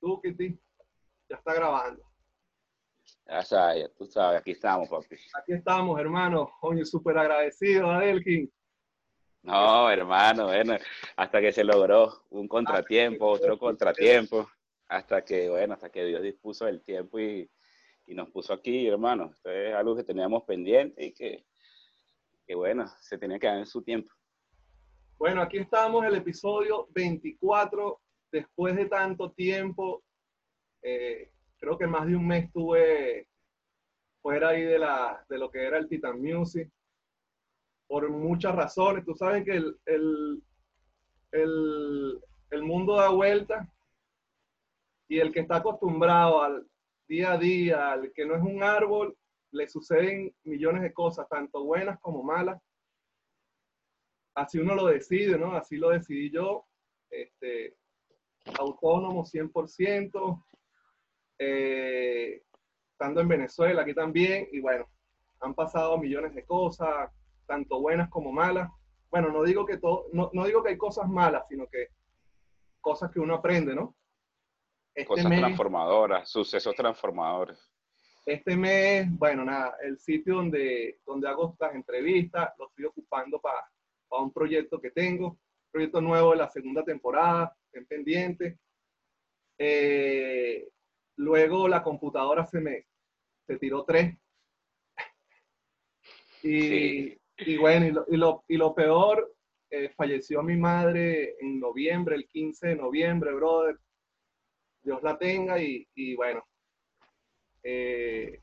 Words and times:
Tú, 0.00 0.20
Kitty, 0.20 0.58
ya 1.28 1.36
está 1.36 1.54
grabando. 1.54 2.02
Ya 3.26 3.42
sabes, 3.42 3.94
tú 3.96 4.06
sabes, 4.06 4.40
aquí 4.40 4.52
estamos, 4.52 4.88
papi. 4.88 5.16
Aquí 5.38 5.52
estamos, 5.52 5.98
hermano. 6.00 6.50
Oye, 6.62 6.84
súper 6.84 7.18
agradecido, 7.18 7.90
Adelkin. 7.90 8.50
No, 9.42 9.90
hermano, 9.90 10.46
bueno, 10.46 10.76
hasta 11.16 11.40
que 11.40 11.52
se 11.52 11.64
logró 11.64 12.24
un 12.30 12.48
contratiempo, 12.48 13.26
otro 13.26 13.58
contratiempo, 13.58 14.48
hasta 14.88 15.24
que, 15.24 15.48
bueno, 15.48 15.74
hasta 15.74 15.90
que 15.90 16.04
Dios 16.04 16.22
dispuso 16.22 16.66
el 16.66 16.82
tiempo 16.82 17.18
y, 17.20 17.48
y 18.06 18.14
nos 18.14 18.30
puso 18.30 18.52
aquí, 18.52 18.86
hermano. 18.86 19.30
Esto 19.32 19.50
es 19.50 19.74
algo 19.74 19.94
que 19.94 20.04
teníamos 20.04 20.42
pendiente 20.44 21.04
y 21.04 21.12
que, 21.12 21.44
que, 22.46 22.54
bueno, 22.54 22.86
se 23.00 23.18
tenía 23.18 23.38
que 23.38 23.46
dar 23.46 23.58
en 23.58 23.66
su 23.66 23.82
tiempo. 23.82 24.10
Bueno, 25.18 25.42
aquí 25.42 25.58
estamos, 25.58 26.04
el 26.04 26.14
episodio 26.14 26.86
24, 26.90 28.00
después 28.30 28.76
de 28.76 28.86
tanto 28.86 29.32
tiempo, 29.32 30.02
eh, 30.82 31.30
creo 31.58 31.76
que 31.78 31.86
más 31.86 32.06
de 32.06 32.16
un 32.16 32.26
mes 32.26 32.44
estuve 32.44 33.28
fuera 34.20 34.48
ahí 34.50 34.62
de, 34.62 34.78
la, 34.78 35.24
de 35.28 35.38
lo 35.38 35.50
que 35.50 35.64
era 35.64 35.78
el 35.78 35.88
Titan 35.88 36.20
Music, 36.20 36.70
por 37.86 38.08
muchas 38.10 38.54
razones. 38.54 39.04
Tú 39.04 39.14
sabes 39.14 39.44
que 39.44 39.56
el, 39.56 39.76
el, 39.86 40.42
el, 41.32 42.20
el 42.50 42.62
mundo 42.62 42.96
da 42.96 43.08
vuelta 43.10 43.72
y 45.08 45.18
el 45.18 45.32
que 45.32 45.40
está 45.40 45.56
acostumbrado 45.56 46.42
al 46.42 46.68
día 47.08 47.32
a 47.32 47.38
día, 47.38 47.92
al 47.92 48.12
que 48.12 48.26
no 48.26 48.34
es 48.34 48.42
un 48.42 48.62
árbol, 48.62 49.16
le 49.52 49.66
suceden 49.66 50.34
millones 50.44 50.82
de 50.82 50.92
cosas, 50.92 51.26
tanto 51.28 51.64
buenas 51.64 51.98
como 52.00 52.22
malas. 52.22 52.60
Así 54.34 54.58
uno 54.58 54.74
lo 54.74 54.86
decide, 54.86 55.38
¿no? 55.38 55.54
Así 55.54 55.78
lo 55.78 55.88
decidí 55.88 56.30
yo. 56.30 56.66
Este, 57.10 57.77
autónomo 58.58 59.24
100%, 59.24 60.44
eh, 61.38 62.42
estando 62.92 63.20
en 63.20 63.28
Venezuela, 63.28 63.82
aquí 63.82 63.94
también, 63.94 64.48
y 64.52 64.60
bueno, 64.60 64.88
han 65.40 65.54
pasado 65.54 65.98
millones 65.98 66.34
de 66.34 66.44
cosas, 66.44 67.10
tanto 67.46 67.80
buenas 67.80 68.08
como 68.10 68.32
malas. 68.32 68.70
Bueno, 69.10 69.30
no 69.30 69.42
digo 69.44 69.64
que 69.64 69.78
todo, 69.78 70.06
no, 70.12 70.30
no 70.32 70.44
digo 70.44 70.62
que 70.62 70.70
hay 70.70 70.78
cosas 70.78 71.08
malas, 71.08 71.44
sino 71.48 71.66
que 71.66 71.88
cosas 72.80 73.10
que 73.10 73.20
uno 73.20 73.34
aprende, 73.34 73.74
¿no? 73.74 73.94
Este 74.94 75.06
cosas 75.06 75.28
mes, 75.28 75.38
transformadoras, 75.38 76.28
sucesos 76.28 76.74
transformadores. 76.74 77.58
Este 78.26 78.56
mes, 78.56 79.06
bueno, 79.10 79.44
nada, 79.44 79.76
el 79.82 79.98
sitio 79.98 80.36
donde, 80.36 81.00
donde 81.06 81.28
hago 81.28 81.52
estas 81.52 81.74
entrevistas, 81.74 82.52
lo 82.58 82.68
estoy 82.68 82.86
ocupando 82.86 83.40
para, 83.40 83.64
para 84.08 84.22
un 84.22 84.32
proyecto 84.32 84.80
que 84.80 84.90
tengo, 84.90 85.38
proyecto 85.70 86.00
nuevo 86.00 86.32
de 86.32 86.38
la 86.38 86.50
segunda 86.50 86.84
temporada, 86.84 87.56
en 87.72 87.86
pendiente. 87.86 88.58
Eh, 89.58 90.68
luego 91.16 91.68
la 91.68 91.82
computadora 91.82 92.46
se 92.46 92.60
me 92.60 92.86
se 93.46 93.58
tiró 93.58 93.84
tres. 93.84 94.14
Y, 96.40 96.60
sí. 96.60 97.20
y 97.38 97.56
bueno, 97.56 97.86
y 97.86 97.90
lo, 97.90 98.04
y 98.08 98.16
lo, 98.16 98.44
y 98.46 98.56
lo 98.56 98.72
peor, 98.72 99.34
eh, 99.70 99.88
falleció 99.96 100.40
mi 100.42 100.56
madre 100.56 101.34
en 101.40 101.58
noviembre, 101.58 102.14
el 102.14 102.28
15 102.28 102.68
de 102.68 102.76
noviembre, 102.76 103.34
brother. 103.34 103.76
Dios 104.80 105.02
la 105.02 105.18
tenga 105.18 105.60
y, 105.60 105.86
y 105.96 106.14
bueno, 106.14 106.46
eh, 107.64 108.40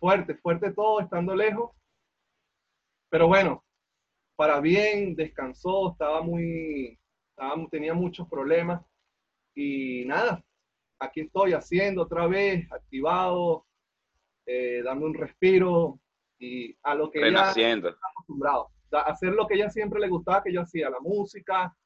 fuerte, 0.00 0.34
fuerte 0.34 0.72
todo, 0.72 1.00
estando 1.00 1.36
lejos. 1.36 1.70
Pero 3.08 3.28
bueno, 3.28 3.64
para 4.38 4.60
bien, 4.60 5.16
descansó, 5.16 5.90
estaba 5.90 6.22
muy, 6.22 6.96
estaba, 7.30 7.56
tenía 7.72 7.92
muchos 7.92 8.28
problemas 8.28 8.80
y 9.52 10.04
nada, 10.04 10.40
aquí 11.00 11.22
estoy 11.22 11.54
haciendo 11.54 12.02
otra 12.02 12.28
vez, 12.28 12.70
activado, 12.70 13.66
eh, 14.46 14.80
dando 14.84 15.06
un 15.06 15.14
respiro 15.14 15.98
y 16.38 16.72
a 16.84 16.94
lo 16.94 17.10
que 17.10 17.18
ella 17.18 17.50
está 17.50 18.06
acostumbrado, 18.12 18.70
a 18.92 19.00
hacer 19.10 19.32
lo 19.32 19.44
que 19.48 19.56
ella 19.56 19.70
siempre 19.70 19.98
le 19.98 20.06
gustaba 20.06 20.44
que 20.44 20.52
yo 20.52 20.60
hacía, 20.60 20.88
la 20.88 21.00
música, 21.00 21.76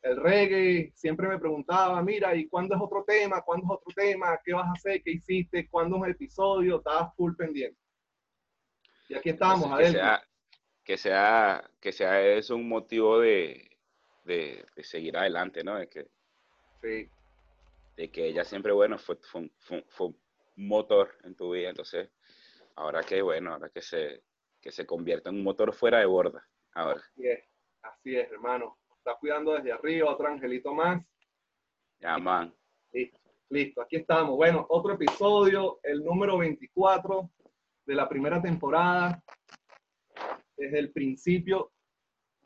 el 0.00 0.16
reggae, 0.16 0.92
siempre 0.94 1.26
me 1.26 1.40
preguntaba, 1.40 2.00
mira, 2.04 2.36
¿y 2.36 2.46
cuándo 2.46 2.76
es 2.76 2.80
otro 2.80 3.02
tema? 3.02 3.42
¿Cuándo 3.42 3.66
es 3.66 3.80
otro 3.80 3.92
tema? 3.96 4.38
¿Qué 4.44 4.52
vas 4.52 4.68
a 4.68 4.72
hacer? 4.74 5.02
¿Qué 5.02 5.10
hiciste? 5.10 5.68
¿Cuándo 5.68 5.96
es 5.96 6.02
un 6.02 6.08
episodio? 6.10 6.76
Estaba 6.76 7.10
full 7.16 7.34
pendiente. 7.34 7.80
Y 9.08 9.14
aquí 9.16 9.30
estamos, 9.30 9.64
Entonces, 9.64 9.88
que, 9.88 9.98
sea, 9.98 10.22
que 10.86 10.96
sea, 10.96 11.68
que 11.80 11.92
sea 11.92 12.22
eso 12.22 12.56
un 12.56 12.68
motivo 12.68 13.20
de, 13.20 13.70
de, 14.24 14.64
de, 14.74 14.84
seguir 14.84 15.16
adelante, 15.16 15.62
¿no? 15.62 15.76
De 15.76 15.88
que, 15.88 16.06
sí. 16.80 17.10
de 17.96 18.10
que 18.10 18.26
ella 18.28 18.44
siempre, 18.44 18.72
bueno, 18.72 18.96
fue, 18.96 19.16
fue, 19.16 19.50
fue, 19.58 19.84
fue, 19.88 20.06
un 20.06 20.68
motor 20.68 21.14
en 21.24 21.34
tu 21.34 21.50
vida, 21.50 21.68
entonces, 21.68 22.08
ahora 22.76 23.02
que, 23.02 23.20
bueno, 23.20 23.52
ahora 23.52 23.68
que 23.68 23.82
se, 23.82 24.22
que 24.58 24.72
se 24.72 24.86
convierta 24.86 25.28
en 25.28 25.36
un 25.36 25.42
motor 25.42 25.74
fuera 25.74 25.98
de 25.98 26.06
borda, 26.06 26.48
ahora. 26.72 27.02
Así 27.12 27.28
es, 27.28 27.44
así 27.82 28.16
es, 28.16 28.30
hermano 28.32 28.78
está 29.06 29.18
cuidando 29.20 29.54
desde 29.54 29.70
arriba, 29.70 30.10
otro 30.10 30.26
angelito 30.26 30.74
más. 30.74 31.00
Ya, 32.00 32.18
man. 32.18 32.52
Listo, 32.92 33.20
listo, 33.50 33.82
aquí 33.82 33.96
estamos. 33.96 34.34
Bueno, 34.34 34.66
otro 34.68 34.94
episodio, 34.94 35.78
el 35.84 36.02
número 36.02 36.36
24 36.38 37.30
de 37.86 37.94
la 37.94 38.08
primera 38.08 38.42
temporada. 38.42 39.22
Desde 40.56 40.78
el 40.78 40.90
principio 40.92 41.72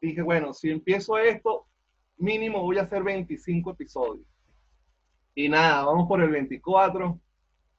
dije, 0.01 0.23
bueno, 0.23 0.53
si 0.53 0.71
empiezo 0.71 1.19
esto, 1.19 1.67
mínimo 2.17 2.63
voy 2.63 2.79
a 2.79 2.83
hacer 2.83 3.03
25 3.03 3.73
episodios. 3.73 4.27
Y 5.35 5.49
nada, 5.49 5.85
vamos 5.85 6.09
por 6.09 6.23
el 6.23 6.31
24. 6.31 7.21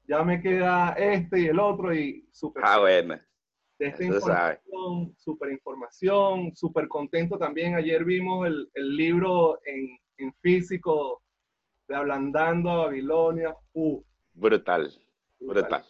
Ya 0.07 0.23
me 0.23 0.41
queda 0.41 0.93
este 0.93 1.41
y 1.41 1.45
el 1.47 1.59
otro 1.59 1.93
y 1.93 2.27
súper. 2.31 2.63
Ah, 2.65 2.79
bueno 2.79 3.19
de 3.81 3.87
esta 3.87 4.03
información, 4.03 5.15
super 5.17 5.51
información, 5.51 6.55
súper 6.55 6.87
contento 6.87 7.39
también. 7.39 7.73
Ayer 7.73 8.05
vimos 8.05 8.45
el, 8.45 8.69
el 8.75 8.95
libro 8.95 9.59
en, 9.65 9.97
en, 10.17 10.31
físico 10.35 11.23
de 11.87 11.95
Ablandando 11.95 12.69
a 12.69 12.85
Babilonia. 12.85 13.55
Uh, 13.73 13.99
brutal, 14.33 14.93
brutal. 15.39 15.83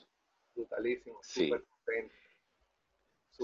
Brutalísimo, 0.56 1.20
sí. 1.22 1.50
súper 1.50 1.66
contento. 1.66 2.16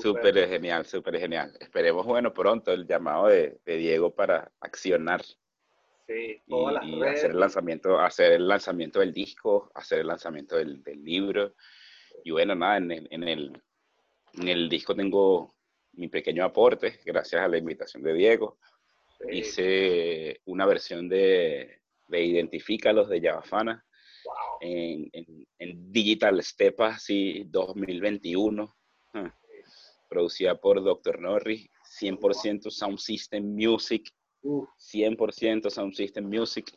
Súper 0.01 0.47
genial, 0.47 0.85
súper 0.85 1.19
genial. 1.19 1.53
Esperemos, 1.59 2.05
bueno, 2.05 2.33
pronto 2.33 2.71
el 2.71 2.85
llamado 2.87 3.27
de, 3.27 3.59
de 3.65 3.77
Diego 3.77 4.13
para 4.13 4.51
accionar. 4.59 5.23
Sí, 6.07 6.41
todas 6.47 6.71
y, 6.71 6.75
las 6.75 6.85
y 6.85 6.99
redes. 7.01 7.17
hacer 7.17 7.31
el 7.31 7.39
lanzamiento, 7.39 7.99
hacer 7.99 8.31
el 8.33 8.47
lanzamiento 8.47 8.99
del 8.99 9.13
disco, 9.13 9.71
hacer 9.75 9.99
el 9.99 10.07
lanzamiento 10.07 10.55
del, 10.55 10.81
del 10.83 11.03
libro. 11.03 11.55
Y 12.23 12.31
bueno, 12.31 12.55
nada, 12.55 12.77
en 12.77 12.91
el, 12.91 13.07
en 13.11 13.23
el, 13.23 13.61
en 14.33 14.47
el 14.47 14.69
disco 14.69 14.95
tengo 14.95 15.55
mi 15.93 16.07
pequeño 16.07 16.45
aporte, 16.45 16.99
gracias 17.03 17.41
a 17.41 17.47
la 17.47 17.57
invitación 17.57 18.03
de 18.03 18.13
Diego. 18.13 18.59
Sí. 19.19 19.37
Hice 19.37 20.41
una 20.45 20.65
versión 20.65 21.09
de, 21.09 21.81
de 22.07 22.23
Identifícalos 22.23 23.09
de 23.09 23.19
Yavafana 23.19 23.83
wow. 24.23 24.57
en, 24.61 25.09
en, 25.11 25.47
en, 25.57 25.91
Digital 25.91 26.41
Stepa, 26.43 26.99
sí, 26.99 27.43
2021, 27.47 28.75
sí. 29.13 29.19
Producida 30.07 30.59
por 30.59 30.83
Dr. 30.83 31.19
Norris, 31.19 31.69
100% 32.01 32.69
Sound 32.69 32.97
System 32.97 33.43
Music, 33.55 34.09
uh. 34.41 34.65
100% 34.77 35.69
Sound 35.69 35.93
System 35.93 36.25
Music, 36.25 36.71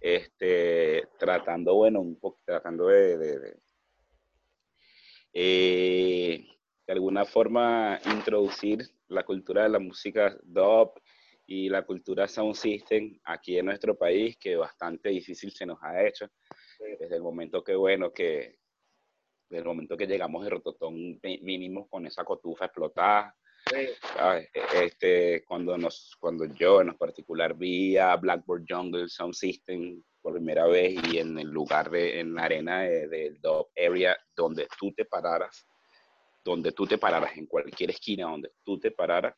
este, 0.00 1.08
tratando, 1.18 1.74
bueno, 1.74 2.00
un 2.00 2.18
poco, 2.18 2.40
tratando 2.44 2.88
de, 2.88 3.16
de, 3.18 3.38
de 3.38 3.56
eh, 5.36 6.46
de 6.86 6.92
alguna 6.92 7.24
forma 7.24 7.98
introducir 8.06 8.86
la 9.08 9.24
cultura 9.24 9.64
de 9.64 9.68
la 9.70 9.78
música 9.78 10.36
dub 10.42 10.92
y 11.46 11.68
la 11.68 11.84
cultura 11.84 12.28
sound 12.28 12.54
system 12.54 13.18
aquí 13.24 13.58
en 13.58 13.66
nuestro 13.66 13.96
país, 13.96 14.36
que 14.38 14.56
bastante 14.56 15.08
difícil 15.10 15.50
se 15.50 15.66
nos 15.66 15.78
ha 15.82 16.06
hecho. 16.06 16.30
Desde 17.00 17.16
el 17.16 17.22
momento 17.22 17.64
que, 17.64 17.74
bueno, 17.74 18.12
que 18.12 18.58
desde 19.54 19.62
el 19.62 19.68
momento 19.68 19.96
que 19.96 20.08
llegamos 20.08 20.42
de 20.42 20.50
Rototón 20.50 21.20
mínimo 21.22 21.88
con 21.88 22.04
esa 22.06 22.24
cotufa 22.24 22.64
explotada, 22.64 23.32
sí. 23.70 23.86
este, 24.74 25.44
cuando, 25.44 25.78
nos, 25.78 26.16
cuando 26.18 26.44
yo 26.46 26.80
en 26.80 26.92
particular 26.94 27.54
vi 27.54 27.96
a 27.96 28.16
Blackboard 28.16 28.64
Jungle 28.68 29.08
Sound 29.08 29.34
System 29.34 30.02
por 30.20 30.32
primera 30.32 30.66
vez 30.66 30.96
y 31.12 31.18
en 31.18 31.38
el 31.38 31.48
lugar 31.48 31.88
de, 31.88 32.18
en 32.18 32.34
la 32.34 32.42
arena 32.42 32.80
del 32.80 33.10
de 33.10 33.36
Dub 33.40 33.68
Area 33.76 34.16
donde 34.34 34.66
tú 34.76 34.92
te 34.92 35.04
pararas, 35.04 35.64
donde 36.42 36.72
tú 36.72 36.84
te 36.86 36.98
pararas, 36.98 37.36
en 37.36 37.46
cualquier 37.46 37.90
esquina 37.90 38.24
donde 38.24 38.50
tú 38.64 38.80
te 38.80 38.90
pararas, 38.90 39.36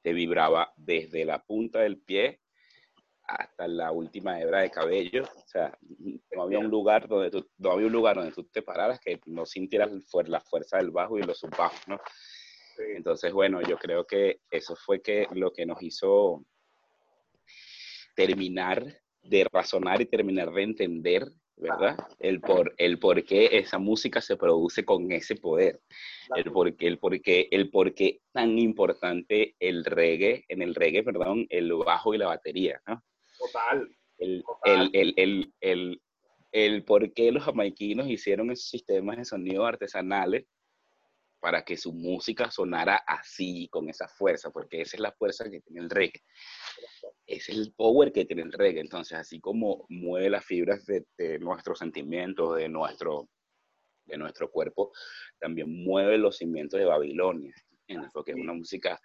te 0.00 0.12
vibraba 0.12 0.72
desde 0.76 1.24
la 1.24 1.42
punta 1.42 1.80
del 1.80 1.98
pie 1.98 2.40
hasta 3.28 3.68
la 3.68 3.92
última 3.92 4.40
hebra 4.40 4.60
de 4.60 4.70
cabello. 4.70 5.24
O 5.24 5.46
sea, 5.46 5.78
no 6.34 6.42
había 6.42 6.58
un 6.58 6.68
lugar 6.68 7.06
donde 7.06 7.30
tú, 7.30 7.46
no 7.58 7.72
había 7.72 7.86
un 7.86 7.92
lugar 7.92 8.16
donde 8.16 8.32
tú 8.32 8.44
te 8.44 8.62
pararas 8.62 8.98
que 9.00 9.20
no 9.26 9.44
sintieras 9.44 9.90
la 10.26 10.40
fuerza 10.40 10.78
del 10.78 10.90
bajo 10.90 11.18
y 11.18 11.22
los 11.22 11.38
subbajos, 11.38 11.86
¿no? 11.86 12.00
Entonces, 12.78 13.32
bueno, 13.32 13.60
yo 13.60 13.76
creo 13.76 14.06
que 14.06 14.40
eso 14.50 14.74
fue 14.76 15.02
que 15.02 15.26
lo 15.32 15.52
que 15.52 15.66
nos 15.66 15.82
hizo 15.82 16.44
terminar 18.14 18.84
de 19.22 19.46
razonar 19.52 20.00
y 20.00 20.06
terminar 20.06 20.50
de 20.52 20.62
entender, 20.62 21.32
¿verdad? 21.56 21.98
El 22.20 22.40
por, 22.40 22.74
el 22.78 22.98
por 22.98 23.24
qué 23.24 23.58
esa 23.58 23.78
música 23.78 24.20
se 24.20 24.36
produce 24.36 24.84
con 24.84 25.10
ese 25.12 25.34
poder. 25.34 25.80
El 26.34 26.50
por, 26.52 26.74
qué, 26.76 26.86
el, 26.86 26.98
por 26.98 27.20
qué, 27.20 27.48
el 27.50 27.68
por 27.70 27.94
qué 27.94 28.20
tan 28.32 28.58
importante 28.58 29.56
el 29.58 29.84
reggae, 29.84 30.44
en 30.48 30.62
el 30.62 30.74
reggae, 30.74 31.02
perdón, 31.02 31.46
el 31.50 31.72
bajo 31.74 32.14
y 32.14 32.18
la 32.18 32.28
batería, 32.28 32.80
¿no? 32.86 33.02
Total. 33.38 33.88
El, 34.18 34.44
el, 34.64 34.90
el, 34.92 35.14
el, 35.16 35.54
el, 35.60 36.02
el 36.52 36.84
por 36.84 37.12
qué 37.12 37.30
los 37.30 37.44
jamaiquinos 37.44 38.08
hicieron 38.08 38.50
esos 38.50 38.68
sistemas 38.68 39.16
de 39.16 39.24
sonido 39.24 39.64
artesanales 39.64 40.46
para 41.40 41.64
que 41.64 41.76
su 41.76 41.92
música 41.92 42.50
sonara 42.50 42.96
así, 43.06 43.68
con 43.70 43.88
esa 43.88 44.08
fuerza, 44.08 44.50
porque 44.50 44.80
esa 44.80 44.96
es 44.96 45.00
la 45.00 45.12
fuerza 45.12 45.48
que 45.48 45.60
tiene 45.60 45.82
el 45.82 45.90
reggae. 45.90 46.20
Ese 47.26 47.52
es 47.52 47.58
el 47.58 47.72
power 47.74 48.12
que 48.12 48.24
tiene 48.24 48.42
el 48.42 48.52
reggae. 48.52 48.80
Entonces, 48.80 49.16
así 49.16 49.40
como 49.40 49.86
mueve 49.88 50.30
las 50.30 50.44
fibras 50.44 50.84
de, 50.86 51.06
de 51.16 51.38
nuestros 51.38 51.78
sentimientos, 51.78 52.56
de 52.56 52.68
nuestro, 52.68 53.28
de 54.06 54.16
nuestro 54.16 54.50
cuerpo, 54.50 54.90
también 55.38 55.84
mueve 55.84 56.18
los 56.18 56.38
cimientos 56.38 56.80
de 56.80 56.86
Babilonia, 56.86 57.54
porque 58.12 58.32
es 58.32 58.36
una 58.36 58.54
música 58.54 59.00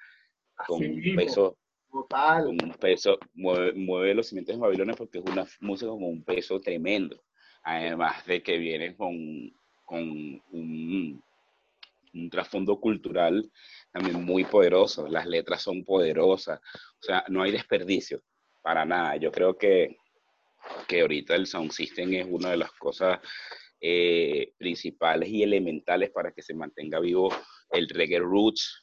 con 0.66 0.84
un 0.84 1.16
peso 1.16 1.58
Total. 1.94 2.46
con 2.46 2.58
un 2.64 2.74
peso, 2.74 3.20
mueve, 3.36 3.74
mueve 3.74 4.16
los 4.16 4.28
cimientos 4.28 4.56
de 4.56 4.62
Babilonia 4.62 4.96
porque 4.96 5.20
es 5.20 5.26
una 5.26 5.46
música 5.60 5.92
con 5.92 6.04
un 6.04 6.24
peso 6.24 6.60
tremendo. 6.60 7.24
Además 7.62 8.26
de 8.26 8.42
que 8.42 8.58
viene 8.58 8.96
con, 8.98 9.16
con 9.86 10.02
un, 10.52 11.24
un 12.14 12.30
trasfondo 12.32 12.80
cultural 12.80 13.48
también 13.92 14.26
muy 14.26 14.44
poderoso. 14.44 15.08
Las 15.08 15.28
letras 15.28 15.62
son 15.62 15.86
poderosas. 15.86 16.60
O 16.60 17.04
sea, 17.04 17.24
no 17.30 17.44
hay 17.44 17.52
desperdicio 17.52 18.24
para 18.64 18.86
nada. 18.86 19.16
Yo 19.18 19.32
creo 19.32 19.56
que, 19.56 19.96
que 20.88 21.02
ahorita 21.02 21.36
el 21.36 21.46
sound 21.46 21.72
system 21.72 22.12
es 22.14 22.26
una 22.28 22.50
de 22.50 22.58
las 22.58 22.72
cosas 22.72 23.20
eh, 23.80 24.54
principales 24.58 25.30
y 25.30 25.44
elementales 25.44 26.10
para 26.10 26.32
que 26.32 26.42
se 26.42 26.56
mantenga 26.56 27.00
vivo 27.00 27.30
el 27.70 27.88
reggae 27.90 28.18
roots, 28.18 28.82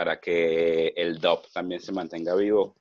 para 0.00 0.18
que 0.18 0.94
el 0.96 1.18
dub 1.20 1.42
también 1.52 1.78
se 1.78 1.92
mantenga 1.92 2.34
vivo. 2.34 2.74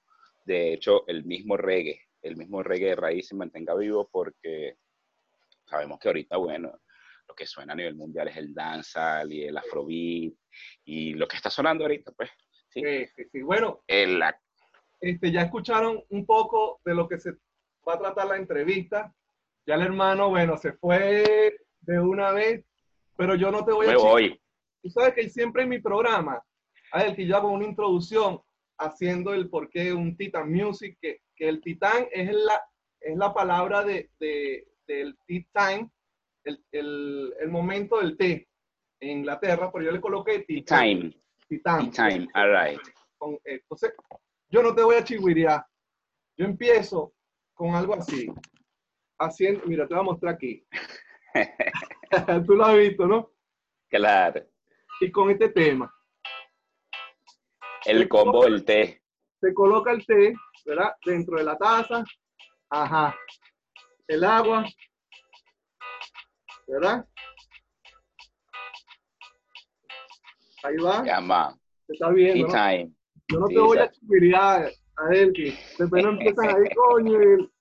De 0.45 0.71
hecho, 0.71 1.05
el 1.05 1.25
mismo 1.25 1.57
reggae, 1.57 1.99
el 2.21 2.37
mismo 2.37 2.63
reggae 2.63 2.91
de 2.91 2.95
raíz 2.95 3.27
se 3.27 3.35
mantenga 3.35 3.75
vivo 3.75 4.07
porque 4.09 4.77
sabemos 5.65 5.99
que 5.99 6.07
ahorita, 6.07 6.37
bueno, 6.37 6.71
lo 7.27 7.35
que 7.35 7.45
suena 7.45 7.73
a 7.73 7.75
nivel 7.75 7.95
mundial 7.95 8.29
es 8.29 8.37
el 8.37 8.53
dancehall 8.53 9.33
y 9.33 9.43
el 9.43 9.57
afrobeat 9.57 10.31
y 10.85 11.13
lo 11.15 11.27
que 11.27 11.35
está 11.35 11.49
sonando 11.49 11.83
ahorita, 11.83 12.13
pues, 12.13 12.29
sí. 12.69 12.81
Sí, 13.13 13.25
sí. 13.33 13.41
Bueno, 13.41 13.83
El, 13.85 14.17
la- 14.17 14.39
este, 15.01 15.29
ya 15.29 15.41
escucharon 15.41 16.01
un 16.11 16.25
poco 16.25 16.79
de 16.85 16.95
lo 16.95 17.05
que 17.09 17.19
se 17.19 17.31
va 17.85 17.95
a 17.95 17.99
tratar 17.99 18.27
la 18.27 18.37
entrevista. 18.37 19.13
Ya 19.65 19.75
el 19.75 19.81
hermano, 19.81 20.29
bueno, 20.29 20.57
se 20.57 20.71
fue 20.71 21.53
de 21.81 21.99
una 21.99 22.31
vez, 22.31 22.63
pero 23.17 23.35
yo 23.35 23.51
no 23.51 23.65
te 23.65 23.73
voy 23.73 23.87
a 23.87 23.89
me 23.89 23.97
chi- 23.97 24.03
voy. 24.03 24.41
Tú 24.81 24.89
sabes 24.89 25.13
que 25.15 25.27
siempre 25.29 25.63
en 25.63 25.69
mi 25.69 25.79
programa, 25.79 26.41
a 26.91 27.03
ver, 27.03 27.15
que 27.15 27.25
yo 27.25 27.35
hago 27.37 27.49
una 27.51 27.65
introducción 27.65 28.41
haciendo 28.77 29.33
el 29.33 29.49
por 29.49 29.69
qué 29.69 29.93
un 29.93 30.15
Titan 30.15 30.51
Music, 30.51 30.97
que, 31.01 31.21
que 31.35 31.49
el 31.49 31.61
Titán 31.61 32.07
es 32.11 32.33
la, 32.33 32.61
es 33.01 33.17
la 33.17 33.33
palabra 33.33 33.83
de, 33.83 34.09
de- 34.19 34.65
del 34.87 35.15
tea 35.27 35.43
time, 35.53 35.89
el, 36.45 36.63
el, 36.71 37.33
el 37.39 37.49
momento 37.49 37.99
del 37.99 38.17
té 38.17 38.47
en 39.01 39.19
Inglaterra, 39.19 39.69
pero 39.71 39.85
yo 39.85 39.91
le 39.91 40.01
coloqué 40.01 40.39
Titán. 40.39 40.79
Time, 40.79 41.13
Titán. 41.47 41.91
time, 41.91 42.27
all 42.33 42.51
right. 42.51 42.79
Eh, 43.45 43.61
entonces, 43.61 43.93
yo 44.49 44.63
no 44.63 44.73
te 44.73 44.81
voy 44.81 44.95
a 44.95 45.03
chigüirear. 45.03 45.63
Yo 46.37 46.45
empiezo 46.45 47.13
con 47.53 47.75
algo 47.75 47.93
así. 47.93 48.31
Haciendo, 49.19 49.61
mira, 49.67 49.87
te 49.87 49.93
voy 49.93 50.01
a 50.01 50.05
mostrar 50.05 50.33
aquí. 50.35 50.65
Tú 52.47 52.55
lo 52.55 52.65
has 52.65 52.77
visto, 52.77 53.05
¿no? 53.05 53.31
Claro. 53.89 54.43
Y 55.01 55.11
con 55.11 55.29
este 55.29 55.49
tema. 55.49 55.93
El 57.89 58.07
combo 58.07 58.43
del 58.43 58.63
té. 58.65 59.01
Se 59.41 59.53
coloca 59.53 59.91
el 59.91 60.05
té, 60.05 60.33
¿verdad? 60.65 60.91
Dentro 61.05 61.37
de 61.37 61.43
la 61.43 61.57
taza. 61.57 62.03
Ajá. 62.69 63.15
El 64.07 64.23
agua. 64.23 64.65
¿Verdad? 66.67 67.05
Ahí 70.63 70.75
va. 70.77 71.03
Llama. 71.03 71.57
Se 71.87 71.93
está 71.93 72.09
viendo, 72.09 72.47
¿no? 72.47 72.53
time. 72.53 72.91
Yo 73.31 73.39
no 73.39 73.47
Sí, 73.47 73.53
te 73.55 73.59
voy 73.59 73.77
a 73.77 73.81
exacto. 73.83 73.99
chigüirear, 74.01 74.71
Adelki. 74.97 75.57
Después 75.77 76.03
no 76.03 76.09
empiezan 76.11 76.47
ahí, 76.49 76.75
coño. 76.75 77.21
y- 77.21 77.51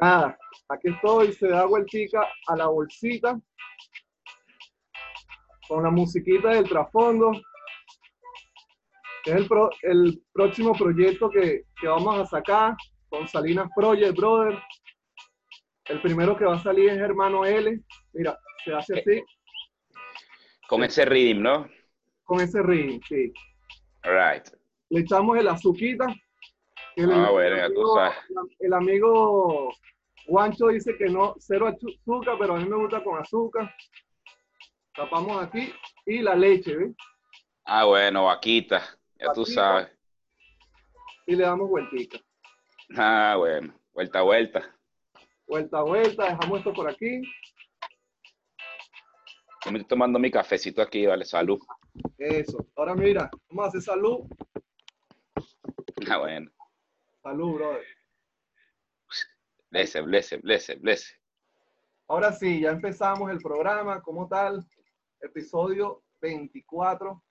Nada. 0.00 0.38
Aquí 0.68 0.88
estoy, 0.88 1.32
se 1.32 1.48
da 1.48 1.66
vueltica 1.66 2.26
a 2.48 2.56
la 2.56 2.66
bolsita. 2.68 3.38
Con 5.68 5.84
la 5.84 5.90
musiquita 5.90 6.48
del 6.50 6.68
trasfondo. 6.68 7.32
Es 9.24 9.34
el, 9.34 9.46
pro- 9.46 9.70
el 9.82 10.22
próximo 10.32 10.72
proyecto 10.72 11.30
que, 11.30 11.64
que 11.80 11.86
vamos 11.88 12.18
a 12.18 12.26
sacar 12.26 12.74
con 13.08 13.28
Salinas 13.28 13.68
Project, 13.74 14.16
brother. 14.16 14.58
El 15.86 16.00
primero 16.00 16.36
que 16.36 16.44
va 16.44 16.56
a 16.56 16.62
salir 16.62 16.90
es 16.90 16.98
Hermano 16.98 17.44
L. 17.44 17.80
Mira, 18.12 18.38
se 18.64 18.72
hace 18.74 18.98
así, 19.00 19.22
Con 20.68 20.82
ese 20.84 21.04
rhythm, 21.04 21.42
¿no? 21.42 21.68
con 22.24 22.40
ese 22.40 22.62
ring, 22.62 23.00
sí. 23.08 23.32
All 24.04 24.12
right. 24.14 24.46
le 24.90 25.00
echamos 25.00 25.36
el 25.38 25.48
azuquita. 25.48 26.06
El, 26.96 27.10
Ah, 27.12 27.30
bueno, 27.30 27.56
tú 27.74 27.98
amigo, 27.98 28.14
el 28.60 28.72
amigo 28.72 29.72
Juancho 30.26 30.68
dice 30.68 30.96
que 30.96 31.06
no, 31.06 31.34
cero 31.38 31.66
azúcar, 31.68 32.36
pero 32.38 32.54
a 32.54 32.58
mí 32.58 32.68
me 32.68 32.76
gusta 32.76 33.02
con 33.02 33.18
azúcar. 33.20 33.74
Tapamos 34.94 35.42
aquí 35.42 35.72
y 36.06 36.18
la 36.20 36.34
leche, 36.34 36.76
¿ves? 36.76 36.94
Ah, 37.64 37.84
bueno, 37.84 38.24
vaquita. 38.24 38.82
Ya 39.22 39.32
tú 39.32 39.44
sabes. 39.46 39.88
Y 41.26 41.36
le 41.36 41.44
damos 41.44 41.68
vueltica. 41.68 42.18
Ah, 42.96 43.36
bueno. 43.38 43.72
Vuelta 43.92 44.18
a 44.18 44.22
vuelta. 44.22 44.76
Vuelta 45.46 45.78
a 45.78 45.82
vuelta, 45.82 46.24
dejamos 46.24 46.58
esto 46.58 46.72
por 46.72 46.88
aquí. 46.88 47.22
Yo 49.64 49.70
me 49.70 49.78
estoy 49.78 49.88
tomando 49.88 50.18
mi 50.18 50.30
cafecito 50.30 50.82
aquí, 50.82 51.06
vale, 51.06 51.24
salud. 51.24 51.60
Eso. 52.18 52.66
Ahora 52.74 52.94
mira, 52.94 53.30
vamos 53.48 53.66
a 53.66 53.68
hacer 53.68 53.82
salud. 53.82 54.26
Ah, 56.10 56.18
bueno. 56.18 56.50
Salud, 57.22 57.54
brother. 57.54 57.84
Blesse, 59.70 60.02
blesse, 60.02 60.36
blesse, 60.38 60.76
blesse. 60.80 61.20
Ahora 62.08 62.32
sí, 62.32 62.60
ya 62.60 62.70
empezamos 62.70 63.30
el 63.30 63.38
programa 63.38 64.02
como 64.02 64.26
tal. 64.26 64.66
Episodio 65.20 66.02
24. 66.20 67.22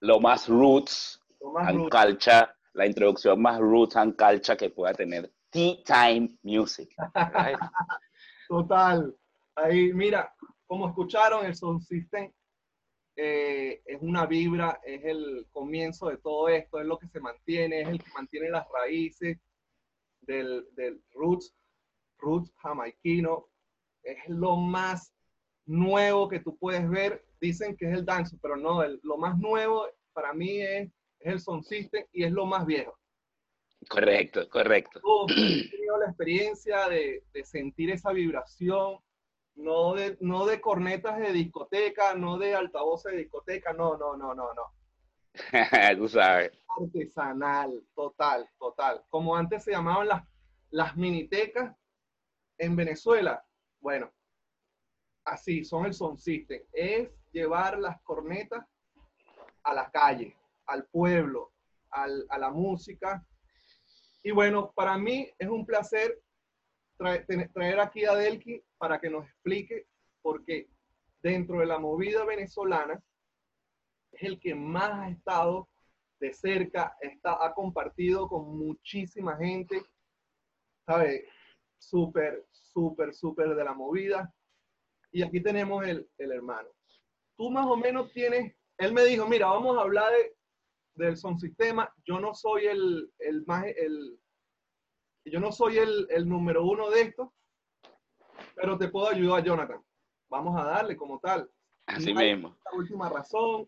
Lo 0.00 0.18
más 0.20 0.48
roots 0.48 1.20
Lo 1.40 1.52
más 1.52 1.68
and 1.68 1.78
rudo. 1.78 1.90
culture, 1.90 2.48
la 2.74 2.86
introducción 2.86 3.40
más 3.40 3.58
roots 3.58 3.96
and 3.96 4.16
culture 4.16 4.56
que 4.56 4.70
pueda 4.70 4.92
tener 4.94 5.30
Tea 5.50 5.82
Time 5.84 6.36
Music. 6.42 6.90
Right? 7.14 7.58
Total. 8.48 9.14
Ahí, 9.56 9.92
mira, 9.92 10.32
como 10.66 10.88
escucharon, 10.88 11.44
el 11.44 11.54
Sound 11.54 11.82
System 11.82 12.32
eh, 13.16 13.82
es 13.84 13.98
una 14.00 14.24
vibra, 14.26 14.80
es 14.84 15.04
el 15.04 15.46
comienzo 15.50 16.08
de 16.08 16.16
todo 16.18 16.48
esto, 16.48 16.80
es 16.80 16.86
lo 16.86 16.98
que 16.98 17.08
se 17.08 17.20
mantiene, 17.20 17.82
es 17.82 17.88
el 17.88 18.02
que 18.02 18.10
mantiene 18.14 18.48
las 18.50 18.66
raíces 18.72 19.38
del, 20.22 20.66
del 20.72 21.02
roots, 21.12 21.54
roots 22.18 22.52
jamaiquino. 22.62 23.46
Es 24.02 24.16
lo 24.28 24.56
más 24.56 25.12
nuevo 25.66 26.28
que 26.28 26.40
tú 26.40 26.56
puedes 26.56 26.88
ver. 26.88 27.24
Dicen 27.40 27.76
que 27.76 27.86
es 27.90 27.94
el 27.98 28.04
dance, 28.04 28.36
pero 28.40 28.56
no, 28.56 28.82
el- 28.82 29.00
lo 29.02 29.16
más 29.16 29.38
nuevo 29.38 29.86
para 30.12 30.32
mí 30.32 30.60
es, 30.60 30.88
es 31.20 31.32
el 31.32 31.40
Sound 31.40 31.64
System 31.64 32.04
y 32.12 32.24
es 32.24 32.32
lo 32.32 32.46
más 32.46 32.66
viejo. 32.66 32.96
Correcto, 33.88 34.48
correcto. 34.50 35.00
Uf, 35.02 35.30
he 35.30 35.68
tenido 35.70 35.98
la 35.98 36.06
experiencia 36.06 36.88
de, 36.88 37.24
de 37.32 37.44
sentir 37.44 37.90
esa 37.90 38.12
vibración, 38.12 38.98
no 39.54 39.94
de, 39.94 40.18
no 40.20 40.44
de 40.46 40.60
cornetas 40.60 41.18
de 41.18 41.32
discoteca, 41.32 42.14
no 42.14 42.36
de 42.38 42.54
altavoces 42.54 43.12
de 43.12 43.18
discoteca, 43.18 43.72
no, 43.72 43.96
no, 43.96 44.16
no, 44.16 44.34
no, 44.34 44.52
no. 44.52 44.74
tú 45.96 46.08
sabes. 46.08 46.52
Artesanal, 46.78 47.82
total, 47.94 48.48
total. 48.58 49.02
Como 49.08 49.34
antes 49.34 49.64
se 49.64 49.70
llamaban 49.70 50.08
las, 50.08 50.24
las 50.70 50.96
minitecas 50.96 51.74
en 52.58 52.76
Venezuela. 52.76 53.42
Bueno, 53.80 54.12
así 55.24 55.64
son 55.64 55.86
el 55.86 55.94
son 55.94 56.18
system. 56.18 56.60
Es 56.72 57.08
llevar 57.32 57.78
las 57.78 58.00
cornetas 58.02 58.64
a 59.62 59.74
la 59.74 59.90
calle, 59.90 60.36
al 60.66 60.86
pueblo, 60.86 61.52
a 61.90 62.38
la 62.38 62.50
música. 62.50 63.24
Y 64.22 64.30
bueno, 64.30 64.72
para 64.74 64.96
mí 64.96 65.28
es 65.38 65.48
un 65.48 65.66
placer 65.66 66.20
traer 67.52 67.80
aquí 67.80 68.04
a 68.04 68.14
Delki 68.14 68.62
para 68.76 69.00
que 69.00 69.10
nos 69.10 69.24
explique, 69.24 69.86
porque 70.22 70.68
dentro 71.22 71.60
de 71.60 71.66
la 71.66 71.78
movida 71.78 72.24
venezolana 72.24 73.02
es 74.12 74.22
el 74.22 74.40
que 74.40 74.54
más 74.54 74.90
ha 74.92 75.08
estado 75.08 75.68
de 76.18 76.34
cerca, 76.34 76.96
está, 77.00 77.44
ha 77.44 77.54
compartido 77.54 78.28
con 78.28 78.58
muchísima 78.58 79.36
gente, 79.36 79.82
¿sabes? 80.84 81.24
Súper, 81.78 82.46
súper, 82.52 83.14
súper 83.14 83.54
de 83.54 83.64
la 83.64 83.72
movida. 83.72 84.32
Y 85.12 85.22
aquí 85.22 85.42
tenemos 85.42 85.86
el, 85.86 86.08
el 86.18 86.32
hermano. 86.32 86.68
Tú 87.40 87.50
más 87.50 87.64
o 87.64 87.74
menos 87.74 88.12
tienes, 88.12 88.54
él 88.76 88.92
me 88.92 89.02
dijo, 89.02 89.26
mira, 89.26 89.46
vamos 89.46 89.78
a 89.78 89.80
hablar 89.80 90.12
de, 90.12 91.06
del 91.06 91.16
son 91.16 91.40
sistema. 91.40 91.90
Yo 92.04 92.20
no 92.20 92.34
soy 92.34 92.66
el, 92.66 93.10
el 93.18 93.46
más, 93.46 93.64
el, 93.64 94.20
yo 95.24 95.40
no 95.40 95.50
soy 95.50 95.78
el, 95.78 96.06
el 96.10 96.28
número 96.28 96.62
uno 96.66 96.90
de 96.90 97.00
esto, 97.00 97.32
pero 98.54 98.76
te 98.76 98.88
puedo 98.88 99.08
ayudar, 99.08 99.42
Jonathan. 99.42 99.82
Vamos 100.28 100.60
a 100.60 100.66
darle 100.66 100.98
como 100.98 101.18
tal. 101.18 101.50
Así 101.86 102.12
mismo. 102.12 102.58
La 102.62 102.76
última 102.76 103.08
razón. 103.08 103.66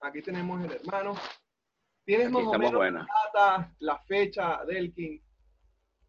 Aquí 0.00 0.20
tenemos 0.20 0.64
el 0.64 0.72
hermano. 0.72 1.14
¿Tienes 2.04 2.28
más 2.28 2.42
o 2.42 2.58
menos 2.58 2.72
la 2.72 3.06
data, 3.32 3.72
la 3.78 4.00
fecha 4.00 4.64
del 4.64 4.92
King? 4.92 5.20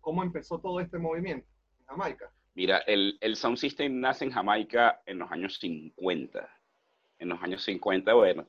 ¿Cómo 0.02 0.24
empezó 0.24 0.58
todo 0.58 0.80
este 0.80 0.98
movimiento 0.98 1.48
en 1.78 1.86
Jamaica? 1.86 2.34
Mira, 2.56 2.80
el, 2.88 3.20
el 3.22 3.36
Sound 3.36 3.58
System 3.58 4.00
nace 4.00 4.26
en 4.26 4.32
Jamaica 4.32 5.04
en 5.06 5.20
los 5.20 5.32
años 5.32 5.60
50. 5.60 6.50
En 7.20 7.30
los 7.30 7.42
años 7.42 7.64
50, 7.64 8.14
bueno, 8.14 8.48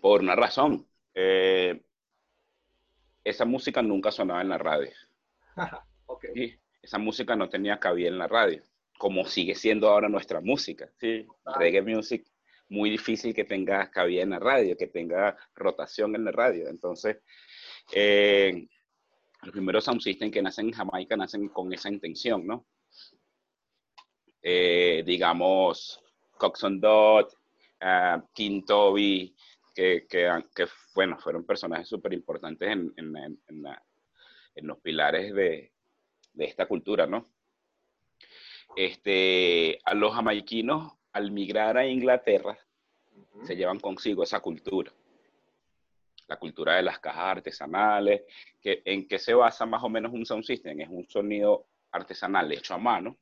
por 0.00 0.20
una 0.20 0.34
razón. 0.34 0.86
Eh, 1.14 1.82
esa 3.24 3.44
música 3.44 3.82
nunca 3.82 4.10
sonaba 4.10 4.40
en 4.40 4.48
la 4.48 4.58
radio. 4.58 4.90
ok. 6.06 6.26
Sí, 6.34 6.58
esa 6.82 6.98
música 6.98 7.36
no 7.36 7.48
tenía 7.48 7.78
cabida 7.78 8.08
en 8.08 8.18
la 8.18 8.26
radio, 8.26 8.62
como 8.98 9.24
sigue 9.24 9.54
siendo 9.54 9.88
ahora 9.88 10.08
nuestra 10.08 10.40
música. 10.40 10.90
Sí, 10.98 11.26
reggae 11.56 11.82
music, 11.82 12.26
muy 12.68 12.90
difícil 12.90 13.34
que 13.34 13.44
tenga 13.44 13.90
cabida 13.90 14.22
en 14.22 14.30
la 14.30 14.38
radio, 14.38 14.76
que 14.76 14.88
tenga 14.88 15.36
rotación 15.54 16.14
en 16.16 16.24
la 16.24 16.32
radio. 16.32 16.68
Entonces, 16.68 17.18
eh, 17.92 18.66
los 19.42 19.52
primeros 19.52 19.84
sound 19.84 20.00
system 20.00 20.30
que 20.30 20.42
nacen 20.42 20.66
en 20.66 20.72
Jamaica 20.72 21.16
nacen 21.16 21.48
con 21.48 21.72
esa 21.72 21.88
intención, 21.88 22.46
¿no? 22.46 22.66
Eh, 24.42 25.04
digamos, 25.06 26.00
Coxon 26.36 26.80
Dot, 26.80 27.38
ah, 27.82 28.22
King 28.32 28.62
Toby, 28.66 29.34
que, 29.74 30.06
que, 30.08 30.28
bueno, 30.94 31.18
fueron 31.18 31.44
personajes 31.44 31.88
súper 31.88 32.12
importantes 32.12 32.68
en, 32.70 32.92
en, 32.96 33.16
en- 33.16 33.42
en 33.48 33.62
la- 33.62 33.82
en 34.54 34.66
los 34.66 34.78
pilares 34.80 35.34
de, 35.34 35.72
de 36.34 36.44
esta 36.44 36.66
cultura, 36.66 37.06
¿no? 37.06 37.24
Este, 38.76 39.78
a 39.84 39.94
los 39.94 40.14
jamaiquinos, 40.14 40.92
al 41.12 41.30
migrar 41.30 41.76
a 41.76 41.86
Inglaterra, 41.86 42.58
se 43.44 43.56
llevan 43.56 43.80
consigo 43.80 44.22
esa 44.22 44.40
cultura. 44.40 44.92
La 46.28 46.38
cultura 46.38 46.76
de 46.76 46.82
las 46.82 46.98
cajas 47.00 47.36
artesanales, 47.38 48.22
que, 48.60 48.82
¿en 48.84 49.06
qué 49.08 49.18
se 49.18 49.34
basa 49.34 49.66
más 49.66 49.82
o 49.82 49.88
menos 49.88 50.12
un 50.12 50.24
sound 50.24 50.44
system? 50.44 50.80
Es 50.80 50.88
un 50.88 51.06
sonido 51.08 51.66
artesanal 51.90 52.50
hecho 52.52 52.74
a 52.74 52.78
mano, 52.78 53.18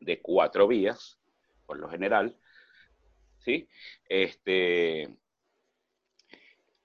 de 0.00 0.20
cuatro 0.22 0.66
vías, 0.68 1.18
por 1.66 1.78
lo 1.78 1.88
general, 1.88 2.38
¿sí? 3.44 3.68
Este, 4.08 5.08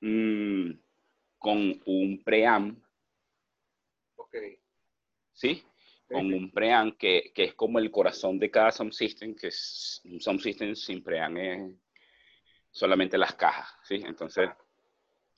mm, 0.02 0.72
con 1.38 1.82
un 1.86 2.22
preamp, 2.24 2.84
Ok. 4.16 4.36
¿sí? 5.34 5.64
Con 6.08 6.34
un 6.34 6.52
preamp 6.52 6.98
que, 6.98 7.32
que 7.34 7.46
es 7.46 7.54
como 7.54 7.80
el 7.80 7.92
corazón 7.92 8.40
de 8.40 8.52
cada 8.52 8.72
sound 8.72 8.94
system, 8.94 9.36
que 9.36 9.48
es 9.48 10.02
un 10.06 10.20
sound 10.20 10.42
system 10.42 10.76
sin 10.76 11.04
preamp 11.04 11.38
es 11.38 11.76
solamente 12.72 13.18
las 13.18 13.36
cajas, 13.36 13.68
¿sí? 13.84 13.96
Entonces, 14.06 14.50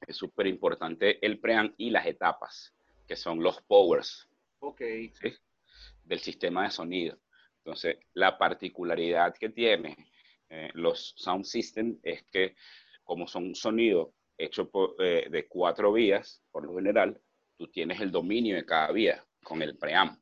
es 0.07 0.15
súper 0.15 0.47
importante 0.47 1.23
el 1.25 1.39
preamp 1.39 1.75
y 1.77 1.89
las 1.89 2.05
etapas, 2.05 2.73
que 3.07 3.15
son 3.15 3.41
los 3.43 3.61
powers, 3.61 4.27
Ok. 4.59 4.81
¿sí? 5.13 5.33
del 6.03 6.19
sistema 6.19 6.63
de 6.63 6.71
sonido. 6.71 7.17
Entonces, 7.57 7.97
la 8.13 8.37
particularidad 8.37 9.35
que 9.35 9.49
tiene 9.49 9.95
eh, 10.51 10.69
los 10.73 11.13
sound 11.15 11.45
system 11.45 11.97
es 12.03 12.23
que 12.23 12.55
como 13.03 13.25
son 13.27 13.55
sonido 13.55 14.13
hecho 14.37 14.69
eh, 14.99 15.27
de 15.29 15.47
cuatro 15.47 15.93
vías, 15.93 16.41
por 16.51 16.65
lo 16.65 16.75
general, 16.75 17.19
tú 17.57 17.67
tienes 17.67 18.01
el 18.01 18.11
dominio 18.11 18.55
de 18.55 18.65
cada 18.65 18.91
vía 18.91 19.25
con 19.43 19.61
el 19.61 19.77
preamp. 19.77 20.19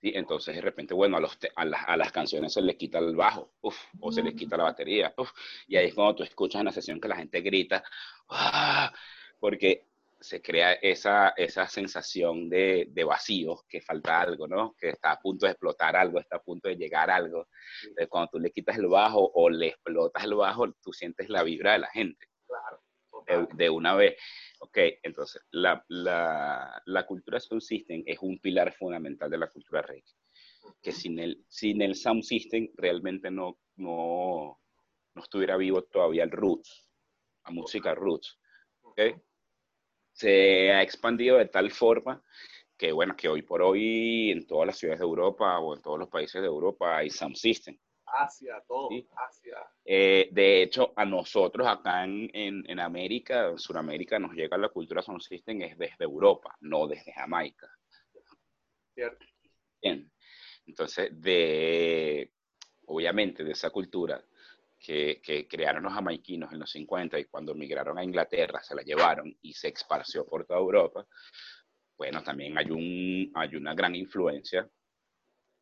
¿sí? 0.00 0.12
Entonces, 0.14 0.54
de 0.54 0.60
repente, 0.62 0.94
bueno, 0.94 1.18
a, 1.18 1.20
las, 1.20 1.38
a 1.86 1.96
las 1.96 2.10
canciones 2.12 2.52
se 2.54 2.62
les 2.62 2.76
quita 2.76 2.98
el 2.98 3.14
bajo, 3.14 3.52
o 4.00 4.12
se 4.12 4.22
les 4.22 4.34
quita 4.34 4.56
la 4.56 4.64
batería, 4.64 5.12
uf, 5.16 5.30
y 5.68 5.76
ahí 5.76 5.88
es 5.88 5.94
cuando 5.94 6.16
tú 6.16 6.22
escuchas 6.22 6.60
en 6.60 6.66
la 6.66 6.72
sesión 6.72 7.00
que 7.00 7.08
la 7.08 7.16
gente 7.16 7.40
grita, 7.40 7.84
"Ah", 8.28 8.92
porque 9.38 9.91
se 10.22 10.40
crea 10.40 10.74
esa, 10.74 11.30
esa 11.36 11.66
sensación 11.66 12.48
de, 12.48 12.86
de 12.90 13.04
vacío, 13.04 13.64
que 13.68 13.80
falta 13.80 14.20
algo, 14.20 14.46
¿no? 14.46 14.74
Que 14.78 14.90
está 14.90 15.12
a 15.12 15.20
punto 15.20 15.46
de 15.46 15.52
explotar 15.52 15.96
algo, 15.96 16.18
está 16.20 16.36
a 16.36 16.42
punto 16.42 16.68
de 16.68 16.76
llegar 16.76 17.10
algo. 17.10 17.48
Entonces, 17.82 18.08
cuando 18.08 18.30
tú 18.30 18.38
le 18.38 18.50
quitas 18.50 18.78
el 18.78 18.86
bajo 18.86 19.30
o 19.34 19.50
le 19.50 19.68
explotas 19.68 20.24
el 20.24 20.34
bajo, 20.34 20.72
tú 20.82 20.92
sientes 20.92 21.28
la 21.28 21.42
vibra 21.42 21.72
de 21.72 21.78
la 21.80 21.88
gente 21.88 22.26
Claro. 22.46 23.48
de, 23.54 23.70
una 23.70 23.94
vez. 23.94 24.16
Ok, 24.60 24.78
entonces, 25.02 25.42
la, 25.50 25.84
la, 25.88 26.82
la 26.86 27.06
cultura 27.06 27.40
sound 27.40 27.62
system 27.62 28.02
es 28.06 28.18
un 28.20 28.38
pilar 28.38 28.72
fundamental 28.74 29.30
de 29.30 29.38
la 29.38 29.48
cultura 29.48 29.82
reggae. 29.82 30.04
Que 30.80 30.92
sin 30.92 31.18
el, 31.18 31.44
sin 31.48 31.82
el 31.82 31.94
sound 31.94 32.22
system 32.22 32.68
realmente 32.74 33.30
no, 33.30 33.58
no, 33.76 34.60
no 35.14 35.22
estuviera 35.22 35.56
vivo 35.56 35.82
todavía 35.82 36.24
el 36.24 36.30
roots, 36.30 36.88
la 37.44 37.52
música 37.52 37.94
roots. 37.94 38.38
¿ok? 38.82 39.00
Se 40.12 40.72
ha 40.72 40.82
expandido 40.82 41.38
de 41.38 41.46
tal 41.46 41.70
forma 41.70 42.22
que, 42.76 42.92
bueno, 42.92 43.16
que 43.16 43.28
hoy 43.28 43.42
por 43.42 43.62
hoy 43.62 44.30
en 44.30 44.46
todas 44.46 44.66
las 44.66 44.78
ciudades 44.78 45.00
de 45.00 45.06
Europa 45.06 45.58
o 45.58 45.74
en 45.74 45.82
todos 45.82 45.98
los 45.98 46.08
países 46.08 46.40
de 46.40 46.48
Europa 46.48 46.96
hay 46.96 47.10
sound 47.10 47.36
system. 47.36 47.78
Asia, 48.04 48.62
todo. 48.66 48.88
Sí. 48.90 49.08
Asia. 49.16 49.56
Eh, 49.84 50.28
de 50.32 50.62
hecho, 50.62 50.92
a 50.96 51.04
nosotros 51.04 51.66
acá 51.66 52.04
en, 52.04 52.28
en, 52.34 52.62
en 52.68 52.80
América, 52.80 53.48
en 53.48 53.58
Sudamérica, 53.58 54.18
nos 54.18 54.32
llega 54.32 54.58
la 54.58 54.68
cultura 54.68 55.00
sound 55.00 55.22
system 55.22 55.62
es 55.62 55.78
desde 55.78 56.04
Europa, 56.04 56.54
no 56.60 56.86
desde 56.86 57.12
Jamaica. 57.12 57.68
Cierto. 58.94 59.24
Bien. 59.80 60.12
Entonces, 60.66 61.10
de, 61.20 62.32
obviamente, 62.86 63.44
de 63.44 63.52
esa 63.52 63.70
cultura 63.70 64.22
que, 64.82 65.46
crearon 65.48 65.84
los 65.84 65.92
jamaiquinos 65.92 66.52
en 66.52 66.58
los 66.58 66.70
50 66.70 67.18
y 67.18 67.26
cuando 67.26 67.54
migraron 67.54 67.98
a 67.98 68.04
Inglaterra 68.04 68.62
se 68.62 68.74
la 68.74 68.82
llevaron 68.82 69.36
y 69.40 69.52
se 69.52 69.68
esparció 69.68 70.26
por 70.26 70.44
toda 70.44 70.58
Europa, 70.58 71.06
bueno, 71.96 72.22
también 72.22 72.58
hay, 72.58 72.70
un, 72.70 73.30
hay 73.34 73.54
una 73.54 73.74
gran 73.74 73.94
influencia 73.94 74.68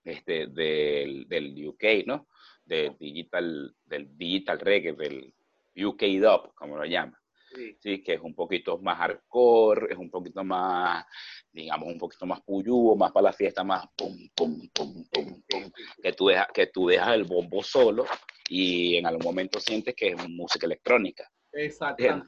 este, 0.02 0.46
del, 0.46 1.28
del 1.28 1.68
UK, 1.68 2.06
¿no? 2.06 2.28
Del 2.64 2.96
digital, 2.96 3.76
del 3.84 4.16
digital 4.16 4.58
reggae, 4.58 4.94
del 4.94 5.34
UK 5.76 6.02
dub, 6.20 6.54
como 6.54 6.76
lo 6.76 6.84
llaman. 6.86 7.19
Sí. 7.52 7.76
Sí, 7.80 8.02
que 8.02 8.14
es 8.14 8.21
un 8.21 8.35
poquito 8.35 8.78
más 8.78 8.97
hardcore, 8.99 9.92
es 9.92 9.99
un 9.99 10.09
poquito 10.09 10.45
más, 10.45 11.04
digamos, 11.52 11.88
un 11.88 11.99
poquito 11.99 12.25
más 12.25 12.40
puyúo, 12.42 12.95
más 12.95 13.11
para 13.11 13.25
la 13.25 13.33
fiesta, 13.33 13.64
más 13.64 13.87
pum, 13.97 14.16
pum, 14.37 14.69
pum, 14.73 15.04
pum, 15.11 15.42
pum, 15.49 15.73
que 16.00 16.12
tú, 16.12 16.28
dejas, 16.28 16.47
que 16.54 16.69
tú 16.69 16.87
dejas 16.87 17.14
el 17.14 17.25
bombo 17.25 17.62
solo 17.62 18.04
y 18.49 18.97
en 18.97 19.07
algún 19.07 19.25
momento 19.25 19.59
sientes 19.59 19.97
que 19.97 20.09
es 20.11 20.28
música 20.28 20.66
electrónica, 20.66 21.28
Exacto. 21.52 22.25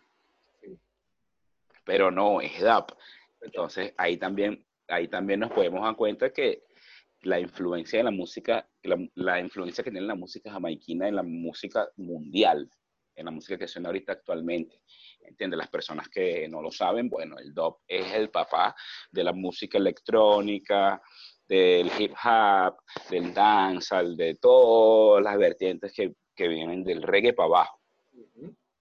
pero 1.85 2.11
no, 2.11 2.41
es 2.41 2.61
DAP. 2.61 2.91
Entonces 3.43 3.95
ahí 3.97 4.17
también, 4.17 4.67
ahí 4.89 5.07
también 5.07 5.41
nos 5.41 5.53
podemos 5.53 5.83
dar 5.83 5.95
cuenta 5.95 6.33
que 6.33 6.65
la 7.21 7.39
influencia 7.39 8.01
de 8.01 8.05
la 8.05 8.11
música, 8.11 8.69
la, 8.83 8.99
la 9.15 9.39
influencia 9.39 9.85
que 9.85 9.93
tiene 9.93 10.07
la 10.07 10.17
música 10.17 10.51
jamaiquina 10.51 11.07
en 11.07 11.15
la 11.15 11.23
música 11.23 11.89
mundial, 11.97 12.69
en 13.15 13.25
la 13.25 13.31
música 13.31 13.59
que 13.59 13.69
suena 13.69 13.89
ahorita 13.89 14.13
actualmente. 14.13 14.83
¿Entiendes? 15.21 15.59
Las 15.59 15.69
personas 15.69 16.09
que 16.09 16.49
no 16.49 16.63
lo 16.63 16.71
saben, 16.71 17.09
bueno, 17.09 17.39
el 17.39 17.55
dub 17.55 17.79
es 17.87 18.13
el 18.13 18.31
papá 18.31 18.75
de 19.11 19.25
la 19.25 19.33
música 19.33 19.79
electrónica, 19.79 21.01
del 21.47 21.91
hip 21.99 22.13
hop, 22.25 22.77
del 23.11 23.33
dancehall, 23.33 24.17
de 24.17 24.37
todas 24.37 25.23
las 25.23 25.37
vertientes 25.37 25.93
que, 25.93 26.15
que 26.35 26.49
vienen 26.49 26.83
del 26.83 27.03
reggae 27.03 27.33
para 27.33 27.47
abajo. 27.47 27.81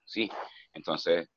Sí, 0.04 0.30
entonces, 0.74 1.28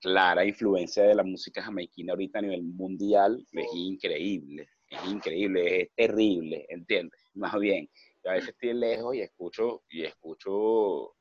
clara 0.00 0.44
influencia 0.44 1.04
de 1.04 1.14
la 1.14 1.22
música 1.22 1.62
jamaiquina 1.62 2.12
ahorita 2.12 2.40
a 2.40 2.42
nivel 2.42 2.62
mundial 2.62 3.46
es 3.52 3.68
increíble, 3.72 4.68
es 4.88 5.04
increíble, 5.06 5.82
es 5.82 5.94
terrible, 5.94 6.66
¿entiendes? 6.68 7.20
Más 7.34 7.58
bien, 7.58 7.88
yo 8.24 8.30
a 8.30 8.34
veces 8.34 8.50
estoy 8.50 8.74
lejos 8.74 9.14
y 9.14 9.20
escucho, 9.20 9.84
y 9.88 10.04
escucho 10.04 11.14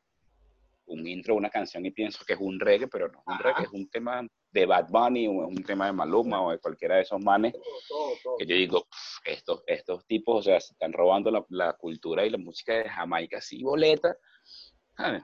un 0.91 1.07
intro, 1.07 1.36
una 1.36 1.50
canción 1.50 1.86
y 1.86 1.91
pienso 1.91 2.24
que 2.25 2.33
es 2.33 2.39
un 2.39 2.60
reggae, 2.60 2.88
pero 2.88 3.07
no 3.07 3.19
es 3.19 3.25
un 3.27 3.33
Ajá. 3.33 3.43
reggae, 3.43 3.63
es 3.63 3.71
un 3.71 3.89
tema 3.89 4.27
de 4.51 4.65
Bad 4.65 4.88
Bunny 4.89 5.27
o 5.27 5.43
es 5.43 5.48
un 5.57 5.63
tema 5.63 5.86
de 5.86 5.93
Maluma 5.93 6.41
o 6.41 6.51
de 6.51 6.60
cualquiera 6.60 6.95
de 6.95 7.01
esos 7.03 7.21
manes 7.24 7.53
Todo, 7.53 7.63
todo, 7.88 8.13
todo. 8.24 8.38
que 8.38 8.45
yo 8.45 8.55
digo, 8.55 8.81
"Pf, 8.81 9.33
estos, 9.38 9.63
estos 9.67 10.05
tipos, 10.05 10.39
o 10.39 10.41
sea, 10.43 10.60
se 10.60 10.74
están 10.74 10.93
robando 10.93 11.31
la, 11.31 11.45
la 11.50 11.74
cultura 11.74 12.25
y 12.25 12.29
la 12.29 12.38
música 12.38 12.74
de 12.74 12.89
Jamaica 12.89 13.38
así 13.38 13.63
boleta, 13.63 14.15
¿sabes? 14.98 15.24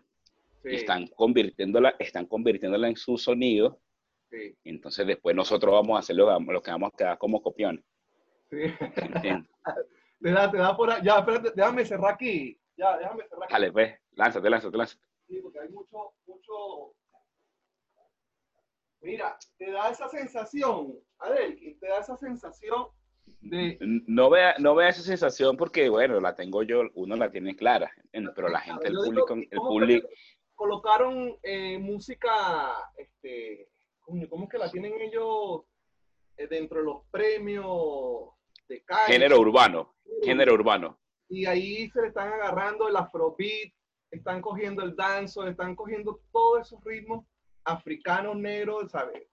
están 0.64 1.08
convirtiéndola, 1.08 1.96
están 1.98 2.26
convirtiéndola 2.26 2.88
en 2.90 2.98
su 2.98 3.18
sonido. 3.18 3.80
Entonces 4.66 5.08
después 5.08 5.34
nosotros 5.36 5.72
vamos 5.72 5.96
a 5.96 6.00
hacer 6.00 6.16
lo, 6.18 6.38
lo 6.40 6.62
que 6.62 6.72
vamos 6.72 6.92
a 6.94 6.98
quedar 6.98 7.18
como 7.18 7.42
copiones. 7.42 7.84
Sí. 8.50 8.58
te 10.22 10.32
da, 10.32 10.52
te 10.52 10.58
da 10.58 10.76
por 10.76 10.92
ahí. 10.92 11.02
Ya, 11.04 11.20
espérate, 11.20 11.52
déjame 11.56 11.86
cerrar 11.86 12.14
aquí. 12.16 12.60
Ya, 12.76 12.98
déjame 12.98 13.24
cerrar 13.28 13.44
aquí. 13.46 13.54
Dale, 13.54 13.72
pues, 13.72 13.94
lánzate, 14.12 14.50
lánzate, 14.50 14.78
lánzate. 14.78 15.02
Sí, 15.28 15.40
porque 15.42 15.60
hay 15.60 15.70
mucho, 15.70 16.14
mucho. 16.26 16.96
Mira, 19.02 19.38
te 19.58 19.72
da 19.72 19.90
esa 19.90 20.08
sensación, 20.10 20.98
Adel, 21.20 21.78
te 21.80 21.88
da 21.88 22.00
esa 22.00 22.18
sensación 22.18 22.88
de... 23.42 23.78
No 24.08 24.30
vea, 24.30 24.56
no 24.60 24.74
vea 24.76 24.90
esa 24.90 25.02
sensación 25.02 25.58
porque, 25.58 25.90
bueno, 25.90 26.20
la 26.20 26.36
tengo 26.36 26.64
yo, 26.64 26.82
uno 26.96 27.16
la 27.16 27.30
tiene 27.30 27.56
clara, 27.56 27.92
pero 28.36 28.50
la 28.50 28.60
gente, 28.60 28.88
el 28.88 28.96
público, 28.96 29.34
el 29.34 29.60
público... 29.60 30.08
Colocaron 30.56 31.38
eh, 31.44 31.78
música, 31.78 32.74
este, 32.98 33.70
¿cómo 34.00 34.46
es 34.46 34.50
que 34.50 34.58
la 34.58 34.72
tienen 34.72 35.00
ellos 35.00 35.62
eh, 36.36 36.48
dentro 36.48 36.80
de 36.80 36.86
los 36.86 37.04
premios 37.12 38.32
de 38.68 38.84
calle? 38.84 39.14
Género 39.14 39.40
urbano, 39.40 39.96
género 40.24 40.56
urbano. 40.56 41.00
Y 41.30 41.46
ahí 41.46 41.88
se 41.92 42.02
le 42.02 42.08
están 42.08 42.34
agarrando 42.34 42.88
el 42.88 42.96
afrobeat, 42.96 43.72
están 44.12 44.42
cogiendo 44.42 44.84
el 44.84 44.96
danzo, 44.96 45.48
están 45.48 45.76
cogiendo 45.76 46.22
todos 46.32 46.68
esos 46.68 46.84
ritmos 46.84 47.26
africanos, 47.64 48.38
negros, 48.38 48.92
¿sabes? 48.92 49.24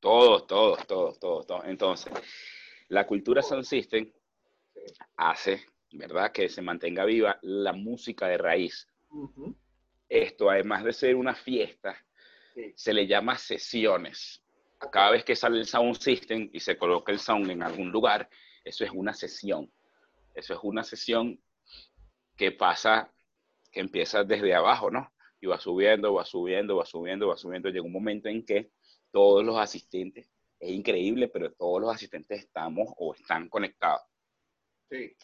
Todos, 0.00 0.46
todos, 0.46 0.86
todos, 0.86 1.18
todos, 1.18 1.46
todos. 1.46 1.64
Entonces, 1.66 2.12
la 2.88 3.06
cultura 3.06 3.42
Sound 3.42 3.64
System 3.64 4.10
hace, 5.16 5.66
¿verdad?, 5.92 6.32
que 6.32 6.48
se 6.48 6.62
mantenga 6.62 7.04
viva 7.04 7.38
la 7.42 7.72
música 7.72 8.26
de 8.26 8.38
raíz. 8.38 8.88
Esto, 10.08 10.50
además 10.50 10.84
de 10.84 10.92
ser 10.92 11.16
una 11.16 11.34
fiesta, 11.34 11.96
se 12.74 12.94
le 12.94 13.06
llama 13.06 13.36
sesiones. 13.36 14.42
Cada 14.90 15.10
vez 15.10 15.24
que 15.24 15.36
sale 15.36 15.58
el 15.58 15.66
Sound 15.66 15.96
System 15.96 16.48
y 16.52 16.60
se 16.60 16.78
coloca 16.78 17.12
el 17.12 17.18
sound 17.18 17.50
en 17.50 17.62
algún 17.62 17.90
lugar, 17.90 18.28
eso 18.64 18.84
es 18.84 18.90
una 18.90 19.12
sesión. 19.12 19.70
Eso 20.34 20.54
es 20.54 20.60
una 20.62 20.82
sesión 20.82 21.38
que 22.36 22.52
pasa, 22.52 23.12
que 23.70 23.80
empieza 23.80 24.24
desde 24.24 24.54
abajo, 24.54 24.90
¿no? 24.90 25.12
Y 25.40 25.46
va 25.46 25.58
subiendo, 25.58 26.14
va 26.14 26.24
subiendo, 26.24 26.76
va 26.76 26.84
subiendo, 26.84 27.28
va 27.28 27.36
subiendo. 27.36 27.68
Llega 27.68 27.84
un 27.84 27.92
momento 27.92 28.28
en 28.28 28.44
que 28.44 28.70
todos 29.10 29.44
los 29.44 29.58
asistentes 29.58 30.30
es 30.58 30.70
increíble, 30.70 31.28
pero 31.28 31.52
todos 31.52 31.80
los 31.80 31.94
asistentes 31.94 32.40
estamos 32.40 32.92
o 32.98 33.14
están 33.14 33.48
conectados. 33.48 34.02
Sí. 34.90 35.16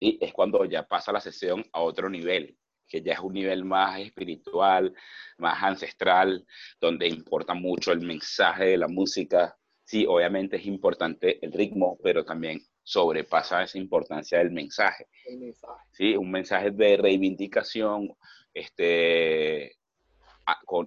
Y 0.00 0.24
es 0.24 0.32
cuando 0.32 0.64
ya 0.64 0.82
pasa 0.82 1.12
la 1.12 1.20
sesión 1.20 1.64
a 1.72 1.80
otro 1.80 2.10
nivel, 2.10 2.58
que 2.88 3.02
ya 3.02 3.12
es 3.12 3.20
un 3.20 3.34
nivel 3.34 3.64
más 3.64 4.00
espiritual, 4.00 4.92
más 5.38 5.62
ancestral, 5.62 6.44
donde 6.80 7.06
importa 7.06 7.54
mucho 7.54 7.92
el 7.92 8.00
mensaje 8.00 8.64
de 8.64 8.78
la 8.78 8.88
música. 8.88 9.56
Sí, 9.84 10.04
obviamente 10.06 10.56
es 10.56 10.66
importante 10.66 11.44
el 11.44 11.52
ritmo, 11.52 11.98
pero 12.02 12.24
también 12.24 12.60
sobrepasa 12.82 13.62
esa 13.62 13.78
importancia 13.78 14.38
del 14.38 14.50
mensaje. 14.50 15.08
El 15.26 15.38
mensaje. 15.38 15.82
Sí, 15.92 16.16
un 16.16 16.30
mensaje 16.30 16.70
de 16.70 16.96
reivindicación, 16.96 18.14
este, 18.54 19.76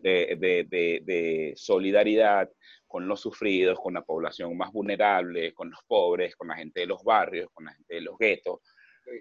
de, 0.01 0.67
de, 0.69 1.01
de 1.03 1.53
solidaridad, 1.55 2.49
con 2.87 3.07
los 3.07 3.19
sufridos, 3.19 3.79
con 3.79 3.93
la 3.93 4.03
población 4.03 4.55
más 4.55 4.71
vulnerable, 4.71 5.53
con 5.53 5.69
los 5.69 5.79
pobres, 5.85 6.35
con 6.35 6.47
la 6.47 6.55
gente 6.55 6.81
de 6.81 6.85
los 6.85 7.03
barrios, 7.03 7.49
con 7.53 7.65
la 7.65 7.73
gente 7.73 7.95
de 7.95 8.01
los 8.01 8.17
guetos. 8.17 8.61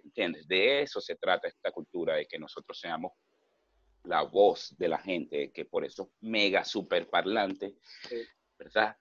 ¿Entiendes? 0.05 0.47
De 0.47 0.83
eso 0.83 1.01
se 1.01 1.17
trata 1.17 1.49
esta 1.49 1.71
cultura, 1.73 2.15
de 2.15 2.27
que 2.27 2.39
nosotros 2.39 2.79
seamos 2.79 3.13
la 4.05 4.23
voz 4.23 4.75
de 4.79 4.89
la 4.89 4.99
gente, 4.99 5.51
que 5.51 5.65
por 5.65 5.85
eso 5.85 6.13
mega 6.21 6.65
super 6.65 7.09
parlante, 7.09 7.75
¿verdad? 8.59 8.97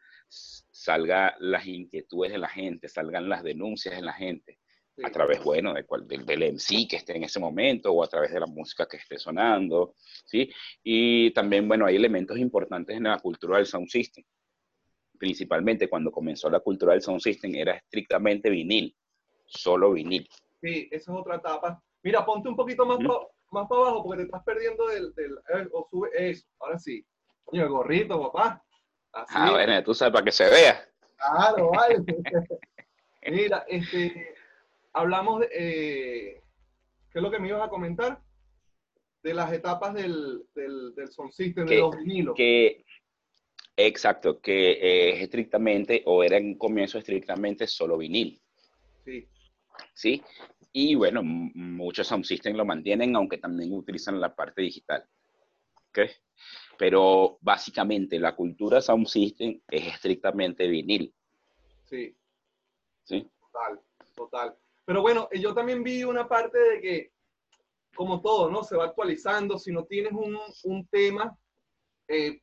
Salga 0.72 1.36
las 1.40 1.66
inquietudes 1.66 2.32
de 2.32 2.38
la 2.38 2.50
gente, 2.50 2.90
salgan 2.90 3.30
las 3.30 3.44
denuncias 3.44 3.96
de 3.96 4.02
la 4.02 4.14
gente, 4.14 4.60
a 5.04 5.10
través, 5.10 5.44
bueno, 5.44 5.74
de 5.74 5.86
del, 6.06 6.26
del 6.26 6.54
MC 6.54 6.88
que 6.88 6.98
esté 6.98 7.16
en 7.16 7.24
ese 7.24 7.40
momento 7.40 7.92
o 7.92 8.04
a 8.04 8.08
través 8.08 8.32
de 8.32 8.40
la 8.40 8.46
música 8.46 8.88
que 8.88 8.98
esté 8.98 9.18
sonando, 9.18 9.96
¿sí? 10.26 10.52
Y 10.84 11.32
también, 11.32 11.68
bueno, 11.68 11.86
hay 11.86 11.96
elementos 11.96 12.38
importantes 12.38 12.96
en 12.98 13.04
la 13.04 13.20
cultura 13.20 13.58
del 13.58 13.66
sound 13.66 13.88
system 13.88 14.24
principalmente 15.24 15.88
cuando 15.88 16.12
comenzó 16.12 16.50
la 16.50 16.60
cultura 16.60 16.92
del 16.92 17.02
sound 17.02 17.22
system, 17.22 17.56
era 17.56 17.78
estrictamente 17.78 18.50
vinil, 18.50 18.94
solo 19.46 19.94
vinil. 19.94 20.28
Sí, 20.62 20.90
esa 20.92 21.14
es 21.14 21.18
otra 21.18 21.38
etapa. 21.38 21.82
Mira, 22.02 22.26
ponte 22.26 22.50
un 22.50 22.58
poquito 22.58 22.86
más, 22.86 23.00
más 23.00 23.68
para 23.70 23.82
abajo 23.84 24.04
porque 24.04 24.18
te 24.18 24.26
estás 24.26 24.44
perdiendo 24.44 24.86
del... 24.88 25.14
del 25.16 25.32
eh, 25.32 25.70
o 25.72 25.88
sube 25.90 26.10
eso, 26.14 26.46
ahora 26.60 26.78
sí. 26.78 27.06
Coño, 27.46 27.64
el 27.64 27.70
gorrito, 27.70 28.22
papá. 28.22 28.62
Así 29.14 29.34
ah, 29.36 29.52
bueno, 29.52 29.84
tú 29.84 29.94
sabes 29.94 30.12
para 30.12 30.26
que 30.26 30.32
se 30.32 30.50
vea. 30.50 30.88
Claro, 31.18 31.72
vale. 31.72 31.98
Mira, 33.32 33.64
este, 33.68 34.36
hablamos 34.94 35.42
de... 35.42 35.50
Eh, 35.52 36.42
¿Qué 37.12 37.20
es 37.20 37.24
lo 37.24 37.32
que 37.32 37.40
me 37.40 37.48
ibas 37.48 37.62
a 37.62 37.70
comentar? 37.70 38.20
De 39.22 39.34
las 39.34 39.54
etapas 39.54 39.94
del, 39.94 40.44
del, 40.56 40.94
del 40.96 41.12
sound 41.12 41.32
system, 41.32 41.66
de 41.66 41.78
los 41.78 41.96
vinilos. 41.96 42.36
Que 42.36 42.84
Exacto, 43.76 44.40
que 44.40 45.14
es 45.14 45.22
estrictamente, 45.22 46.04
o 46.06 46.24
era 46.24 46.38
en 46.38 46.58
comienzo 46.58 47.00
estrictamente 47.00 47.66
solo 47.66 47.98
vinil. 47.98 48.40
Sí. 49.04 49.28
¿Sí? 49.94 50.24
Y 50.72 50.96
bueno, 50.96 51.22
muchos 51.24 52.08
sound 52.08 52.24
system 52.24 52.56
lo 52.56 52.66
mantienen, 52.66 53.16
aunque 53.16 53.40
también 53.40 53.74
utilizan 53.74 54.22
la 54.22 54.36
parte 54.36 54.62
digital. 54.62 55.04
¿Ok? 55.90 56.00
Pero 56.78 57.38
básicamente 57.42 58.20
la 58.20 58.36
cultura 58.36 58.82
sound 58.82 59.08
system 59.08 59.60
es 59.70 59.88
estrictamente 59.88 60.68
vinil. 60.68 61.14
Sí. 61.86 62.16
Sí. 63.04 63.30
Total, 63.40 63.80
total. 64.16 64.58
Pero 64.86 65.02
bueno, 65.02 65.30
yo 65.34 65.54
también 65.54 65.84
vi 65.84 66.04
una 66.04 66.28
parte 66.28 66.58
de 66.58 66.82
que, 66.82 67.12
como 67.96 68.22
todo, 68.22 68.50
¿no? 68.50 68.64
Se 68.64 68.76
va 68.76 68.86
actualizando. 68.86 69.58
Si 69.58 69.72
no 69.72 69.86
tienes 69.86 70.14
un, 70.14 70.38
un 70.64 70.88
tema, 70.88 71.38
eh, 72.08 72.42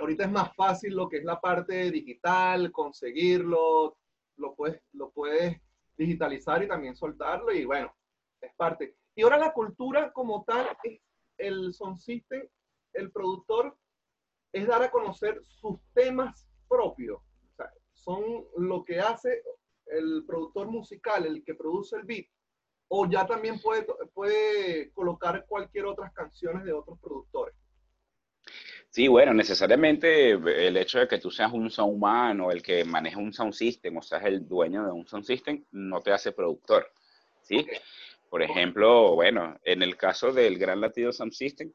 ahorita 0.00 0.24
es 0.24 0.30
más 0.30 0.54
fácil 0.54 0.94
lo 0.94 1.08
que 1.08 1.18
es 1.18 1.24
la 1.24 1.40
parte 1.40 1.90
digital, 1.90 2.70
conseguirlo, 2.70 3.96
lo 4.36 4.54
puedes, 4.54 4.80
lo 4.92 5.10
puedes 5.10 5.60
digitalizar 5.96 6.62
y 6.62 6.68
también 6.68 6.96
soltarlo 6.96 7.52
y 7.52 7.64
bueno, 7.64 7.94
es 8.40 8.52
parte. 8.54 8.96
Y 9.14 9.22
ahora 9.22 9.38
la 9.38 9.52
cultura 9.52 10.12
como 10.12 10.44
tal, 10.44 10.66
el 11.38 11.72
son 11.72 11.98
system, 11.98 12.42
el 12.94 13.10
productor, 13.10 13.76
es 14.52 14.66
dar 14.66 14.82
a 14.82 14.90
conocer 14.90 15.40
sus 15.44 15.78
temas 15.94 16.46
propios. 16.68 17.20
O 17.20 17.54
sea, 17.56 17.70
son 17.92 18.22
lo 18.56 18.84
que 18.84 19.00
hace 19.00 19.42
el 19.86 20.24
productor 20.26 20.68
musical, 20.68 21.26
el 21.26 21.44
que 21.44 21.54
produce 21.54 21.96
el 21.96 22.04
beat, 22.04 22.26
o 22.88 23.08
ya 23.08 23.26
también 23.26 23.60
puede, 23.60 23.86
puede 24.12 24.90
colocar 24.92 25.44
cualquier 25.46 25.86
otras 25.86 26.12
canciones 26.12 26.64
de 26.64 26.72
otros 26.72 26.98
productores. 27.00 27.54
Sí, 28.90 29.08
bueno, 29.08 29.34
necesariamente 29.34 30.30
el 30.30 30.76
hecho 30.76 31.00
de 31.00 31.08
que 31.08 31.18
tú 31.18 31.28
seas 31.28 31.52
un 31.52 31.68
soundman 31.68 32.40
o 32.40 32.52
el 32.52 32.62
que 32.62 32.84
maneja 32.84 33.18
un 33.18 33.32
sound 33.32 33.52
system 33.52 33.96
o 33.96 34.02
seas 34.02 34.24
el 34.24 34.46
dueño 34.46 34.84
de 34.84 34.92
un 34.92 35.04
sound 35.08 35.24
system 35.24 35.64
no 35.72 36.00
te 36.00 36.12
hace 36.12 36.30
productor, 36.30 36.92
¿sí? 37.42 37.66
Por 38.30 38.42
ejemplo, 38.42 39.14
bueno, 39.14 39.58
en 39.64 39.82
el 39.82 39.96
caso 39.96 40.32
del 40.32 40.58
Gran 40.58 40.80
Latido 40.80 41.12
Sound 41.12 41.32
System, 41.32 41.72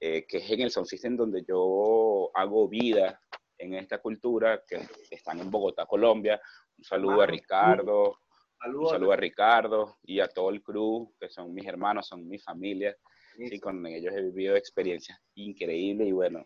eh, 0.00 0.26
que 0.26 0.38
es 0.38 0.50
en 0.50 0.60
el 0.60 0.70
sound 0.70 0.86
system 0.86 1.16
donde 1.16 1.44
yo 1.46 2.30
hago 2.34 2.68
vida 2.68 3.20
en 3.58 3.74
esta 3.74 3.98
cultura, 3.98 4.62
que 4.66 4.80
están 5.10 5.40
en 5.40 5.50
Bogotá, 5.50 5.86
Colombia. 5.86 6.40
Un 6.76 6.84
saludo 6.84 7.22
a 7.22 7.26
Ricardo, 7.26 8.18
un 8.64 8.88
saludo 8.88 9.12
a 9.12 9.16
Ricardo 9.16 9.98
y 10.02 10.20
a 10.20 10.28
todo 10.28 10.50
el 10.50 10.62
crew, 10.62 11.12
que 11.18 11.28
son 11.28 11.52
mis 11.52 11.66
hermanos, 11.66 12.06
son 12.06 12.28
mi 12.28 12.38
familia. 12.38 12.96
Sí, 13.36 13.58
con 13.60 13.84
ellos 13.86 14.14
he 14.14 14.22
vivido 14.22 14.56
experiencias 14.56 15.18
increíbles 15.34 16.08
y 16.08 16.12
bueno, 16.12 16.44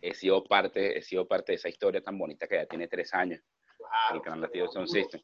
he 0.00 0.14
sido 0.14 0.44
parte, 0.44 0.98
he 0.98 1.02
sido 1.02 1.26
parte 1.26 1.52
de 1.52 1.56
esa 1.56 1.68
historia 1.68 2.02
tan 2.02 2.18
bonita 2.18 2.46
que 2.46 2.56
ya 2.56 2.66
tiene 2.66 2.88
tres 2.88 3.12
años. 3.14 3.40
el 4.12 4.20
Gran 4.20 4.40
Latido 4.40 4.68
Sound 4.68 4.88
System. 4.88 5.20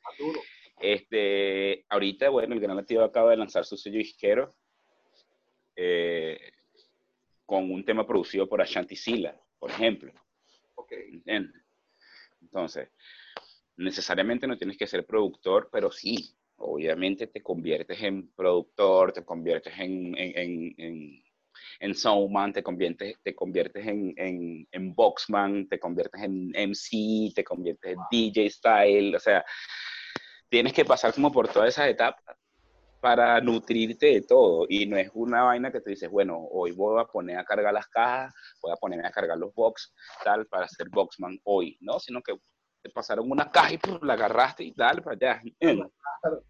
Este, 0.78 1.84
ahorita, 1.88 2.30
bueno, 2.30 2.54
el 2.54 2.60
Gran 2.60 2.76
Latido 2.76 3.04
acaba 3.04 3.30
de 3.30 3.36
lanzar 3.36 3.64
su 3.64 3.76
sello 3.76 3.98
disquero 3.98 4.54
eh, 5.76 6.51
con 7.46 7.70
un 7.70 7.84
tema 7.84 8.06
producido 8.06 8.48
por 8.48 8.62
Ashanti 8.62 8.96
Sila, 8.96 9.38
por 9.58 9.70
ejemplo. 9.70 10.12
Okay. 10.74 11.22
Entonces, 12.40 12.88
necesariamente 13.76 14.46
no 14.46 14.56
tienes 14.56 14.76
que 14.76 14.86
ser 14.86 15.06
productor, 15.06 15.68
pero 15.70 15.90
sí, 15.90 16.34
obviamente 16.56 17.26
te 17.26 17.42
conviertes 17.42 18.00
en 18.02 18.32
productor, 18.32 19.12
te 19.12 19.24
conviertes 19.24 19.72
en, 19.78 20.16
en, 20.16 20.74
en, 20.76 21.24
en 21.80 21.94
soundman, 21.94 22.52
te 22.52 22.62
conviertes, 22.62 23.16
te 23.22 23.34
conviertes 23.34 23.86
en, 23.86 24.14
en, 24.16 24.68
en, 24.70 24.94
boxman, 24.94 25.68
te 25.68 25.78
conviertes 25.78 26.22
en 26.22 26.50
MC, 26.50 27.32
te 27.34 27.44
conviertes 27.44 27.92
en 27.92 27.98
DJ 28.10 28.50
style, 28.50 29.16
o 29.16 29.20
sea, 29.20 29.44
tienes 30.48 30.72
que 30.72 30.84
pasar 30.84 31.12
como 31.14 31.32
por 31.32 31.48
todas 31.48 31.70
esas 31.70 31.88
etapas 31.88 32.36
para 33.02 33.40
nutrirte 33.40 34.06
de 34.06 34.22
todo. 34.22 34.64
Y 34.68 34.86
no 34.86 34.96
es 34.96 35.10
una 35.12 35.42
vaina 35.42 35.72
que 35.72 35.80
te 35.80 35.90
dices, 35.90 36.08
bueno, 36.08 36.38
hoy 36.52 36.70
voy 36.70 37.00
a 37.00 37.04
poner 37.04 37.36
a 37.36 37.44
cargar 37.44 37.74
las 37.74 37.88
cajas, 37.88 38.32
voy 38.62 38.70
a 38.70 38.76
ponerme 38.76 39.08
a 39.08 39.10
cargar 39.10 39.36
los 39.36 39.52
box, 39.52 39.92
tal, 40.22 40.46
para 40.46 40.68
ser 40.68 40.88
boxman 40.88 41.36
hoy, 41.42 41.76
¿no? 41.80 41.98
Sino 41.98 42.22
que 42.22 42.34
te 42.80 42.90
pasaron 42.90 43.28
una 43.28 43.50
caja 43.50 43.74
y 43.74 43.78
la 44.02 44.12
agarraste 44.12 44.62
y 44.62 44.72
tal, 44.72 45.02
para 45.02 45.16
allá. 45.16 45.42
Claro, 45.58 46.44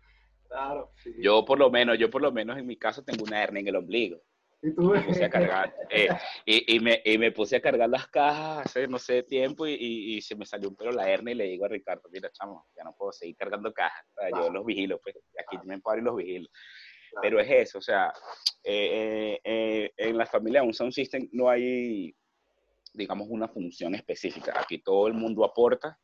claro. 0.46 0.92
sí. 1.02 1.14
Yo 1.22 1.42
por 1.42 1.58
lo 1.58 1.70
menos, 1.70 1.96
yo 1.98 2.10
por 2.10 2.20
lo 2.20 2.30
menos 2.30 2.58
en 2.58 2.66
mi 2.66 2.76
caso 2.76 3.02
tengo 3.02 3.24
una 3.24 3.42
hernia 3.42 3.60
en 3.60 3.68
el 3.68 3.76
ombligo. 3.76 4.20
Y 4.64 4.72
tú 4.74 4.90
Me 4.90 5.00
puse 5.02 5.24
a 5.24 5.30
cargar, 5.30 5.74
eh, 5.90 6.08
y, 6.46 6.76
y 6.76 6.80
me, 6.80 7.02
y 7.04 7.18
me 7.18 7.32
puse 7.32 7.56
a 7.56 7.60
cargar 7.60 7.88
las 7.88 8.06
cajas 8.06 8.64
hace 8.64 8.86
no 8.86 8.96
sé 8.96 9.24
tiempo 9.24 9.66
y, 9.66 10.20
se 10.22 10.36
me 10.36 10.46
salió 10.46 10.68
un 10.68 10.76
pelo 10.76 10.92
la 10.92 11.10
hernia 11.10 11.32
y 11.32 11.36
le 11.36 11.44
digo 11.44 11.64
a 11.64 11.68
Ricardo, 11.68 12.08
mira 12.12 12.30
chamo, 12.30 12.68
ya 12.76 12.84
no 12.84 12.94
puedo 12.94 13.10
seguir 13.10 13.36
cargando 13.36 13.72
cajas, 13.72 14.06
o 14.12 14.20
sea, 14.20 14.30
yo 14.30 14.50
los 14.52 14.64
vigilo, 14.64 15.00
pues 15.02 15.16
aquí 15.36 15.58
me 15.64 15.80
paro 15.80 15.98
y 15.98 16.04
los 16.04 16.16
vigilo. 16.16 16.48
Claro. 17.10 17.22
Pero 17.22 17.40
es 17.40 17.50
eso, 17.50 17.78
o 17.78 17.82
sea, 17.82 18.12
eh, 18.62 19.40
eh, 19.42 19.92
en 19.96 20.16
la 20.16 20.26
familia 20.26 20.62
un 20.62 20.72
sound 20.72 20.92
system 20.92 21.28
no 21.32 21.50
hay, 21.50 22.14
digamos, 22.94 23.26
una 23.28 23.48
función 23.48 23.96
específica. 23.96 24.58
Aquí 24.58 24.78
todo 24.78 25.08
el 25.08 25.14
mundo 25.14 25.44
aporta 25.44 25.98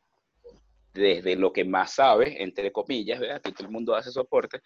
desde 0.92 1.37
lo 1.37 1.53
que 1.53 1.64
más 1.64 1.94
sabe, 1.94 2.42
entre 2.42 2.73
comillas, 2.73 3.21
¿verdad? 3.21 3.37
Aquí 3.37 3.53
todo 3.53 3.68
el 3.68 3.73
mundo 3.73 3.94
hace 3.94 4.11
soporte, 4.11 4.61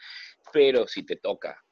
pero 0.51 0.89
si 0.89 1.05
te 1.05 1.17
toca 1.17 1.63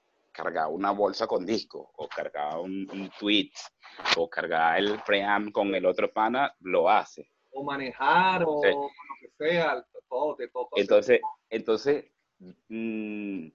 cargar 0.43 0.69
una 0.69 0.91
bolsa 0.93 1.27
con 1.27 1.45
disco, 1.45 1.91
o 1.97 2.09
cargar 2.09 2.59
un, 2.59 2.89
un 2.93 3.11
tweet, 3.19 3.51
o 4.17 4.29
cargar 4.29 4.79
el 4.79 4.99
preamp 5.05 5.53
con 5.53 5.75
el 5.75 5.85
otro 5.87 6.11
pana, 6.13 6.55
lo 6.61 6.89
hace. 6.89 7.29
o 7.53 7.63
manejar 7.65 8.45
o 8.47 8.61
lo 8.65 8.89
que 9.21 9.29
sea, 9.37 9.85
todo 10.09 10.37
toca. 10.53 10.75
hacer. 10.77 10.81
Entonces, 10.83 11.21
entonces 11.51 12.05
mm, 12.69 13.49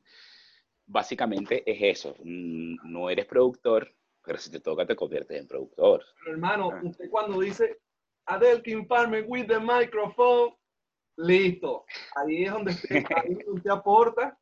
básicamente 0.86 1.64
es 1.66 1.98
eso. 1.98 2.16
Mm, 2.24 2.76
No 2.92 3.10
eres 3.10 3.26
productor, 3.26 3.92
pero 4.24 4.38
si 4.38 4.52
te 4.52 4.60
toca 4.60 4.86
te 4.86 4.96
conviertes 4.96 5.40
en 5.40 5.48
productor. 5.48 6.04
Pero, 6.20 6.32
hermano, 6.34 6.70
Ah. 6.72 6.82
usted 6.84 7.10
cuando 7.10 7.40
dice 7.40 7.78
Adelkin 8.26 8.86
Farmer 8.88 9.24
with 9.28 9.48
the 9.48 9.60
microphone, 9.60 10.54
listo. 11.18 11.86
Ahí 12.16 12.44
es 12.44 12.52
donde 12.52 12.72
usted, 12.72 13.06
ahí 13.16 13.32
es 13.32 13.46
donde 13.46 13.52
usted 13.52 13.70
aporta 13.72 14.38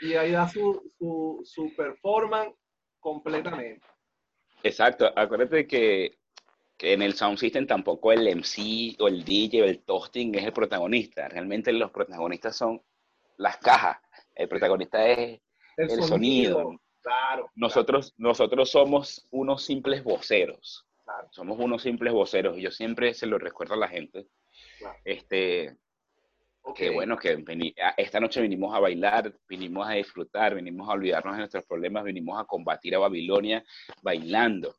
y 0.00 0.14
ahí 0.14 0.32
da 0.32 0.48
su, 0.48 0.92
su, 0.98 1.42
su 1.44 1.74
performance 1.74 2.54
completamente. 3.00 3.84
Exacto. 4.62 5.10
Acuérdate 5.14 5.66
que, 5.66 6.18
que 6.76 6.92
en 6.92 7.02
el 7.02 7.14
sound 7.14 7.38
system 7.38 7.66
tampoco 7.66 8.12
el 8.12 8.36
MC 8.36 8.96
o 9.00 9.08
el 9.08 9.24
DJ 9.24 9.62
o 9.62 9.64
el 9.64 9.82
toasting 9.84 10.34
es 10.34 10.44
el 10.44 10.52
protagonista. 10.52 11.28
Realmente 11.28 11.72
los 11.72 11.90
protagonistas 11.90 12.56
son 12.56 12.82
las 13.36 13.56
cajas. 13.58 13.98
El 14.34 14.48
protagonista 14.48 15.06
es 15.08 15.40
El, 15.76 15.90
el 15.90 16.02
sonido. 16.02 16.80
Claro. 17.00 17.50
Nosotros, 17.54 18.14
nosotros 18.16 18.70
somos 18.70 19.26
unos 19.30 19.64
simples 19.64 20.04
voceros. 20.04 20.86
Claro. 21.04 21.28
Somos 21.30 21.58
unos 21.58 21.82
simples 21.82 22.12
voceros. 22.12 22.58
Y 22.58 22.62
yo 22.62 22.70
siempre 22.70 23.14
se 23.14 23.26
lo 23.26 23.38
recuerdo 23.38 23.74
a 23.74 23.78
la 23.78 23.88
gente. 23.88 24.26
Claro. 24.78 24.98
Este, 25.04 25.76
Ok. 26.70 26.76
que 26.76 26.90
bueno, 26.90 27.16
que 27.16 27.42
esta 27.96 28.20
noche 28.20 28.40
vinimos 28.42 28.74
a 28.74 28.80
bailar, 28.80 29.32
vinimos 29.48 29.88
a 29.88 29.92
disfrutar, 29.92 30.54
vinimos 30.54 30.88
a 30.88 30.92
olvidarnos 30.92 31.34
de 31.34 31.38
nuestros 31.38 31.64
problemas, 31.64 32.04
vinimos 32.04 32.38
a 32.40 32.44
combatir 32.44 32.94
a 32.94 32.98
Babilonia 32.98 33.64
bailando. 34.02 34.74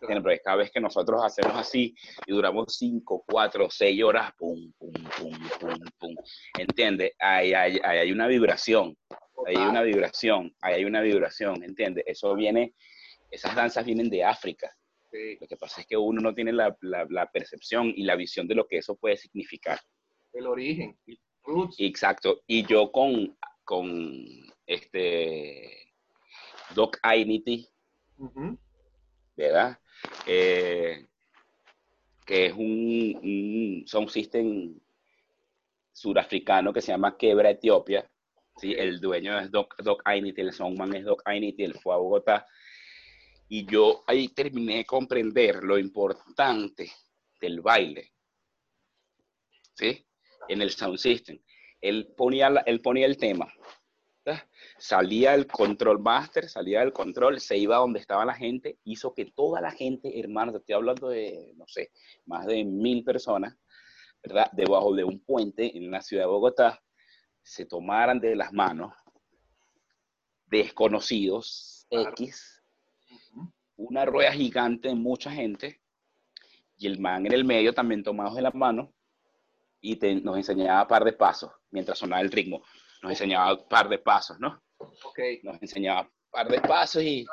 Claro. 0.00 0.22
Cada 0.44 0.56
vez 0.56 0.70
que 0.70 0.80
nosotros 0.80 1.20
hacemos 1.24 1.56
así 1.56 1.92
y 2.24 2.32
duramos 2.32 2.66
5, 2.78 3.24
4, 3.26 3.68
6 3.68 4.02
horas, 4.04 4.32
pum, 4.38 4.72
pum, 4.78 4.92
pum, 4.92 5.32
pum, 5.60 5.78
pum, 5.98 6.14
¿entiendes? 6.56 7.12
Ahí 7.18 7.52
hay, 7.52 7.80
ahí 7.82 7.98
hay 7.98 8.12
una 8.12 8.28
vibración, 8.28 8.96
ahí 9.44 9.56
hay 9.56 9.66
una 9.66 9.82
vibración, 9.82 10.54
ahí 10.60 10.74
hay 10.74 10.84
una 10.84 11.00
vibración, 11.00 11.64
¿entiendes? 11.64 12.04
Eso 12.06 12.32
viene, 12.36 12.74
esas 13.30 13.56
danzas 13.56 13.84
vienen 13.84 14.08
de 14.08 14.22
África. 14.22 14.72
Sí, 15.10 15.36
Lo 15.40 15.48
que 15.48 15.56
pasa 15.56 15.80
es 15.80 15.86
que 15.88 15.96
uno 15.96 16.20
no 16.20 16.32
tiene 16.32 16.52
la, 16.52 16.76
la- 16.82 17.06
la 17.10 17.26
percepción 17.30 17.92
y 17.96 18.04
la 18.04 18.14
visión 18.14 18.46
de 18.46 18.54
lo 18.54 18.68
que 18.68 18.78
eso 18.78 18.94
puede 18.96 19.16
significar. 19.16 19.80
El 20.38 20.46
origen. 20.46 20.98
Roots. 21.44 21.76
Exacto. 21.78 22.42
Y 22.46 22.64
yo 22.66 22.90
con, 22.92 23.36
con 23.64 24.26
este 24.66 25.94
Doc 26.74 26.98
Ainity. 27.02 27.68
¿verdad? 29.36 29.78
Eh, 30.26 31.06
que 32.26 32.46
es 32.46 32.52
un, 32.52 33.18
un 33.22 33.84
sound 33.86 34.08
system 34.08 34.78
surafricano 35.92 36.72
que 36.72 36.80
se 36.80 36.92
llama 36.92 37.16
Quebra 37.16 37.50
Etiopía. 37.50 38.08
¿sí? 38.56 38.74
El 38.76 39.00
dueño 39.00 39.38
es 39.38 39.50
Doc, 39.50 39.76
Doc 39.82 40.02
Ainity, 40.04 40.40
el 40.40 40.52
soundman 40.52 40.94
es 40.94 41.04
Doc 41.04 41.22
Ainity, 41.24 41.64
él 41.64 41.74
fue 41.74 41.94
a 41.94 41.98
Bogotá. 41.98 42.46
Y 43.48 43.64
yo 43.64 44.04
ahí 44.06 44.28
terminé 44.28 44.76
de 44.76 44.84
comprender 44.84 45.62
lo 45.64 45.78
importante 45.78 46.90
del 47.40 47.60
baile. 47.60 48.12
¿Sí? 49.74 50.04
En 50.48 50.62
el 50.62 50.70
sound 50.70 50.98
system. 50.98 51.38
Él 51.80 52.08
ponía, 52.16 52.50
la- 52.50 52.60
él 52.62 52.80
ponía 52.80 53.06
el 53.06 53.16
tema. 53.16 53.52
¿verdad? 54.24 54.42
Salía 54.78 55.34
el 55.34 55.46
control 55.46 56.00
master, 56.00 56.48
salía 56.48 56.80
del 56.80 56.92
control, 56.92 57.40
se 57.40 57.56
iba 57.56 57.76
donde 57.76 57.98
estaba 58.00 58.24
la 58.24 58.34
gente, 58.34 58.78
hizo 58.84 59.14
que 59.14 59.26
toda 59.26 59.60
la 59.60 59.70
gente, 59.70 60.18
hermano, 60.20 60.52
te 60.52 60.58
estoy 60.58 60.74
hablando 60.74 61.08
de, 61.08 61.52
no 61.56 61.66
sé, 61.66 61.92
más 62.26 62.44
de 62.46 62.62
mil 62.64 63.04
personas, 63.04 63.56
¿verdad? 64.22 64.50
Debajo 64.52 64.94
de 64.94 65.04
un 65.04 65.20
puente 65.20 65.74
en 65.76 65.90
la 65.90 66.02
ciudad 66.02 66.24
de 66.24 66.28
Bogotá, 66.30 66.82
se 67.42 67.64
tomaran 67.64 68.20
de 68.20 68.36
las 68.36 68.52
manos 68.52 68.92
desconocidos 70.46 71.86
Claro. 71.90 72.10
X, 72.10 72.62
una 73.76 74.04
rueda 74.04 74.32
gigante 74.32 74.88
de 74.88 74.94
mucha 74.94 75.30
gente, 75.30 75.80
y 76.76 76.86
el 76.86 76.98
man 77.00 77.24
en 77.26 77.32
el 77.32 77.44
medio 77.44 77.72
también 77.72 78.02
tomados 78.02 78.34
de 78.34 78.42
las 78.42 78.54
manos, 78.54 78.90
y 79.80 79.96
te- 79.96 80.14
nos 80.16 80.36
enseñaba 80.36 80.86
par 80.88 81.04
de 81.04 81.12
pasos 81.12 81.50
mientras 81.70 81.98
sonaba 81.98 82.22
el 82.22 82.30
ritmo. 82.30 82.62
Nos 83.02 83.12
enseñaba 83.12 83.56
par 83.68 83.88
de 83.88 83.98
pasos, 83.98 84.38
¿no? 84.40 84.60
Ok. 84.78 85.18
Nos 85.42 85.60
enseñaba 85.62 86.08
par 86.30 86.48
de 86.48 86.60
pasos 86.60 87.02
y. 87.02 87.24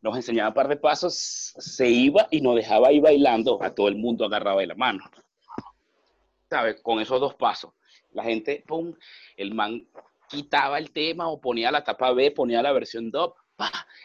Nos 0.00 0.16
enseñaba 0.16 0.52
par 0.54 0.68
de 0.68 0.76
pasos, 0.76 1.14
se 1.58 1.88
iba 1.88 2.26
y 2.30 2.40
nos 2.40 2.56
dejaba 2.56 2.88
ahí 2.88 2.98
bailando, 3.00 3.62
a 3.62 3.72
todo 3.74 3.88
el 3.88 3.96
mundo 3.96 4.24
agarraba 4.24 4.60
de 4.60 4.66
la 4.66 4.74
mano. 4.74 5.04
¿Sabes? 6.50 6.80
Con 6.82 7.00
esos 7.00 7.20
dos 7.20 7.34
pasos. 7.34 7.72
La 8.10 8.24
gente, 8.24 8.64
pum, 8.66 8.94
el 9.36 9.54
man 9.54 9.86
quitaba 10.28 10.78
el 10.78 10.90
tema 10.90 11.28
o 11.28 11.40
ponía 11.40 11.70
la 11.70 11.84
tapa 11.84 12.12
B, 12.12 12.30
ponía 12.30 12.62
la 12.62 12.72
versión 12.72 13.10
pa, 13.10 13.36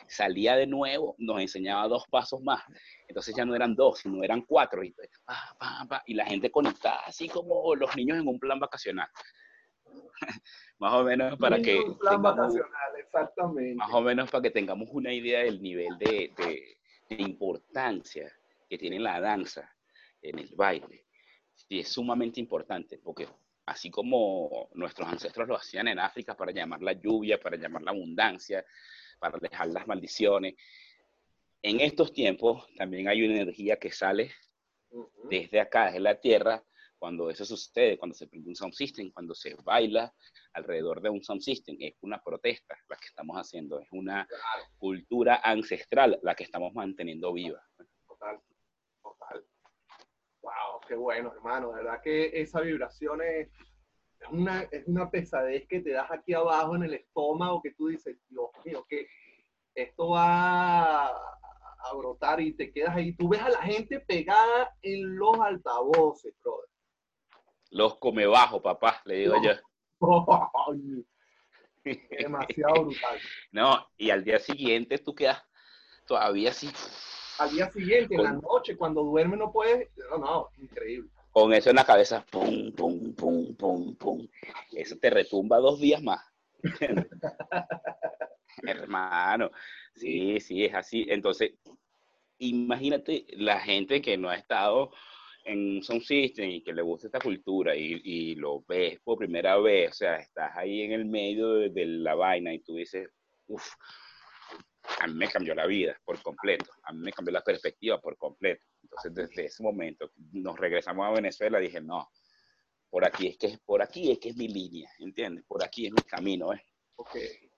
salía 0.10 0.56
de 0.56 0.68
nuevo, 0.68 1.16
nos 1.18 1.40
enseñaba 1.42 1.88
dos 1.88 2.06
pasos 2.10 2.42
más. 2.42 2.62
Entonces 3.08 3.36
ya 3.36 3.46
no 3.46 3.56
eran 3.56 3.76
dos, 3.76 4.00
sino 4.00 4.24
eran 4.24 4.42
cuatro. 4.42 4.84
Y, 4.84 4.92
pa, 5.26 5.56
pa, 5.60 5.86
pa, 5.88 6.04
y 6.06 6.14
la 6.14 6.26
gente 6.26 6.50
conectada, 6.52 7.00
así 7.06 7.28
como 7.30 7.76
los 7.76 7.96
niños 7.96 8.18
en 8.20 8.28
un 8.28 8.40
plan 8.40 8.60
vacacional. 8.60 9.08
más 10.80 10.94
o 10.94 11.04
menos 11.04 11.38
para 11.38 11.60
que 11.62 11.80
Un 11.80 11.98
plan 11.98 12.16
tengamos, 12.16 12.36
vacacional, 12.38 12.92
exactamente. 13.00 13.76
más 13.76 13.94
o 13.94 14.02
menos 14.02 14.30
para 14.30 14.42
que 14.44 14.52
tengamos 14.52 14.90
una 14.92 15.14
idea 15.14 15.40
del 15.44 15.62
nivel 15.62 15.98
de, 15.98 16.34
de- 16.38 16.78
de 17.10 17.24
importancia 17.24 18.30
que 18.70 18.78
tiene 18.78 19.00
la 19.00 19.20
danza 19.22 19.74
en 20.22 20.40
el 20.40 20.50
baile. 20.56 21.06
Y 21.70 21.80
es 21.80 21.88
sumamente 21.90 22.40
importante, 22.42 23.00
porque 23.02 23.28
así 23.66 23.90
como 23.90 24.70
nuestros 24.74 25.08
ancestros 25.08 25.48
lo 25.48 25.56
hacían 25.56 25.88
en 25.88 26.00
África 26.00 26.36
para 26.36 26.52
llamar 26.52 26.82
la 26.82 26.92
lluvia, 26.94 27.40
para 27.40 27.56
llamar 27.58 27.82
la 27.84 27.92
abundancia, 27.92 28.64
para 29.20 29.38
alejar 29.38 29.68
las 29.68 29.88
maldiciones, 29.88 30.56
en 31.62 31.80
estos 31.80 32.14
tiempos 32.14 32.68
también 32.78 33.08
hay 33.08 33.24
una 33.24 33.42
energía 33.42 33.78
que 33.78 33.92
sale 33.92 34.32
desde 35.30 35.60
acá, 35.60 35.86
desde 35.86 36.00
la 36.00 36.20
tierra, 36.20 36.64
cuando 36.98 37.30
eso 37.30 37.46
sucede, 37.46 37.98
cuando 37.98 38.16
se 38.16 38.28
prende 38.28 38.50
un 38.50 38.56
sound 38.56 38.74
system, 38.74 39.12
cuando 39.12 39.36
se 39.36 39.56
baila 39.64 40.14
alrededor 40.54 41.02
de 41.02 41.10
un 41.10 41.24
sound 41.24 41.42
system, 41.42 41.78
es 41.80 41.96
una 42.02 42.22
protesta 42.22 42.78
la 42.90 42.96
que 42.96 43.08
estamos 43.08 43.38
haciendo, 43.38 43.80
es 43.80 43.88
una 43.92 44.28
cultura 44.78 45.42
ancestral 45.44 46.20
la 46.24 46.36
que 46.36 46.44
estamos 46.44 46.74
manteniendo 46.74 47.34
viva. 47.34 47.64
Total, 48.08 48.40
total. 49.04 49.46
Wow, 50.42 50.82
qué 50.88 50.96
bueno, 50.96 51.34
hermano. 51.34 51.70
De 51.70 51.84
verdad 51.84 52.02
que 52.02 52.42
esa 52.42 52.62
vibración 52.62 53.22
es, 53.22 53.48
es 53.48 53.77
una, 54.32 54.64
es 54.64 54.88
una 54.88 55.10
pesadez 55.10 55.68
que 55.68 55.80
te 55.82 55.92
das 55.92 56.10
aquí 56.12 56.34
abajo 56.34 56.76
en 56.76 56.84
el 56.84 56.94
estómago 56.96 57.62
que 57.62 57.72
tú 57.72 57.88
dices, 57.88 58.18
Dios 58.30 58.50
mío, 58.66 58.86
que 58.88 59.08
esto 59.76 60.10
va 60.10 61.08
a 61.08 61.94
brotar 61.96 62.42
y 62.42 62.54
te 62.54 62.72
quedas 62.72 62.96
ahí. 62.96 63.14
Tú 63.14 63.30
ves 63.30 63.42
a 63.42 63.50
la 63.50 63.62
gente 63.62 64.00
pegada 64.00 64.76
en 64.82 65.16
los 65.18 65.40
altavoces, 65.40 66.34
brother. 66.44 66.70
Los 67.72 67.96
come 67.98 68.26
bajo, 68.26 68.62
papá, 68.62 69.02
le 69.06 69.16
digo 69.18 69.36
No. 69.36 69.44
yo. 69.44 69.52
Demasiado 71.84 72.86
brutal. 72.86 73.20
No, 73.52 73.88
y 73.98 74.10
al 74.10 74.24
día 74.24 74.40
siguiente 74.40 74.98
tú 74.98 75.16
quedas 75.16 75.44
todavía 76.06 76.50
así. 76.52 76.70
Al 77.40 77.52
día 77.52 77.70
siguiente, 77.70 78.16
en 78.16 78.24
la 78.24 78.34
noche, 78.34 78.76
cuando 78.76 79.04
duermes 79.04 79.38
no 79.38 79.52
puedes, 79.52 79.90
no, 80.10 80.18
no, 80.18 80.50
increíble. 80.58 81.10
Con 81.38 81.54
eso 81.54 81.70
en 81.70 81.76
la 81.76 81.86
cabeza, 81.86 82.26
pum, 82.32 82.72
pum, 82.72 83.14
pum, 83.14 83.56
pum, 83.56 83.96
pum. 83.96 84.28
Eso 84.72 84.98
te 84.98 85.12
retumba 85.12 85.60
dos 85.60 85.80
días 85.80 86.02
más. 86.02 86.20
Hermano, 88.64 89.52
sí, 89.94 90.40
sí, 90.40 90.66
es 90.66 90.74
así. 90.74 91.06
Entonces, 91.08 91.52
imagínate 92.40 93.28
la 93.34 93.60
gente 93.60 94.02
que 94.02 94.18
no 94.18 94.30
ha 94.30 94.36
estado 94.36 94.90
en 95.44 95.84
Sound 95.84 96.02
System 96.02 96.50
y 96.50 96.64
que 96.64 96.74
le 96.74 96.82
gusta 96.82 97.06
esta 97.06 97.20
cultura 97.20 97.76
y, 97.76 98.34
lo 98.34 98.64
ves 98.68 99.00
por 99.04 99.20
primera 99.20 99.60
vez, 99.60 99.92
o 99.92 99.94
sea, 99.94 100.16
estás 100.16 100.58
ahí 100.58 100.82
en 100.82 100.92
el 100.94 101.06
medio 101.06 101.54
de, 101.54 101.86
la 101.86 102.16
vaina 102.16 102.52
y 102.52 102.64
tú 102.64 102.74
dices, 102.74 103.12
uff, 103.46 103.76
a 105.02 105.06
mí 105.06 105.14
me 105.14 105.28
cambió 105.28 105.54
la 105.54 105.68
vida 105.68 105.96
por 106.04 106.20
completo, 106.24 106.72
a 106.82 106.94
mí 106.94 107.00
me 107.00 107.14
cambió 107.14 107.32
la 107.32 107.44
perspectiva 107.44 108.02
por 108.02 108.18
completo. 108.18 108.66
Entonces, 109.04 109.30
desde 109.30 109.46
ese 109.46 109.64
momento 109.64 110.12
nos 110.32 110.58
regresamos 110.58 111.06
a 111.06 111.12
Venezuela, 111.12 111.60
dije, 111.60 111.82
no, 111.82 112.10
por 112.90 113.06
aquí 113.06 113.28
es 113.28 113.38
que 113.38 113.58
por 113.66 113.82
aquí 113.82 114.12
es 114.12 114.20
que 114.20 114.30
es 114.30 114.36
mi 114.36 114.48
línea, 114.48 114.90
¿entiendes? 115.00 115.44
Por 115.46 115.64
aquí 115.64 115.88
es 115.88 115.94
mi 115.94 116.02
camino, 116.02 116.54
¿eh? 116.54 116.64
Okay. 116.96 117.50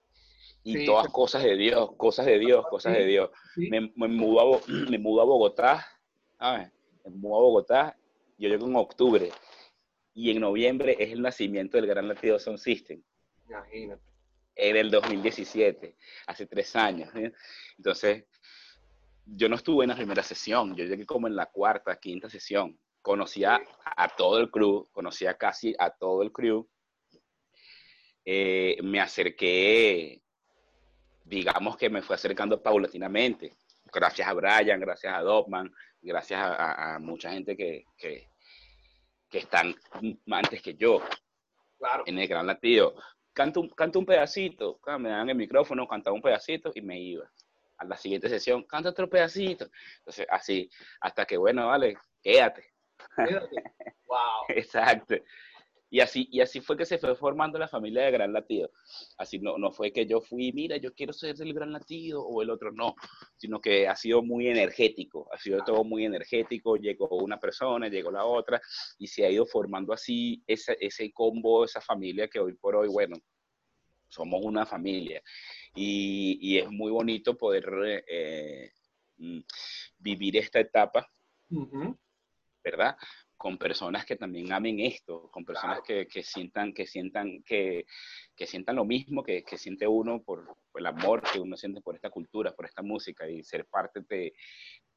Y 0.63 0.86
todas 0.86 1.08
cosas 1.10 1.43
de 1.43 1.56
Dios, 1.56 1.95
cosas 1.95 2.25
de 2.25 2.38
Dios, 2.38 2.65
cosas 2.69 2.93
de 2.93 3.06
Dios. 3.06 3.30
Me, 3.56 3.91
me, 3.95 4.08
mudo 4.10 4.58
a, 4.58 4.62
me 4.89 4.97
mudo 4.97 5.21
a 5.21 5.25
Bogotá, 5.25 5.88
¿sabes? 6.38 6.71
Me 7.06 7.12
mudo 7.12 7.38
a 7.38 7.41
Bogotá, 7.41 7.97
yo 8.38 8.49
llego 8.49 8.67
en 8.67 8.75
octubre 8.75 9.32
y 10.13 10.32
en 10.32 10.41
noviembre 10.41 10.97
es 10.99 11.12
el 11.12 11.21
nacimiento 11.21 11.78
del 11.78 11.88
Gran 11.88 12.08
Latido 12.08 12.38
Sound 12.38 12.60
System. 12.60 13.02
Imagínate. 13.47 14.04
En 14.56 14.75
el 14.75 14.91
2017, 14.91 15.95
hace 16.28 16.45
tres 16.45 16.75
años. 16.75 17.10
¿eh? 17.15 17.32
Entonces, 17.78 18.25
yo 19.35 19.49
no 19.49 19.55
estuve 19.55 19.85
en 19.85 19.89
la 19.89 19.95
primera 19.95 20.23
sesión, 20.23 20.75
yo 20.75 20.85
llegué 20.85 21.05
como 21.05 21.27
en 21.27 21.35
la 21.35 21.47
cuarta, 21.47 21.99
quinta 21.99 22.29
sesión. 22.29 22.79
Conocía 23.01 23.61
a 23.85 24.09
todo 24.09 24.39
el 24.39 24.51
crew, 24.51 24.87
conocía 24.91 25.35
casi 25.35 25.73
a 25.79 25.89
todo 25.89 26.21
el 26.21 26.31
crew. 26.31 26.67
Eh, 28.25 28.77
me 28.83 28.99
acerqué 28.99 30.21
digamos 31.29 31.77
que 31.77 31.89
me 31.89 32.01
fue 32.01 32.15
acercando 32.15 32.61
paulatinamente. 32.61 33.55
Gracias 33.93 34.27
a 34.27 34.33
Brian, 34.33 34.79
gracias 34.79 35.13
a 35.13 35.21
Dopman, 35.21 35.71
gracias 36.01 36.39
a, 36.41 36.97
mucha 36.99 37.31
gente 37.31 37.55
que, 37.55 37.85
que, 37.97 38.27
están 39.31 39.75
antes 40.31 40.61
que 40.61 40.75
yo 40.75 41.01
claro. 41.77 42.03
en 42.05 42.17
el 42.17 42.27
Gran 42.27 42.47
Latido. 42.47 42.95
Canto, 43.31 43.67
canto 43.69 43.99
un 43.99 44.05
pedacito, 44.05 44.79
me 44.99 45.09
dan 45.09 45.29
el 45.29 45.35
micrófono, 45.35 45.87
cantaba 45.87 46.15
un 46.15 46.21
pedacito 46.21 46.71
y 46.73 46.81
me 46.81 46.99
iba. 46.99 47.31
A 47.79 47.85
la 47.85 47.97
siguiente 47.97 48.29
sesión, 48.29 48.63
canta 48.63 48.89
otro 48.89 49.09
pedacito. 49.09 49.69
Entonces, 49.99 50.27
así, 50.29 50.69
hasta 51.01 51.25
que, 51.25 51.37
bueno, 51.37 51.67
vale, 51.67 51.97
quédate. 52.21 52.65
Quédate. 53.15 53.55
Wow. 54.09 54.45
Exacto. 54.57 55.13
Y 55.91 56.01
así, 56.01 56.27
y 56.31 56.41
así 56.41 56.61
fue 56.61 56.77
que 56.77 56.85
se 56.85 56.99
fue 56.99 57.15
formando 57.15 57.57
la 57.57 57.67
familia 57.67 58.03
de 58.03 58.11
Gran 58.11 58.31
Latido. 58.31 58.69
Así 59.17 59.39
no, 59.39 59.57
no 59.57 59.71
fue 59.71 59.91
que 59.91 60.05
yo 60.05 60.21
fui, 60.21 60.51
mira, 60.51 60.77
yo 60.77 60.93
quiero 60.93 61.13
ser 61.13 61.35
del 61.35 61.53
Gran 61.53 61.71
Latido 61.73 62.23
o 62.23 62.41
el 62.43 62.51
otro 62.51 62.71
no, 62.71 62.95
sino 63.37 63.59
que 63.59 63.87
ha 63.87 63.95
sido 63.95 64.21
muy 64.21 64.47
energético, 64.47 65.27
ha 65.33 65.37
sido 65.37 65.63
todo 65.63 65.83
muy 65.83 66.05
energético, 66.05 66.77
llegó 66.77 67.07
una 67.17 67.39
persona, 67.39 67.87
llegó 67.87 68.11
la 68.11 68.25
otra 68.25 68.61
y 68.99 69.07
se 69.07 69.25
ha 69.25 69.31
ido 69.31 69.47
formando 69.47 69.91
así 69.91 70.43
ese, 70.45 70.77
ese 70.79 71.11
combo, 71.11 71.65
esa 71.65 71.81
familia 71.81 72.27
que 72.27 72.39
hoy 72.39 72.53
por 72.53 72.75
hoy, 72.75 72.87
bueno, 72.87 73.17
somos 74.07 74.43
una 74.43 74.65
familia. 74.65 75.21
Y, 75.75 76.38
y 76.41 76.58
es 76.58 76.69
muy 76.69 76.91
bonito 76.91 77.38
poder 77.38 78.03
eh, 78.08 78.71
mm, 79.17 79.39
vivir 79.99 80.38
esta 80.38 80.60
etapa, 80.60 81.10
¿verdad? 82.63 82.97
con 83.39 83.58
personas 83.58 84.05
que 84.05 84.17
también 84.17 84.51
amen 84.51 84.82
esto, 84.82 85.32
con 85.32 85.45
personas 85.45 85.79
que, 85.82 86.05
que, 86.08 86.23
sientan, 86.23 86.73
que 86.73 86.86
sientan, 86.86 87.41
que, 87.43 87.86
que 88.36 88.45
sientan 88.45 88.75
lo 88.75 88.84
mismo 88.84 89.23
que, 89.23 89.45
que 89.45 89.58
siente 89.58 89.88
uno 89.88 90.21
por, 90.21 90.58
el 90.75 90.86
amor 90.86 91.23
que 91.23 91.39
uno 91.39 91.55
siente 91.55 91.79
por 91.79 91.95
esta 91.95 92.10
cultura, 92.10 92.53
por 92.53 92.65
esta 92.65 92.82
música 92.82 93.29
y 93.29 93.41
ser 93.45 93.65
parte 93.67 94.01
de, 94.10 94.34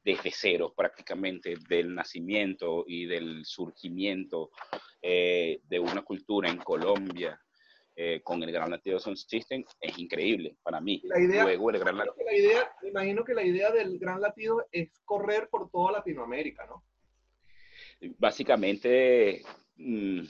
desde 0.03 0.29
cero 0.31 0.73
prácticamente 0.75 1.55
del 1.69 1.95
nacimiento 1.95 2.83
y 2.85 3.05
del 3.05 3.45
surgimiento 3.45 4.51
eh, 5.01 5.61
de 5.63 5.79
una 5.79 6.01
cultura 6.01 6.49
en 6.49 6.57
Colombia. 6.57 7.39
Eh, 7.95 8.21
con 8.23 8.41
el 8.41 8.51
Gran 8.51 8.71
Latino 8.71 8.97
Sound 8.97 9.17
System 9.17 9.63
es 9.79 9.99
increíble 9.99 10.57
para 10.63 10.81
mí. 10.81 10.99
La 11.03 11.19
idea, 11.19 11.43
Luego 11.43 11.69
el 11.69 11.79
Gran 11.79 11.97
Latino. 11.97 12.25
La 12.25 12.35
idea, 12.35 12.71
me 12.81 12.89
imagino 12.89 13.23
que 13.23 13.35
la 13.35 13.43
idea 13.43 13.71
del 13.71 13.99
Gran 13.99 14.19
Latido 14.19 14.65
es 14.71 14.89
correr 15.05 15.47
por 15.49 15.69
toda 15.69 15.91
Latinoamérica, 15.91 16.65
¿no? 16.65 16.83
básicamente 18.17 19.43
mm, 19.77 20.21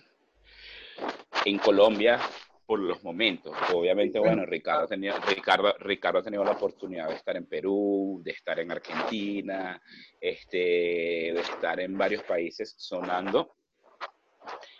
en 1.46 1.58
Colombia 1.60 2.20
por 2.66 2.80
los 2.80 3.04
momentos. 3.04 3.56
Obviamente, 3.74 4.20
bueno, 4.20 4.46
Ricardo, 4.46 4.88
tenía, 4.88 5.20
Ricardo, 5.20 5.74
Ricardo 5.80 6.20
ha 6.20 6.24
tenido 6.24 6.44
la 6.44 6.52
oportunidad 6.52 7.10
de 7.10 7.16
estar 7.16 7.36
en 7.36 7.46
Perú, 7.46 8.22
de 8.24 8.32
estar 8.32 8.60
en 8.60 8.72
Argentina, 8.72 9.82
este, 10.20 10.58
de 10.58 11.40
estar 11.40 11.80
en 11.80 11.98
varios 11.98 12.24
países 12.24 12.74
sonando, 12.78 13.56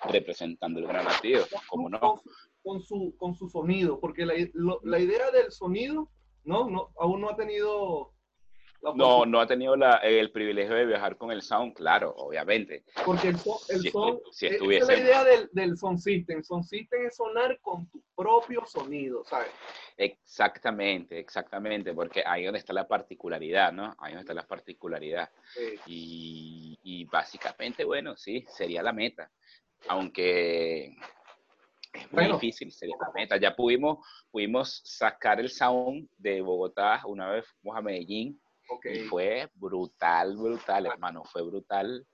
representando 0.10 0.80
el 0.80 0.88
gran 0.88 1.06
latido, 1.06 1.46
como 1.68 1.90
no. 1.90 2.22
Con 2.64 2.82
su, 2.82 3.16
con 3.18 3.36
su 3.36 3.50
sonido, 3.50 4.00
porque 4.00 4.26
la, 4.26 4.34
la 4.84 5.00
idea 5.00 5.32
del 5.32 5.52
sonido, 5.52 6.10
¿no? 6.46 6.70
no 6.70 6.92
aún 6.98 7.22
no 7.22 7.30
ha 7.30 7.36
tenido 7.36 8.14
no, 8.96 9.26
no 9.26 9.40
ha 9.40 9.48
tenido 9.48 9.76
el 10.04 10.32
privilegio 10.32 10.76
de 10.76 10.86
viajar 10.86 11.18
con 11.18 11.32
el 11.32 11.42
sound, 11.42 11.74
claro, 11.74 12.14
obviamente. 12.18 12.84
Porque 13.06 13.30
el, 13.30 13.36
el 13.70 13.92
sound, 13.92 14.20
es 14.42 14.88
la 14.88 14.98
idea 14.98 15.24
del, 15.24 15.50
del 15.54 15.78
sound 15.78 16.00
system. 16.00 16.44
Sound 16.44 16.66
system 16.66 17.06
es 17.06 17.16
sonar 17.16 17.58
con 17.62 17.88
tu 17.90 18.04
propio 18.16 18.66
sonido, 18.66 19.24
¿sabes? 19.24 19.52
Exactamente, 19.96 21.18
exactamente, 21.18 21.94
porque 21.94 22.24
ahí 22.26 22.44
donde 22.44 22.60
está 22.60 22.74
la 22.74 22.88
particularidad, 22.88 23.72
¿no? 23.72 23.96
Ahí 24.00 24.14
donde 24.14 24.22
está 24.22 24.34
la 24.34 24.48
particularidad. 24.48 25.30
Y, 25.86 26.78
y 26.84 27.06
básicamente, 27.06 27.86
bueno, 27.86 28.18
sí, 28.18 28.46
sería 28.50 28.84
la 28.84 28.92
meta. 28.92 29.32
Aunque 29.88 30.96
es 31.94 32.12
muy 32.12 32.26
difícil, 32.26 32.72
sería 32.72 32.96
la 33.00 33.12
meta. 33.14 33.38
Ya 33.38 33.56
pudimos, 33.56 34.06
pudimos 34.32 34.82
sacar 34.84 35.40
el 35.40 35.50
sound 35.50 36.10
de 36.18 36.42
Bogotá, 36.42 37.02
una 37.06 37.30
vez 37.30 37.46
fuimos 37.62 37.78
a 37.78 37.82
Medellín, 37.82 38.42
y 38.84 39.00
fue 39.02 39.50
brutal, 39.56 40.36
brutal, 40.36 40.88
hermano, 40.88 41.24
fue 41.26 41.44
brutal. 41.44 42.06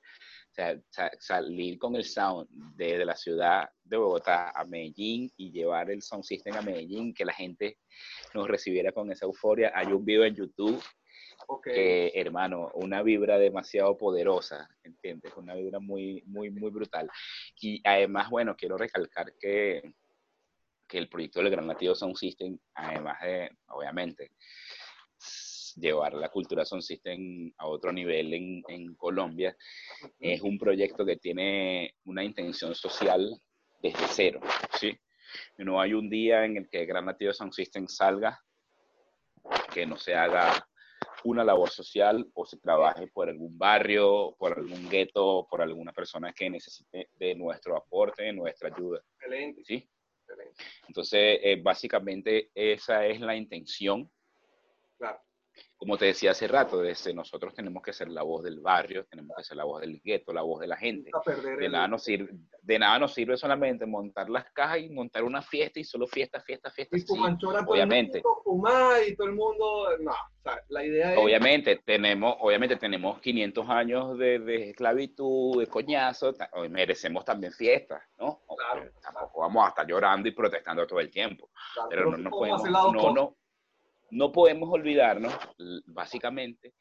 O 0.51 0.51
sea, 0.51 0.81
salir 1.19 1.77
con 1.77 1.95
el 1.95 2.03
sound 2.03 2.47
desde 2.75 3.05
la 3.05 3.15
ciudad 3.15 3.69
de 3.83 3.97
Bogotá 3.97 4.51
a 4.53 4.65
Medellín 4.65 5.31
y 5.37 5.51
llevar 5.51 5.89
el 5.89 6.01
sound 6.01 6.23
system 6.23 6.55
a 6.55 6.61
Medellín, 6.61 7.13
que 7.13 7.23
la 7.23 7.33
gente 7.33 7.77
nos 8.33 8.47
recibiera 8.47 8.91
con 8.91 9.11
esa 9.11 9.25
euforia. 9.25 9.71
Hay 9.73 9.87
un 9.87 10.03
video 10.03 10.25
en 10.25 10.35
YouTube 10.35 10.83
que, 11.63 12.12
hermano, 12.15 12.71
una 12.73 13.02
vibra 13.02 13.38
demasiado 13.38 13.97
poderosa, 13.97 14.69
¿entiendes? 14.84 15.34
Una 15.36 15.56
vibra 15.56 15.80
muy, 15.80 16.23
muy, 16.25 16.49
muy 16.49 16.69
brutal. 16.69 17.10
Y 17.60 17.82
además, 17.84 18.30
bueno, 18.30 18.56
quiero 18.56 18.78
recalcar 18.78 19.34
que, 19.39 19.93
que 20.88 20.97
el 20.97 21.10
proyecto 21.10 21.39
del 21.39 21.52
Gran 21.52 21.67
Latido 21.67 21.95
Sound 21.95 22.15
System, 22.15 22.58
además 22.73 23.21
de, 23.21 23.52
obviamente, 23.67 24.32
llevar 25.75 26.13
la 26.13 26.30
cultura 26.30 26.65
Son 26.65 26.82
System 26.82 27.52
a 27.58 27.67
otro 27.67 27.91
nivel 27.91 28.34
en, 28.34 28.63
en 28.67 28.95
Colombia. 28.95 29.56
Es 30.19 30.41
un 30.41 30.58
proyecto 30.58 31.06
que 31.06 31.17
tiene 31.17 31.95
una 32.06 32.23
intención 32.23 32.75
social 32.75 33.39
desde 33.82 34.08
cero, 34.08 34.41
¿sí? 34.80 34.97
No 35.58 35.80
hay 35.80 35.93
un 35.93 36.10
día 36.10 36.43
en 36.43 36.58
el 36.58 36.69
que 36.69 36.86
Gran 36.86 37.06
Nativo 37.06 37.34
Sound 37.34 37.54
System 37.54 37.88
salga 37.88 38.41
que 39.73 39.86
no 39.86 39.97
se 39.97 40.15
haga 40.15 40.67
una 41.23 41.43
labor 41.43 41.69
social 41.69 42.29
o 42.34 42.45
se 42.45 42.58
trabaje 42.58 43.08
por 43.08 43.29
algún 43.29 43.58
barrio, 43.58 44.36
por 44.38 44.58
algún 44.58 44.89
gueto, 44.89 45.47
por 45.49 45.62
alguna 45.62 45.91
persona 45.91 46.34
que 46.34 46.49
necesite 46.49 47.10
de 47.17 47.36
nuestro 47.36 47.77
aporte, 47.77 48.23
de 48.23 48.34
nuestra 48.34 48.69
ayuda. 48.69 49.01
Excelente. 49.15 49.63
¿Sí? 49.63 49.89
Excelente. 50.21 50.63
Entonces, 50.88 51.39
eh, 51.41 51.60
básicamente 51.62 52.51
esa 52.53 53.05
es 53.05 53.19
la 53.19 53.36
intención. 53.36 54.10
Claro 54.97 55.19
como 55.79 55.97
te 55.97 56.07
decía 56.07 56.31
hace 56.31 56.45
rato, 56.45 56.81
desde 56.81 57.13
nosotros 57.13 57.53
tenemos 57.53 57.81
que 57.81 57.93
ser 57.93 58.09
la 58.09 58.21
voz 58.21 58.43
del 58.43 58.59
barrio, 58.59 59.05
tenemos 59.05 59.37
que 59.37 59.45
ser 59.45 59.55
la 59.55 59.63
voz 59.63 59.79
del 59.79 60.01
gueto, 60.01 60.33
la 60.33 60.41
voz 60.41 60.59
de 60.59 60.67
la 60.67 60.75
gente. 60.75 61.09
De 61.57 61.69
nada, 61.69 61.87
nos 61.87 62.03
sirve, 62.03 62.33
de 62.61 62.79
nada 62.79 62.99
nos 62.99 63.13
sirve 63.13 63.37
solamente 63.37 63.85
montar 63.85 64.29
las 64.29 64.51
cajas 64.51 64.79
y 64.79 64.89
montar 64.89 65.23
una 65.23 65.41
fiesta 65.41 65.79
y 65.79 65.85
solo 65.85 66.05
fiesta, 66.05 66.41
fiesta, 66.41 66.69
fiesta. 66.69 66.97
Y 66.97 66.99
sí, 66.99 67.13
obviamente. 67.65 68.21
fumar 68.43 69.01
y 69.07 69.15
todo 69.15 69.27
el 69.27 69.35
mundo, 69.35 69.87
no, 70.01 70.11
o 70.11 70.41
sea, 70.43 70.61
la 70.67 70.83
idea 70.83 71.13
es... 71.13 71.17
Obviamente 71.17 71.81
tenemos, 71.85 72.35
obviamente 72.41 72.75
tenemos 72.75 73.21
500 73.21 73.69
años 73.69 74.17
de, 74.17 74.71
esclavitud, 74.71 75.61
de 75.61 75.67
coñazo, 75.67 76.33
merecemos 76.69 77.23
también 77.23 77.53
fiestas, 77.53 78.03
¿no? 78.19 78.41
Claro, 78.57 78.91
Tampoco 79.01 79.39
vamos 79.39 79.65
a 79.65 79.69
estar 79.69 79.87
llorando 79.87 80.27
y 80.27 80.31
protestando 80.33 80.85
todo 80.85 80.99
el 80.99 81.09
tiempo. 81.09 81.49
pero 81.89 82.11
no 82.11 82.17
nos 82.17 82.31
podemos, 82.33 82.63
no, 82.69 83.13
no, 83.13 83.37
no 84.11 84.31
podemos 84.31 84.69
olvidarnos, 84.71 85.33
básicamente, 85.85 86.73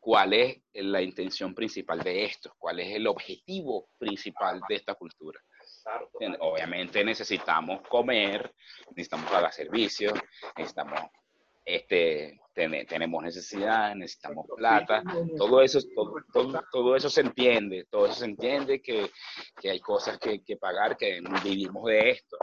cuál 0.00 0.32
es 0.32 0.62
la 0.72 1.02
intención 1.02 1.54
principal 1.54 2.00
de 2.00 2.24
esto, 2.24 2.54
cuál 2.58 2.80
es 2.80 2.96
el 2.96 3.06
objetivo 3.06 3.90
principal 3.98 4.60
de 4.68 4.76
esta 4.76 4.94
cultura. 4.94 5.38
Obviamente 6.40 7.04
necesitamos 7.04 7.82
comer, 7.86 8.52
necesitamos 8.90 9.30
pagar 9.30 9.52
servicios, 9.52 10.14
necesitamos, 10.56 11.00
este, 11.64 12.40
tenemos 12.54 13.22
necesidad, 13.22 13.94
necesitamos 13.94 14.46
plata, 14.56 15.02
todo 15.36 15.60
eso, 15.60 15.80
todo, 15.94 16.14
todo, 16.72 16.96
eso 16.96 17.10
se 17.10 17.20
entiende, 17.20 17.86
todo 17.90 18.06
eso 18.06 18.14
se 18.14 18.24
entiende 18.24 18.80
que, 18.80 19.10
que 19.60 19.70
hay 19.70 19.80
cosas 19.80 20.18
que, 20.18 20.42
que, 20.42 20.56
pagar, 20.56 20.96
que 20.96 21.20
vivimos 21.44 21.84
de 21.84 22.10
esto. 22.10 22.38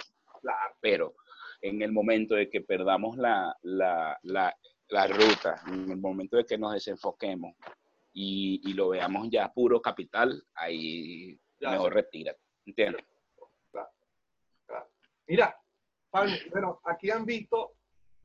Pero 0.80 1.16
en 1.62 1.82
el 1.82 1.92
momento 1.92 2.36
de 2.36 2.50
que 2.50 2.62
perdamos 2.62 3.18
la, 3.18 3.56
la, 3.62 4.18
la, 4.24 4.56
la 4.90 5.08
ruta, 5.08 5.62
en 5.68 5.92
el 5.92 5.98
momento 5.98 6.38
de 6.38 6.46
que 6.46 6.58
nos 6.58 6.74
desenfoquemos 6.74 7.56
y, 8.14 8.62
y 8.64 8.74
lo 8.74 8.90
veamos 8.90 9.30
ya 9.30 9.52
puro 9.52 9.82
capital, 9.82 10.44
ahí 10.56 11.40
mejor 11.60 11.94
retira, 11.94 12.36
¿entiendes? 12.66 13.06
Mira, 15.28 15.54
bueno, 16.52 16.80
aquí 16.86 17.12
han 17.12 17.26
visto 17.26 17.74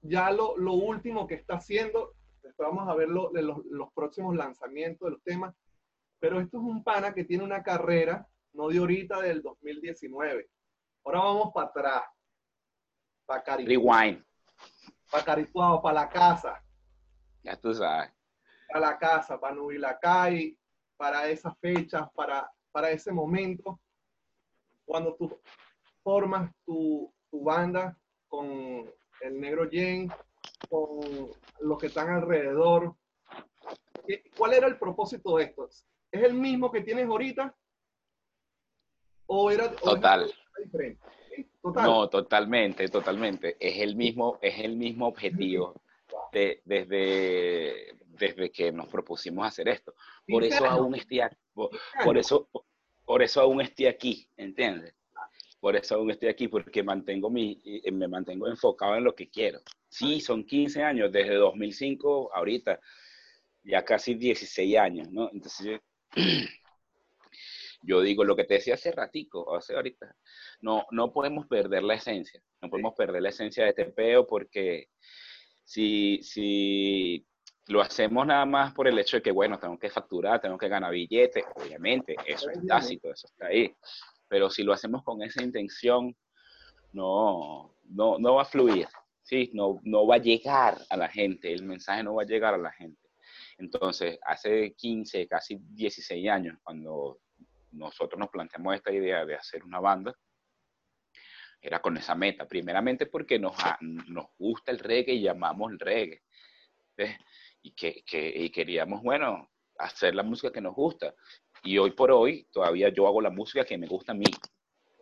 ya 0.03 0.31
lo, 0.31 0.57
lo, 0.57 0.75
último 0.75 1.27
que 1.27 1.35
está 1.35 1.57
haciendo. 1.57 2.15
Después 2.43 2.69
vamos 2.69 2.89
a 2.89 2.95
ver 2.95 3.09
los, 3.09 3.33
los, 3.33 3.93
próximos 3.93 4.37
lanzamientos 4.37 5.07
de 5.07 5.13
los 5.13 5.23
temas. 5.23 5.55
Pero 6.21 6.41
esto 6.41 6.59
es 6.59 6.63
un 6.63 6.85
pana 6.85 7.13
que 7.13 7.25
tiene 7.25 7.43
una 7.43 7.63
carrera, 7.63 8.29
no 8.53 8.69
de 8.69 8.79
ahorita, 8.79 9.21
del 9.21 9.43
2019. 9.43 10.49
Ahora 11.05 11.19
vamos 11.19 11.53
para 11.53 11.67
atrás. 11.69 12.03
Para 13.27 13.43
Caricuao. 13.43 14.17
Para 15.11 15.83
para 15.83 15.95
la 15.95 16.09
casa. 16.09 16.63
Ya 17.43 17.57
tú 17.57 17.75
sabes. 17.75 18.11
Para 18.69 18.81
la 18.81 18.99
casa, 18.99 19.39
para 19.39 19.55
Nubilacay, 19.55 20.59
para 20.97 21.29
esas 21.29 21.59
fechas, 21.59 22.09
para, 22.15 22.51
para 22.71 22.91
ese 22.91 23.13
momento. 23.13 23.81
Cuando 24.85 25.15
tú 25.15 25.41
formas 26.03 26.51
tu, 26.65 27.13
banda 27.33 27.97
con 28.29 28.91
el 29.23 29.41
negro 29.41 29.69
Jen, 29.69 30.13
con 30.69 31.31
los 31.61 31.79
que 31.79 31.87
están 31.87 32.11
alrededor. 32.11 32.95
¿Cuál 34.37 34.53
era 34.53 34.67
el 34.67 34.79
propósito 34.79 35.37
de 35.37 35.45
esto? 35.45 35.69
¿Es 36.11 36.23
el 36.23 36.35
mismo 36.35 36.71
que 36.71 36.83
tienes 36.83 37.07
ahorita? 37.07 37.55
¿O 39.27 39.51
era, 39.51 39.75
Total. 39.77 40.31
diferente? 40.63 41.03
No, 41.63 42.09
totalmente, 42.09 42.89
totalmente. 42.89 43.57
Es 43.61 43.79
el 43.79 43.95
mismo, 43.95 44.39
es 44.43 44.59
el 44.59 44.77
mismo 44.77 45.07
objetivo 45.07 45.81
de, 46.33 46.61
desde, 46.65 47.97
desde 48.07 48.51
que 48.51 48.73
nos 48.73 48.89
propusimos 48.89 49.47
hacer 49.47 49.69
esto. 49.69 49.95
Por 50.27 50.45
eso 50.45 50.67
aún 50.67 50.95
estoy 50.95 51.21
por 51.53 52.19
eso, 52.19 52.49
por 53.05 53.23
eso 53.23 53.41
aún 53.41 53.61
estoy 53.61 53.87
aquí, 53.87 54.29
¿entiendes? 54.37 54.95
Por 55.61 55.77
eso 55.77 55.95
aún 55.95 56.11
estoy 56.11 56.29
aquí, 56.29 56.49
porque 56.49 56.83
mantengo 56.83 57.31
mi, 57.31 57.63
me 57.93 58.09
mantengo 58.09 58.49
enfocado 58.49 58.97
en 58.97 59.05
lo 59.05 59.15
que 59.15 59.29
quiero. 59.29 59.61
Sí, 59.89 60.21
son 60.21 60.45
15 60.45 60.83
años, 60.83 61.13
desde 61.13 61.35
2005 61.35 62.35
ahorita, 62.35 62.81
ya 63.63 63.85
casi 63.85 64.15
16 64.15 64.77
años, 64.77 65.13
¿no? 65.13 65.31
Entonces, 65.33 65.81
yo 67.83 68.01
digo 68.01 68.25
lo 68.25 68.37
que 68.37 68.45
te 68.45 68.55
decía 68.55 68.75
hace 68.75 68.93
ratico, 68.93 69.55
hace 69.55 69.75
ahorita, 69.75 70.15
no, 70.61 70.87
no 70.91 71.13
podemos 71.13 71.47
perder 71.47 71.83
la 71.83 71.95
esencia, 71.95 72.43
no 72.61 72.71
podemos 72.71 72.95
perder 72.95 73.23
la 73.23 73.31
esencia 73.31 73.65
de 73.65 73.71
este 73.71 73.87
peo 73.87 74.27
porque 74.27 74.89
si, 75.65 76.21
si 76.23 77.27
lo 77.69 77.81
hacemos 77.81 78.27
nada 78.27 78.47
más 78.47 78.73
por 78.73 78.89
el 78.89 78.99
hecho 78.99 79.17
de 79.17 79.23
que, 79.23 79.33
bueno, 79.33 79.59
tengo 79.59 79.79
que 79.79 79.91
facturar, 79.91 80.41
tengo 80.41 80.59
que 80.59 80.69
ganar 80.69 80.93
billetes, 80.93 81.45
obviamente, 81.57 82.17
eso 82.27 82.51
es 82.51 82.67
tácito, 82.67 83.11
eso 83.11 83.27
está 83.27 83.47
ahí 83.47 83.75
pero 84.33 84.49
si 84.49 84.63
lo 84.63 84.73
hacemos 84.73 85.03
con 85.05 85.23
esa 85.23 85.43
intención, 85.43 86.17
no, 86.95 87.77
no, 87.85 88.19
no 88.19 88.35
va 88.37 88.43
a 88.43 88.47
fluir, 88.47 88.89
¿sí? 89.23 89.51
No, 89.53 89.79
no 89.85 90.07
va 90.07 90.15
a 90.15 90.23
llegar 90.23 90.79
a 90.89 90.97
la 90.97 91.07
gente, 91.11 91.53
el 91.53 91.65
mensaje 91.65 92.03
no 92.03 92.15
va 92.15 92.23
a 92.23 92.27
llegar 92.27 92.55
a 92.55 92.57
la 92.57 92.73
gente. 92.73 93.11
Entonces, 93.59 94.19
hace 94.25 94.73
15, 94.73 95.29
casi 95.29 95.59
16 95.61 96.31
años, 96.31 96.57
cuando 96.63 97.21
nosotros 97.73 98.19
nos 98.19 98.29
planteamos 98.29 98.75
esta 98.75 98.93
idea 98.93 99.25
de 99.25 99.35
hacer 99.35 99.65
una 99.65 99.81
banda, 99.81 100.15
era 101.61 101.81
con 101.81 101.97
esa 101.97 102.15
meta, 102.15 102.47
primeramente 102.47 103.07
porque 103.07 103.39
nos, 103.39 103.55
nos 103.81 104.27
gusta 104.37 104.73
el 104.73 104.81
reggae 104.81 105.15
y 105.15 105.23
llamamos 105.23 105.71
el 105.71 105.79
reggae. 105.79 106.23
Y, 107.63 107.73
que, 107.73 108.03
que, 108.05 108.29
y 108.29 108.51
queríamos, 108.51 109.03
bueno, 109.03 109.49
hacer 109.79 110.15
la 110.15 110.25
música 110.25 110.53
que 110.53 110.61
nos 110.61 110.75
gusta. 110.75 111.15
Y 111.63 111.79
hoy 111.79 111.93
por 111.93 112.11
hoy 112.11 112.49
todavía 112.51 112.89
yo 112.89 113.07
hago 113.07 113.21
la 113.21 113.31
música 113.31 113.65
que 113.65 113.79
me 113.79 113.87
gusta 113.87 114.13
a 114.13 114.17
mí. 114.17 114.27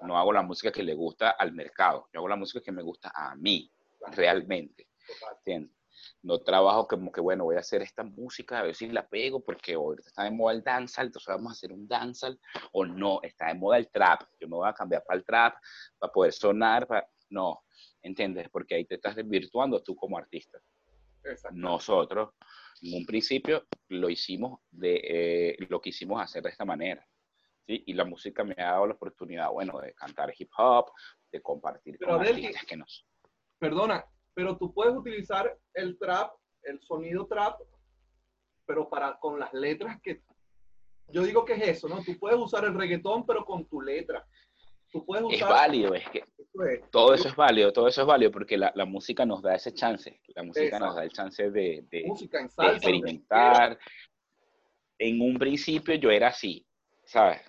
No 0.03 0.19
hago 0.19 0.33
la 0.33 0.43
música 0.43 0.71
que 0.71 0.83
le 0.83 0.95
gusta 0.95 1.31
al 1.31 1.53
mercado. 1.53 2.09
Yo 2.13 2.21
hago 2.21 2.29
la 2.29 2.37
música 2.37 2.63
que 2.63 2.73
me 2.73 2.83
gusta 2.83 3.11
a 3.15 3.35
mí, 3.37 3.71
realmente. 4.13 4.89
¿Entiendes? 5.39 5.80
No 6.23 6.39
trabajo 6.41 6.87
como 6.87 7.11
que, 7.11 7.21
bueno, 7.21 7.45
voy 7.45 7.57
a 7.57 7.61
hacer 7.61 7.83
esta 7.83 8.03
música, 8.03 8.61
a 8.61 8.63
ver 8.63 8.75
si 8.75 8.89
la 8.89 9.07
pego, 9.09 9.43
porque 9.43 9.75
ahorita 9.75 10.09
está 10.09 10.25
de 10.25 10.31
moda 10.31 10.55
el 10.55 10.63
dancehall, 10.63 11.07
entonces 11.07 11.35
vamos 11.35 11.51
a 11.51 11.53
hacer 11.53 11.73
un 11.73 11.87
dancehall. 11.87 12.39
O 12.73 12.85
no, 12.85 13.21
está 13.23 13.49
de 13.49 13.55
moda 13.55 13.79
el 13.79 13.89
trap. 13.91 14.23
Yo 14.41 14.49
me 14.49 14.57
voy 14.57 14.69
a 14.69 14.75
cambiar 14.75 15.05
para 15.05 15.19
el 15.19 15.25
trap, 15.25 15.55
para 15.99 16.13
poder 16.13 16.33
sonar. 16.33 16.87
Para... 16.87 17.09
No, 17.31 17.65
¿entiendes? 18.03 18.49
Porque 18.51 18.75
ahí 18.75 18.85
te 18.85 18.97
estás 18.97 19.17
desvirtuando 19.17 19.83
tú 19.83 19.95
como 19.97 20.19
artista. 20.19 20.59
Nosotros 21.53 22.31
en 22.83 22.95
un 22.95 23.07
principio 23.07 23.67
lo 23.89 24.09
hicimos 24.09 24.61
de, 24.71 25.01
eh, 25.05 25.57
lo 25.69 25.81
quisimos 25.81 26.23
hacer 26.23 26.43
de 26.43 26.51
esta 26.51 26.65
manera. 26.65 27.07
¿sí? 27.67 27.83
Y 27.87 27.93
la 27.93 28.05
música 28.05 28.43
me 28.45 28.55
ha 28.59 28.73
dado 28.73 28.87
la 28.87 28.95
oportunidad, 28.95 29.51
bueno, 29.51 29.79
de 29.81 29.93
cantar 29.95 30.33
hip 30.37 30.51
hop, 30.57 30.91
de 31.31 31.43
compartir 31.43 31.97
pero 31.99 32.13
con 32.13 32.27
artistas 32.27 32.65
que 32.65 32.77
nos... 32.77 33.07
Perdona, 33.59 34.05
pero 34.35 34.57
tú 34.57 34.73
puedes 34.73 34.95
utilizar 34.95 35.57
el 35.75 35.99
trap, 35.99 36.33
el 36.63 36.81
sonido 36.83 37.27
trap, 37.27 37.61
pero 38.67 38.89
para 38.89 39.19
con 39.19 39.39
las 39.39 39.53
letras 39.53 40.01
que... 40.03 40.23
Yo 41.09 41.23
digo 41.23 41.45
que 41.45 41.55
es 41.55 41.69
eso, 41.69 41.89
¿no? 41.89 42.03
Tú 42.05 42.17
puedes 42.19 42.39
usar 42.39 42.65
el 42.65 42.75
reggaetón, 42.75 43.27
pero 43.27 43.45
con 43.45 43.67
tu 43.67 43.81
letra. 43.81 44.25
Tú 44.93 45.05
puedes 45.05 45.25
usar... 45.25 45.35
Es 45.35 45.49
válido, 45.49 45.95
es 45.95 46.09
que 46.09 46.25
todo 46.91 47.15
eso 47.15 47.29
es 47.29 47.37
válido, 47.37 47.73
todo 47.73 47.89
eso 47.89 48.01
es 48.03 48.07
válido 48.07 48.31
porque 48.31 48.57
la, 48.57 48.73
la 48.75 48.85
música 48.85 49.25
nos 49.25 49.43
da 49.43 49.55
ese 49.55 49.73
chance, 49.73 50.21
la 50.35 50.43
música 50.43 50.79
nos 50.79 50.97
da 50.97 51.05
el 51.05 51.11
chance 51.11 51.51
de, 51.51 51.85
de, 51.91 52.05
experimentar. 52.59 53.79
En 54.99 55.21
un 55.23 55.39
principio 55.39 55.95
yo 55.95 56.11
era 56.11 56.29
así, 56.29 56.67
¿sabes? 57.05 57.41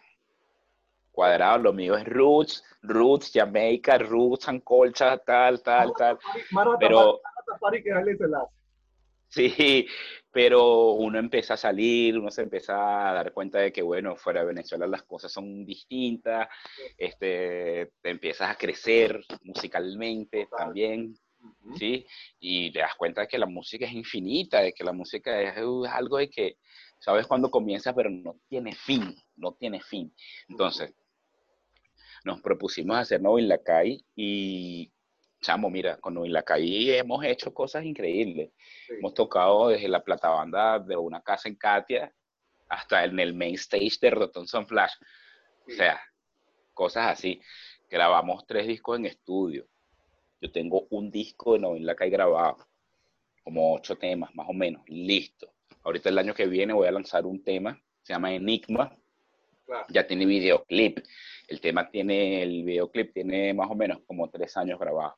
Cuadrado, 1.11 1.59
lo 1.59 1.73
mío 1.73 1.95
es 1.97 2.05
roots, 2.05 2.63
roots, 2.81 3.31
Jamaica, 3.33 3.97
roots, 3.97 4.47
ancolcha, 4.47 5.17
tal, 5.17 5.61
tal, 5.61 5.93
tal. 5.97 6.17
Pero... 6.79 7.21
Sí, 9.27 9.87
pero 10.31 10.91
uno 10.93 11.19
empieza 11.19 11.53
a 11.53 11.57
salir, 11.57 12.17
uno 12.17 12.31
se 12.31 12.41
empieza 12.41 13.09
a 13.09 13.13
dar 13.13 13.33
cuenta 13.33 13.59
de 13.59 13.71
que, 13.71 13.81
bueno, 13.81 14.15
fuera 14.15 14.41
de 14.41 14.47
Venezuela 14.47 14.87
las 14.87 15.03
cosas 15.03 15.31
son 15.31 15.65
distintas, 15.65 16.47
este, 16.97 17.91
te 18.01 18.09
empiezas 18.09 18.49
a 18.49 18.55
crecer 18.55 19.21
musicalmente 19.43 20.47
también, 20.57 21.15
¿sí? 21.77 22.05
Y 22.39 22.71
te 22.71 22.79
das 22.79 22.95
cuenta 22.95 23.21
de 23.21 23.27
que 23.27 23.37
la 23.37 23.45
música 23.45 23.85
es 23.85 23.93
infinita, 23.93 24.61
de 24.61 24.73
que 24.73 24.83
la 24.83 24.93
música 24.93 25.41
es 25.41 25.57
algo 25.87 26.17
de 26.17 26.29
que 26.29 26.57
sabes 26.99 27.27
cuándo 27.27 27.49
comienza, 27.49 27.93
pero 27.93 28.09
no 28.09 28.37
tiene 28.47 28.73
fin, 28.73 29.15
no 29.35 29.53
tiene 29.53 29.81
fin. 29.81 30.13
Entonces, 30.47 30.93
nos 32.23 32.41
propusimos 32.41 32.97
hacer 32.97 33.21
Novo 33.21 33.39
en 33.39 33.47
la 33.47 33.57
calle 33.57 34.03
y 34.15 34.91
chamo, 35.41 35.69
mira, 35.69 35.97
con 35.97 36.31
la 36.31 36.43
calle 36.43 36.97
hemos 36.97 37.23
hecho 37.25 37.53
cosas 37.53 37.83
increíbles. 37.83 38.51
Hemos 38.87 39.13
tocado 39.13 39.69
desde 39.69 39.87
la 39.87 40.03
platabanda 40.03 40.79
de 40.79 40.95
una 40.95 41.21
casa 41.21 41.49
en 41.49 41.55
Katia 41.55 42.13
hasta 42.69 43.03
en 43.03 43.19
el 43.19 43.33
main 43.33 43.55
stage 43.55 43.97
de 43.99 44.11
Rotom 44.11 44.45
Flash. 44.45 44.93
O 45.67 45.71
sea, 45.71 45.99
cosas 46.73 47.07
así. 47.07 47.41
Grabamos 47.89 48.45
tres 48.45 48.67
discos 48.67 48.97
en 48.97 49.05
estudio. 49.05 49.67
Yo 50.39 50.51
tengo 50.51 50.87
un 50.89 51.11
disco 51.11 51.53
de 51.53 51.59
Novin 51.59 51.85
La 51.85 51.95
Calle 51.95 52.11
grabado, 52.11 52.65
como 53.43 53.75
ocho 53.75 53.97
temas, 53.97 54.33
más 54.33 54.47
o 54.49 54.53
menos, 54.53 54.81
listo. 54.87 55.53
Ahorita 55.83 56.09
el 56.09 56.17
año 56.17 56.33
que 56.33 56.47
viene 56.47 56.73
voy 56.73 56.87
a 56.87 56.91
lanzar 56.91 57.25
un 57.25 57.43
tema, 57.43 57.79
se 58.01 58.13
llama 58.13 58.33
Enigma. 58.33 58.95
Ya 59.89 60.05
tiene 60.05 60.25
videoclip. 60.25 60.99
El 61.47 61.61
tema 61.61 61.89
tiene, 61.89 62.43
el 62.43 62.63
videoclip 62.63 63.13
tiene 63.13 63.53
más 63.53 63.69
o 63.69 63.75
menos 63.75 63.99
como 64.05 64.29
tres 64.29 64.55
años 64.57 64.79
grabado. 64.79 65.15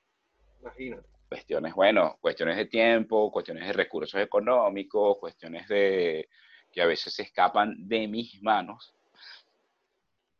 Imagínate. 0.61 1.07
Cuestiones, 1.29 1.73
bueno, 1.73 2.17
cuestiones 2.21 2.57
de 2.57 2.65
tiempo, 2.65 3.31
cuestiones 3.31 3.65
de 3.65 3.73
recursos 3.73 4.21
económicos, 4.21 5.17
cuestiones 5.17 5.67
de 5.67 6.29
que 6.71 6.81
a 6.81 6.85
veces 6.85 7.13
se 7.13 7.23
escapan 7.23 7.75
de 7.87 8.07
mis 8.07 8.41
manos. 8.41 8.95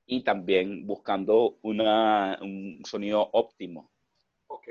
Y 0.05 0.23
también 0.23 0.85
buscando 0.85 1.57
una, 1.61 2.37
un 2.41 2.81
sonido 2.85 3.29
óptimo. 3.31 3.91
Ok. 4.47 4.67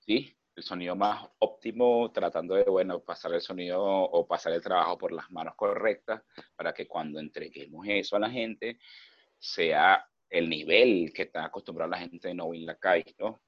¿Sí? 0.00 0.37
El 0.58 0.64
sonido 0.64 0.96
más 0.96 1.24
óptimo, 1.38 2.10
tratando 2.10 2.56
de, 2.56 2.64
bueno, 2.64 2.98
pasar 2.98 3.32
el 3.32 3.40
sonido 3.40 3.80
o 3.80 4.26
pasar 4.26 4.52
el 4.52 4.60
trabajo 4.60 4.98
por 4.98 5.12
las 5.12 5.30
manos 5.30 5.54
correctas 5.54 6.20
para 6.56 6.74
que 6.74 6.88
cuando 6.88 7.20
entreguemos 7.20 7.86
eso 7.88 8.16
a 8.16 8.18
la 8.18 8.28
gente 8.28 8.80
sea 9.38 10.04
el 10.28 10.50
nivel 10.50 11.12
que 11.14 11.22
está 11.22 11.44
acostumbrado 11.44 11.92
la 11.92 11.98
gente 11.98 12.26
de 12.26 12.34
No 12.34 12.46
Win 12.46 12.66
la 12.66 12.74
calle, 12.74 13.14
¿no? 13.20 13.40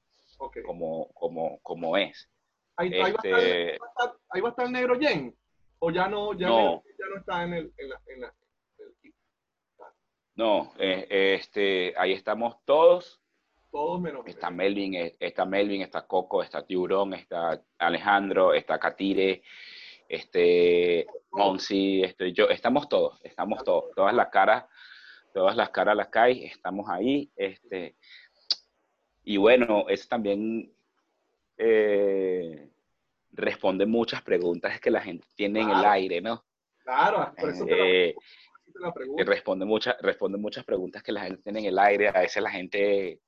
Como, 0.65 1.11
como, 1.13 1.59
como 1.59 1.97
es. 1.97 2.29
¿Ahí, 2.77 2.89
va 2.89 3.07
a 3.07 4.49
estar, 4.49 4.65
el 4.65 4.71
negro 4.71 4.97
Jen? 4.97 5.37
¿O 5.79 5.91
ya 5.91 6.07
no, 6.07 6.33
ya 6.33 6.47
no. 6.47 6.81
ya 6.97 7.05
no 7.13 7.17
está 7.19 7.43
en 7.43 7.53
el, 7.53 7.73
en 7.77 7.89
la, 7.89 8.01
en 8.07 8.21
la, 8.21 8.33
No, 10.35 10.73
eh, 10.79 11.07
este, 11.09 11.93
ahí 11.97 12.13
estamos 12.13 12.55
todos 12.63 13.20
todos 13.71 14.01
menos. 14.01 14.25
Está 14.27 14.49
Melvin, 14.49 14.95
eh, 14.95 15.15
está 15.19 15.45
Melvin, 15.45 15.81
está 15.81 16.05
Coco, 16.05 16.43
está 16.43 16.65
Tiburón, 16.65 17.13
está 17.13 17.61
Alejandro, 17.77 18.53
está 18.53 18.77
Catire, 18.77 19.41
este 20.07 21.07
Monsi, 21.31 22.03
este, 22.03 22.33
yo, 22.33 22.49
estamos 22.49 22.89
todos, 22.89 23.19
estamos 23.23 23.63
todos, 23.63 23.85
todas 23.95 24.13
las 24.13 24.27
caras, 24.27 24.65
todas 25.33 25.55
las 25.55 25.69
caras 25.69 25.95
las 25.95 26.09
cae, 26.09 26.45
estamos 26.45 26.89
ahí, 26.89 27.31
este, 27.35 27.95
y 29.23 29.37
bueno, 29.37 29.85
eso 29.87 30.07
también 30.09 30.73
eh, 31.57 32.69
responde 33.31 33.85
muchas 33.85 34.21
preguntas 34.21 34.79
que 34.81 34.91
la 34.91 35.01
gente 35.01 35.25
tiene 35.35 35.61
en 35.61 35.69
el 35.69 35.85
aire, 35.85 36.19
¿no? 36.21 36.43
Claro, 36.83 37.33
por 37.39 37.49
eso 37.49 37.65
te 37.65 38.09
eh, 38.09 38.15
Responde 39.25 39.65
muchas, 39.65 39.95
responde 40.01 40.37
muchas 40.37 40.63
preguntas 40.63 41.03
que 41.03 41.11
la 41.11 41.21
gente 41.21 41.41
tiene 41.43 41.59
en 41.59 41.65
el 41.65 41.79
aire. 41.79 42.07
A 42.07 42.21
veces 42.21 42.41
la 42.41 42.49
gente 42.49 43.19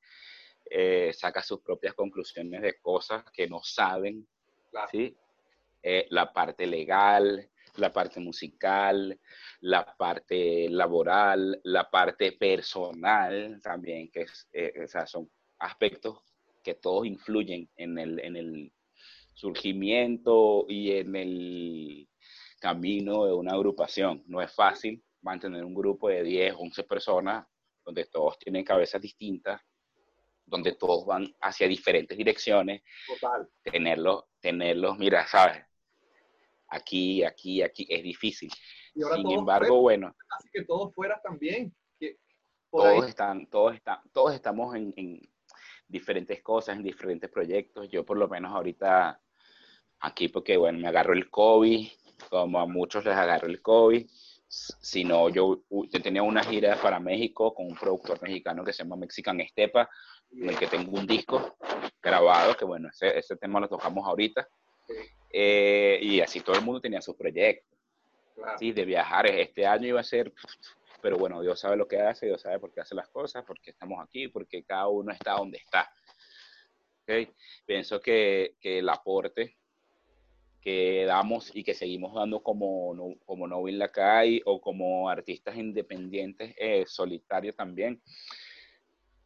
eh, 0.76 1.14
saca 1.14 1.44
sus 1.44 1.62
propias 1.62 1.94
conclusiones 1.94 2.64
de 2.64 2.80
cosas 2.80 3.24
que 3.32 3.48
no 3.48 3.62
saben, 3.62 4.28
¿sí? 4.90 5.16
Eh, 5.84 6.08
la 6.10 6.34
parte 6.34 6.66
legal, 6.66 7.48
la 7.76 7.94
parte 7.94 8.20
musical, 8.20 9.20
la 9.62 9.86
parte 9.96 10.68
laboral, 10.70 11.62
la 11.66 11.88
parte 11.92 12.32
personal 12.32 13.60
también, 13.62 14.10
que 14.10 14.22
es, 14.22 14.50
eh, 14.52 14.88
son 15.06 15.30
aspectos 15.60 16.22
que 16.64 16.74
todos 16.74 17.06
influyen 17.06 17.70
en 17.76 18.00
el, 18.00 18.20
en 18.22 18.36
el 18.36 18.74
surgimiento 19.36 20.66
y 20.68 20.94
en 20.94 21.16
el 21.16 22.10
camino 22.60 23.26
de 23.28 23.34
una 23.34 23.52
agrupación. 23.54 24.24
No 24.26 24.42
es 24.42 24.52
fácil 24.52 25.04
mantener 25.22 25.64
un 25.66 25.76
grupo 25.76 26.10
de 26.10 26.24
10, 26.24 26.56
11 26.58 26.84
personas 26.86 27.46
donde 27.86 28.06
todos 28.06 28.40
tienen 28.40 28.64
cabezas 28.64 29.00
distintas, 29.00 29.62
donde 30.54 30.74
todos 30.74 31.04
van 31.06 31.36
hacia 31.42 31.68
diferentes 31.68 32.16
direcciones. 32.16 32.84
Total. 33.08 33.50
Tenerlos, 33.64 34.26
tenerlos, 34.40 35.00
mira, 35.00 35.26
sabes, 35.26 35.66
aquí, 36.68 37.24
aquí, 37.24 37.64
aquí, 37.64 37.88
es 37.90 38.04
difícil. 38.04 38.52
Sin 38.94 39.32
embargo, 39.32 39.82
bueno. 39.82 40.16
Así 40.38 40.50
que 40.54 40.64
todos 40.64 40.94
fuera 40.94 41.20
también. 41.24 41.76
todos 42.70 43.08
están, 43.08 43.48
todos 43.48 43.74
están, 43.74 43.98
todos 44.14 44.36
estamos 44.36 44.76
en, 44.76 44.94
en, 44.96 45.20
diferentes 45.88 46.42
cosas, 46.44 46.76
en 46.76 46.84
diferentes 46.84 47.30
proyectos. 47.32 47.90
Yo 47.90 48.06
por 48.06 48.18
lo 48.18 48.28
menos 48.28 48.54
ahorita 48.54 49.20
aquí 50.02 50.28
porque, 50.28 50.58
bueno, 50.58 50.78
me 50.78 50.88
agarró 50.88 51.14
el 51.14 51.32
COVID, 51.32 51.88
como 52.30 52.60
a 52.60 52.68
muchos 52.68 53.04
les 53.06 53.16
agarró 53.16 53.48
el 53.48 53.62
COVID 53.62 54.08
sino 54.54 55.30
yo, 55.30 55.64
yo 55.70 56.02
tenía 56.02 56.22
una 56.22 56.44
gira 56.44 56.80
para 56.80 57.00
México 57.00 57.54
con 57.54 57.68
un 57.68 57.76
productor 57.76 58.22
mexicano 58.22 58.64
que 58.64 58.72
se 58.72 58.84
llama 58.84 58.96
Mexican 58.96 59.40
Estepa, 59.42 59.90
en 60.36 60.50
el 60.50 60.58
que 60.58 60.68
tengo 60.68 60.92
un 60.98 61.08
disco 61.08 61.58
grabado, 62.02 62.56
que 62.56 62.66
bueno, 62.66 62.90
ese, 62.90 63.18
ese 63.18 63.36
tema 63.36 63.60
lo 63.60 63.68
tocamos 63.68 64.06
ahorita. 64.08 64.48
Eh, 65.32 66.00
y 66.02 66.22
así 66.22 66.42
todo 66.42 66.56
el 66.56 66.64
mundo 66.64 66.82
tenía 66.82 67.02
sus 67.02 67.16
proyectos. 67.16 67.78
Sí, 68.58 68.72
de 68.72 68.86
viajar. 68.86 69.28
Este 69.28 69.66
año 69.66 69.88
iba 69.88 70.00
a 70.00 70.04
ser, 70.04 70.34
pero 71.02 71.18
bueno, 71.18 71.42
Dios 71.42 71.60
sabe 71.60 71.78
lo 71.78 71.88
que 71.88 72.00
hace, 72.00 72.26
Dios 72.26 72.42
sabe 72.42 72.60
por 72.60 72.74
qué 72.74 72.82
hace 72.82 72.96
las 72.96 73.10
cosas, 73.10 73.44
porque 73.46 73.72
estamos 73.72 74.04
aquí, 74.04 74.28
porque 74.28 74.64
cada 74.64 74.88
uno 74.88 75.12
está 75.12 75.34
donde 75.34 75.58
está. 75.58 75.92
¿Okay? 77.04 77.30
Pienso 77.66 78.02
que, 78.02 78.56
que 78.60 78.80
el 78.80 78.90
aporte 78.90 79.58
que 80.64 81.04
damos 81.06 81.54
y 81.54 81.64
que 81.64 81.74
seguimos 81.74 82.14
dando 82.14 82.42
como, 82.42 82.96
como 83.26 83.48
Novin 83.48 83.78
Lacay 83.78 84.42
o 84.46 84.62
como 84.62 85.10
artistas 85.10 85.58
independientes 85.58 86.56
eh, 86.58 86.86
solitarios 86.88 87.56
también, 87.56 88.02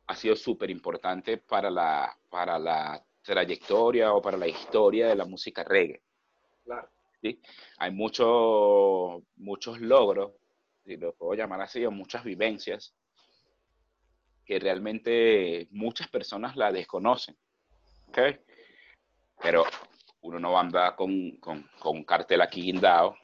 ha 0.07 0.15
sido 0.15 0.35
súper 0.35 0.69
importante 0.69 1.37
para 1.37 1.69
la, 1.69 2.17
para 2.29 2.57
la 2.57 3.03
trayectoria 3.21 4.13
o 4.13 4.21
para 4.21 4.37
la 4.37 4.47
historia 4.47 5.07
de 5.07 5.15
la 5.15 5.25
música 5.25 5.63
reggae. 5.63 6.01
Claro. 6.63 6.89
¿Sí? 7.21 7.41
Hay 7.77 7.91
muchos 7.91 9.21
muchos 9.35 9.81
logros, 9.81 10.31
si 10.85 10.95
lo 10.97 11.13
puedo 11.13 11.33
llamar 11.33 11.61
así, 11.61 11.83
o 11.85 11.91
muchas 11.91 12.23
vivencias 12.23 12.93
que 14.45 14.59
realmente 14.59 15.67
muchas 15.71 16.07
personas 16.07 16.55
la 16.55 16.71
desconocen. 16.71 17.35
¿okay? 18.07 18.39
Pero 19.41 19.65
uno 20.21 20.39
no 20.39 20.57
anda 20.57 20.95
con, 20.95 21.31
con, 21.37 21.69
con, 21.79 21.97
un 21.97 22.03
cartel 22.05 22.41
aquí 22.41 22.61
guindado. 22.61 23.17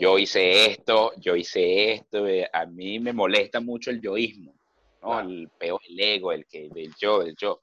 Yo 0.00 0.18
hice 0.18 0.66
esto, 0.66 1.12
yo 1.18 1.36
hice 1.36 1.92
esto. 1.92 2.26
Eh, 2.26 2.48
a 2.50 2.64
mí 2.64 2.98
me 2.98 3.12
molesta 3.12 3.60
mucho 3.60 3.90
el 3.90 4.00
yoísmo, 4.00 4.54
¿no? 5.02 5.20
El 5.20 5.50
peor, 5.58 5.80
el 5.88 6.00
ego, 6.00 6.32
el 6.32 6.46
que, 6.46 6.68
del 6.70 6.94
yo, 6.98 7.20
del 7.20 7.36
yo. 7.36 7.60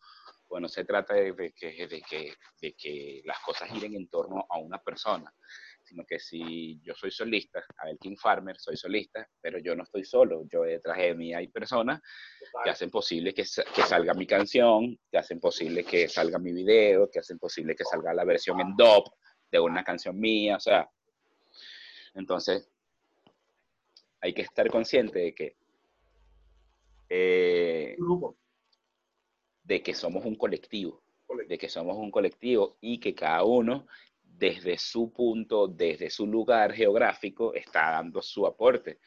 Bueno, 0.50 0.68
se 0.70 0.86
trata 0.86 1.14
de, 1.14 1.54
que, 1.54 1.88
de, 1.88 2.02
que, 2.02 2.34
de 2.62 2.74
que 2.74 3.22
las 3.26 3.40
cosas 3.40 3.70
giren 3.70 3.96
en 3.96 4.08
torno 4.08 4.46
a 4.50 4.58
una 4.58 4.78
persona 4.82 5.34
sino 5.88 6.06
que 6.06 6.20
si 6.20 6.80
yo 6.84 6.94
soy 6.94 7.12
solista, 7.12 7.64
a 7.78 7.86
ver, 7.86 7.98
King 7.98 8.18
Farmer, 8.18 8.58
soy 8.60 8.76
solista, 8.76 9.28
pero 9.40 9.58
yo 9.60 9.76
no 9.76 9.84
estoy 9.84 10.04
solo, 10.04 10.44
yo 10.52 10.64
detrás 10.64 10.98
de 10.98 11.16
mí 11.16 11.34
hay 11.34 11.48
personas 11.48 12.02
que 12.64 12.70
hacen 12.70 12.92
posible 12.92 13.34
que, 13.34 13.44
que, 13.44 13.82
salga 13.84 14.14
mi 14.14 14.28
canción, 14.28 15.00
que 15.10 15.18
hacen 15.18 15.40
posible 15.40 15.86
que 15.86 16.10
salga 16.10 16.40
mi 16.40 16.52
video, 16.52 17.10
que 17.10 17.20
hacen 17.20 17.40
posible 17.40 17.76
que 17.76 17.86
salga 17.86 18.14
la 18.14 18.26
versión 18.26 18.60
en 18.60 18.76
dub 18.76 19.06
de 19.50 19.60
una 19.60 19.84
canción 19.84 20.20
mía, 20.20 20.58
o 20.58 20.60
sea, 20.60 20.90
entonces 22.16 22.70
hay 24.20 24.34
que 24.34 24.42
estar 24.42 24.70
consciente 24.70 25.20
de 25.20 25.34
que 25.34 25.57
eh, 27.10 27.98
de 29.64 29.84
que 29.84 29.94
somos 29.94 30.26
un 30.26 30.36
colectivo, 30.36 31.04
de 31.48 31.58
que 31.58 31.70
somos 31.70 31.98
un 31.98 32.12
colectivo 32.12 32.78
y 32.82 33.00
que 33.00 33.14
cada 33.14 33.44
uno 33.44 33.88
desde 34.24 34.78
su 34.78 35.12
punto, 35.12 35.68
desde 35.68 36.10
su 36.10 36.28
lugar 36.28 36.74
geográfico, 36.74 37.54
está 37.54 37.92
dando 37.92 38.22
su 38.22 38.46
aporte. 38.46 39.00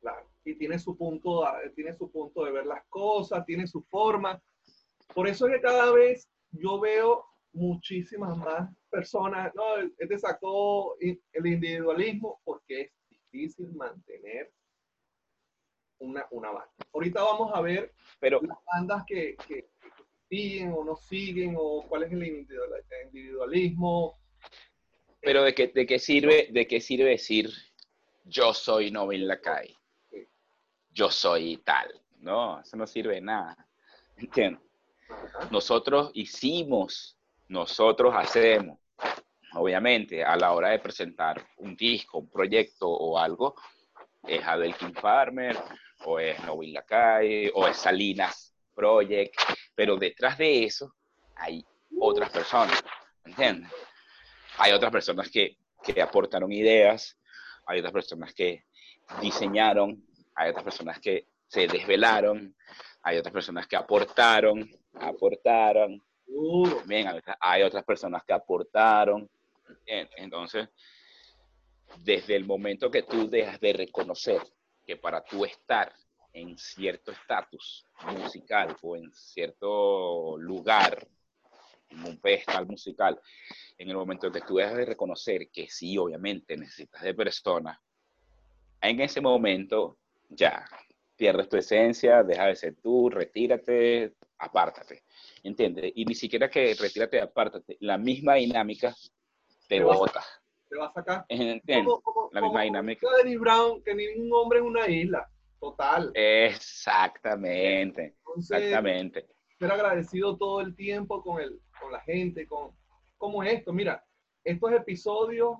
Claro. 0.00 0.30
Y 0.44 0.54
tiene 0.56 0.78
su 0.78 0.96
punto, 0.96 1.44
tiene 1.74 1.94
su 1.94 2.10
punto 2.10 2.44
de 2.44 2.52
ver 2.52 2.66
las 2.66 2.84
cosas, 2.88 3.44
tiene 3.44 3.66
su 3.66 3.82
forma. 3.82 4.40
Por 5.14 5.26
eso 5.26 5.46
es 5.46 5.54
que 5.54 5.62
cada 5.62 5.90
vez 5.92 6.28
yo 6.52 6.78
veo 6.78 7.24
muchísimas 7.52 8.36
más 8.36 8.70
personas, 8.90 9.54
no, 9.54 9.62
este 9.98 10.18
sacó 10.18 10.96
el 11.00 11.46
individualismo 11.46 12.40
porque 12.44 12.82
es 12.82 12.92
difícil 13.08 13.72
mantener 13.74 14.52
una, 15.98 16.26
una 16.30 16.50
banda. 16.50 16.72
Ahorita 16.92 17.22
vamos 17.22 17.52
a 17.54 17.60
ver 17.60 17.92
Pero, 18.20 18.40
las 18.42 18.58
bandas 18.72 19.04
que, 19.06 19.36
que, 19.48 19.68
siguen 20.28 20.72
o 20.76 20.84
no 20.84 20.96
siguen 20.96 21.54
o 21.56 21.84
cuál 21.88 22.04
es 22.04 22.12
el 22.12 22.24
individualismo. 22.24 24.18
Pero 25.20 25.42
de 25.42 25.54
qué, 25.54 25.68
de 25.68 25.86
qué 25.86 25.98
sirve, 25.98 26.48
de 26.50 26.66
qué 26.66 26.80
sirve 26.80 27.10
decir 27.10 27.50
yo 28.24 28.54
soy 28.54 28.90
Novin 28.90 29.26
Lacay, 29.28 29.74
yo 30.90 31.10
soy 31.10 31.58
tal, 31.58 32.00
no, 32.20 32.60
eso 32.60 32.76
no 32.76 32.86
sirve 32.86 33.16
de 33.16 33.20
nada, 33.20 33.66
¿entiendes? 34.16 34.62
Nosotros 35.50 36.10
hicimos, 36.14 37.18
nosotros 37.48 38.14
hacemos, 38.16 38.78
obviamente 39.52 40.24
a 40.24 40.36
la 40.36 40.52
hora 40.52 40.70
de 40.70 40.78
presentar 40.78 41.46
un 41.58 41.76
disco, 41.76 42.18
un 42.18 42.30
proyecto 42.30 42.88
o 42.88 43.18
algo, 43.18 43.54
es 44.26 44.44
Abel 44.44 44.74
King 44.76 44.94
Farmer, 44.94 45.56
o 46.04 46.18
es 46.18 46.42
Novin 46.44 46.72
Lacay, 46.72 47.50
o 47.54 47.66
es 47.66 47.76
Salinas 47.76 48.54
Project, 48.74 49.34
pero 49.74 49.96
detrás 49.96 50.38
de 50.38 50.64
eso 50.64 50.94
hay 51.36 51.64
otras 51.98 52.30
personas, 52.30 52.82
¿entiendes? 53.24 53.70
Hay 54.58 54.72
otras 54.72 54.92
personas 54.92 55.30
que, 55.30 55.56
que 55.82 56.00
aportaron 56.00 56.52
ideas, 56.52 57.18
hay 57.66 57.78
otras 57.78 57.92
personas 57.92 58.34
que 58.34 58.64
diseñaron, 59.20 60.04
hay 60.34 60.50
otras 60.50 60.64
personas 60.64 60.98
que 61.00 61.28
se 61.46 61.66
desvelaron, 61.66 62.54
hay 63.02 63.18
otras 63.18 63.32
personas 63.32 63.66
que 63.66 63.76
aportaron, 63.76 64.68
aportaron, 64.94 66.02
bien, 66.86 67.08
hay 67.40 67.62
otras 67.62 67.84
personas 67.84 68.22
que 68.24 68.32
aportaron. 68.32 69.28
Entonces, 69.86 70.68
desde 71.98 72.36
el 72.36 72.44
momento 72.44 72.90
que 72.90 73.02
tú 73.02 73.28
dejas 73.28 73.60
de 73.60 73.72
reconocer 73.72 74.40
que 74.86 74.96
para 74.96 75.24
tú 75.24 75.44
estar 75.44 75.92
en 76.32 76.58
cierto 76.58 77.12
estatus 77.12 77.86
musical 78.18 78.76
o 78.82 78.96
en 78.96 79.12
cierto 79.12 80.36
lugar, 80.38 81.06
en 81.88 82.04
un 82.04 82.18
pedestal 82.18 82.66
musical, 82.66 83.20
en 83.78 83.88
el 83.88 83.96
momento 83.96 84.30
que 84.30 84.40
tú 84.40 84.56
dejas 84.56 84.76
de 84.76 84.84
reconocer 84.84 85.48
que 85.50 85.68
sí, 85.68 85.96
obviamente 85.96 86.56
necesitas 86.56 87.02
de 87.02 87.14
personas, 87.14 87.78
en 88.80 89.00
ese 89.00 89.20
momento 89.20 89.98
ya 90.28 90.66
pierdes 91.16 91.48
tu 91.48 91.56
esencia, 91.56 92.22
deja 92.22 92.46
de 92.46 92.56
ser 92.56 92.76
tú, 92.82 93.08
retírate, 93.08 94.14
apártate, 94.38 95.04
¿entiendes? 95.42 95.92
Y 95.94 96.04
ni 96.04 96.14
siquiera 96.14 96.50
que 96.50 96.74
retírate, 96.74 97.20
apártate, 97.20 97.76
la 97.80 97.96
misma 97.96 98.34
dinámica 98.34 98.94
te, 99.68 99.82
bota. 99.82 100.22
Te 100.68 100.76
va 100.76 100.86
a 100.86 100.92
sacar. 100.92 101.24
¿Entiendes? 101.28 101.94
la 102.32 102.40
misma 102.40 102.62
dinámica. 102.62 103.06
De 103.22 103.38
Brown, 103.38 103.82
que 103.82 103.94
ningún 103.94 104.32
hombre 104.32 104.58
es 104.58 104.64
una 104.64 104.88
isla, 104.88 105.30
total. 105.60 106.10
Exactamente, 106.14 108.16
exactamente. 108.36 109.26
Ser 109.58 109.70
agradecido 109.70 110.36
todo 110.36 110.60
el 110.60 110.74
tiempo 110.74 111.22
con, 111.22 111.40
el, 111.40 111.60
con 111.80 111.92
la 111.92 112.00
gente, 112.00 112.46
con 112.46 112.76
cómo 113.16 113.42
es 113.42 113.54
esto. 113.54 113.72
Mira, 113.72 114.04
estos 114.42 114.72
episodios 114.72 115.56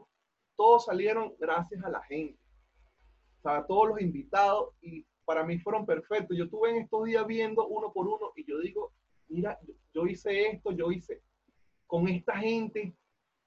todos 0.57 0.85
salieron 0.85 1.35
gracias 1.39 1.83
a 1.85 1.91
la 1.91 2.03
gente. 2.03 2.39
O 3.39 3.43
sea, 3.43 3.67
todos 3.67 3.89
los 3.89 4.01
invitados 4.01 4.75
y 4.81 5.07
para 5.25 5.45
mí 5.45 5.59
fueron 5.59 5.87
perfectos. 5.87 6.37
Yo 6.37 6.45
estuve 6.45 6.71
en 6.71 6.83
estos 6.83 7.05
días 7.05 7.27
viendo 7.27 7.67
uno 7.67 7.93
por 7.93 8.07
uno 8.07 8.33
y 8.37 8.45
yo 8.45 8.59
digo, 8.61 8.93
mira, 9.29 9.59
yo 9.93 10.07
hice 10.07 10.49
esto, 10.49 10.73
yo 10.73 10.91
hice 10.93 11.23
con 11.87 12.09
esta 12.09 12.37
gente, 12.39 12.95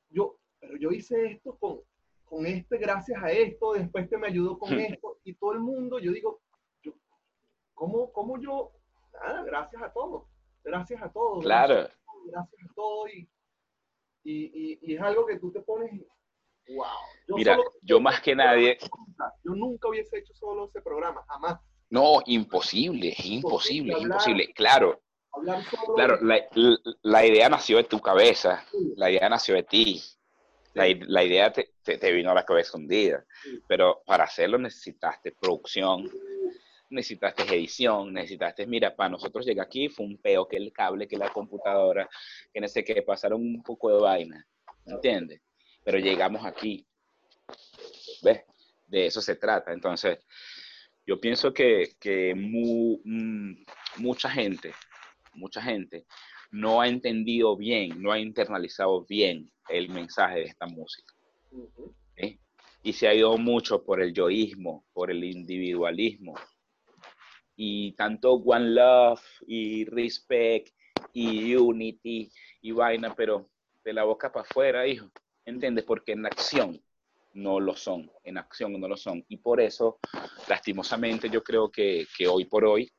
yo, 0.09 0.37
pero 0.59 0.77
yo 0.77 0.91
hice 0.91 1.25
esto 1.31 1.57
con, 1.57 1.81
con 2.25 2.45
este 2.45 2.77
gracias 2.77 3.21
a 3.21 3.31
esto, 3.31 3.73
después 3.73 4.09
que 4.09 4.17
me 4.17 4.27
ayudó 4.27 4.57
con 4.57 4.73
esto 4.79 5.19
y 5.23 5.33
todo 5.33 5.53
el 5.53 5.59
mundo, 5.59 5.99
yo 5.99 6.11
digo, 6.11 6.41
yo, 6.83 6.93
¿cómo, 7.73 8.11
¿cómo 8.11 8.39
yo? 8.39 8.71
Nada, 9.13 9.43
gracias 9.43 9.81
a 9.81 9.91
todos, 9.91 10.23
gracias 10.63 11.01
a 11.01 11.11
todos. 11.11 11.43
Claro. 11.43 11.87
Gracias, 12.25 12.69
a 12.69 12.73
todos 12.73 13.09
y, 13.13 13.29
y, 14.23 14.79
y, 14.81 14.95
es 14.95 15.01
algo 15.01 15.25
que 15.25 15.39
tú 15.39 15.51
te 15.51 15.61
pones, 15.61 15.91
wow. 16.75 16.85
Mira, 17.29 17.57
yo 17.81 17.99
más 17.99 18.19
que 18.21 18.35
nadie... 18.35 18.77
Yo 19.43 19.51
nunca 19.55 19.87
hubiese 19.87 20.19
hecho 20.19 20.33
solo 20.33 20.65
ese 20.65 20.81
programa, 20.81 21.23
jamás. 21.27 21.59
No, 21.89 22.21
imposible, 22.25 23.09
es 23.09 23.25
imposible, 23.25 23.93
es 23.93 24.01
imposible. 24.01 24.53
Claro, 24.53 25.01
claro, 25.95 26.19
la, 27.01 27.25
idea 27.25 27.49
nació 27.49 27.77
de 27.77 27.85
tu 27.85 27.99
cabeza, 27.99 28.65
la 28.95 29.09
idea 29.09 29.29
nació 29.29 29.55
de 29.55 29.63
ti, 29.63 30.01
la, 30.77 31.23
idea 31.23 31.51
te, 31.51 31.71
te, 31.83 32.11
vino 32.11 32.31
a 32.31 32.35
la 32.35 32.45
cabeza 32.45 32.77
un 32.77 32.87
día, 32.87 33.23
pero 33.67 34.03
para 34.05 34.25
hacerlo 34.25 34.57
necesitaste 34.57 35.31
producción, 35.31 36.09
necesitaste 36.89 37.43
edición, 37.43 38.13
necesitaste, 38.13 38.65
mira, 38.67 38.95
para 38.95 39.09
nosotros 39.09 39.45
llegar 39.45 39.65
aquí 39.65 39.89
fue 39.89 40.05
un 40.05 40.17
peo 40.17 40.47
que 40.47 40.57
el 40.57 40.71
cable, 40.71 41.07
que 41.07 41.17
la 41.17 41.33
computadora, 41.33 42.09
que 42.53 42.61
no 42.61 42.67
sé 42.67 42.83
qué, 42.83 43.01
pasaron 43.01 43.41
un 43.41 43.63
poco 43.63 43.93
de 43.93 44.01
vaina, 44.01 44.47
¿entiendes? 44.85 45.41
Pero 45.83 45.97
llegamos 45.97 46.45
aquí, 46.45 46.85
¿ves? 48.21 48.43
De 48.85 49.07
eso 49.07 49.21
se 49.21 49.35
trata, 49.35 49.73
entonces 49.73 50.19
yo 51.05 51.19
pienso 51.19 51.53
que, 51.53 51.95
que 51.99 52.33
mm, 52.35 53.63
mucha 53.97 54.29
gente, 54.29 54.73
mucha 55.33 55.61
gente 55.61 56.05
no 56.51 56.81
ha 56.81 56.87
entendido 56.87 57.55
bien, 57.55 58.01
no 58.01 58.11
ha 58.11 58.19
internalizado 58.19 59.05
bien 59.05 59.51
el 59.69 59.89
mensaje 59.89 60.39
de 60.39 60.45
esta 60.45 60.67
música. 60.67 61.13
Y 62.83 62.93
se 62.93 63.07
ha 63.07 63.13
ido 63.13 63.37
mucho 63.37 63.83
por 63.83 64.01
el 64.01 64.13
yoísmo, 64.13 64.85
por 64.93 65.11
el 65.11 65.23
individualismo. 65.23 66.35
Y 67.55 67.91
tanto 67.93 68.33
One 68.33 68.69
Love 68.69 69.21
y 69.45 69.83
Respect 69.85 70.69
y 71.11 71.55
Unity 71.55 72.31
y 72.61 72.71
vaina, 72.71 73.13
pero 73.13 73.49
de 73.83 73.93
la 73.93 74.05
boca 74.05 74.31
para 74.31 74.45
afuera, 74.47 74.87
hijo. 74.87 75.09
¿Entiendes? 75.43 75.83
Porque 75.83 76.13
en 76.13 76.21
la 76.21 76.29
acción 76.29 76.81
no 77.33 77.59
lo 77.59 77.75
son, 77.75 78.09
en 78.23 78.37
acción 78.37 78.79
no 78.79 78.87
lo 78.87 78.95
son. 78.95 79.25
Y 79.27 79.37
por 79.37 79.59
eso, 79.59 79.99
lastimosamente, 80.47 81.29
yo 81.29 81.43
creo 81.43 81.69
que, 81.69 82.07
que 82.17 82.27
hoy 82.27 82.45
por 82.45 82.63
hoy, 82.63 82.89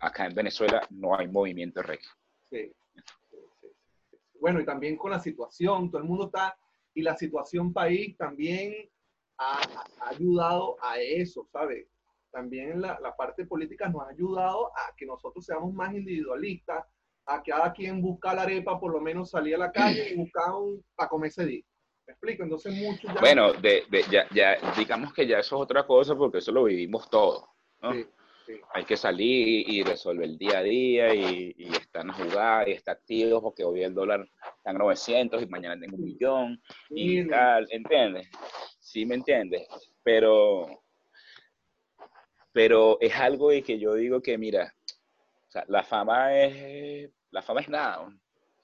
acá 0.00 0.26
en 0.26 0.34
Venezuela, 0.34 0.86
no 0.90 1.16
hay 1.18 1.26
movimiento 1.26 1.82
reggae. 1.82 2.06
Sí, 2.50 2.72
Bueno, 4.44 4.60
y 4.60 4.66
también 4.66 4.98
con 4.98 5.10
la 5.10 5.20
situación, 5.20 5.90
todo 5.90 6.02
el 6.02 6.06
mundo 6.06 6.26
está, 6.26 6.54
y 6.92 7.00
la 7.00 7.16
situación 7.16 7.72
país 7.72 8.14
también 8.18 8.74
ha, 9.38 9.58
ayudado 10.10 10.76
a 10.82 11.00
eso, 11.00 11.48
¿sabes? 11.50 11.86
También 12.30 12.78
la, 12.78 13.00
la, 13.00 13.16
parte 13.16 13.46
política 13.46 13.88
nos 13.88 14.02
ha 14.02 14.10
ayudado 14.10 14.66
a 14.76 14.94
que 14.98 15.06
nosotros 15.06 15.46
seamos 15.46 15.72
más 15.72 15.94
individualistas, 15.94 16.84
a 17.24 17.42
que 17.42 17.52
cada 17.52 17.72
quien 17.72 18.02
busca 18.02 18.34
la 18.34 18.42
arepa, 18.42 18.78
por 18.78 18.92
lo 18.92 19.00
menos 19.00 19.30
salir 19.30 19.54
a 19.54 19.58
la 19.60 19.72
calle 19.72 20.10
y 20.10 20.16
buscar 20.18 20.52
un, 20.52 20.84
para 20.94 21.08
comer 21.08 21.28
ese 21.28 21.46
día. 21.46 21.64
¿Me 22.06 22.12
explico? 22.12 22.42
Entonces 22.42 22.74
mucho 22.74 23.08
ya... 23.14 23.20
Bueno, 23.22 23.54
de, 23.54 23.84
de, 23.88 24.02
ya, 24.10 24.26
ya, 24.34 24.58
digamos 24.76 25.14
que 25.14 25.26
ya 25.26 25.38
eso 25.38 25.56
es 25.56 25.62
otra 25.62 25.86
cosa 25.86 26.14
porque 26.14 26.36
eso 26.36 26.52
lo 26.52 26.64
vivimos 26.64 27.08
todo. 27.08 27.48
¿no? 27.80 27.92
Hay 28.72 28.84
que 28.84 28.96
salir 28.96 29.68
y 29.68 29.82
resolver 29.82 30.24
el 30.24 30.38
día 30.38 30.58
a 30.58 30.62
día 30.62 31.14
y, 31.14 31.54
y 31.56 31.72
están 31.72 32.10
a 32.10 32.14
jugar 32.14 32.68
y 32.68 32.72
estar 32.72 32.96
activos 32.96 33.42
porque 33.42 33.64
hoy 33.64 33.82
el 33.82 33.94
dólar 33.94 34.28
está 34.56 34.70
en 34.70 34.78
900 34.78 35.42
y 35.42 35.46
mañana 35.46 35.80
tengo 35.80 35.96
un 35.96 36.04
millón 36.04 36.62
y 36.90 37.26
tal, 37.26 37.66
¿entiendes? 37.70 38.28
Sí, 38.80 39.06
¿me 39.06 39.14
entiendes? 39.14 39.66
Pero, 40.02 40.82
pero 42.52 42.98
es 43.00 43.14
algo 43.16 43.50
de 43.50 43.62
que 43.62 43.78
yo 43.78 43.94
digo 43.94 44.20
que, 44.20 44.36
mira, 44.36 44.74
o 45.48 45.50
sea, 45.50 45.64
la 45.68 45.82
fama 45.82 46.36
es, 46.36 47.10
la 47.30 47.42
fama 47.42 47.60
es 47.60 47.68
nada. 47.68 48.08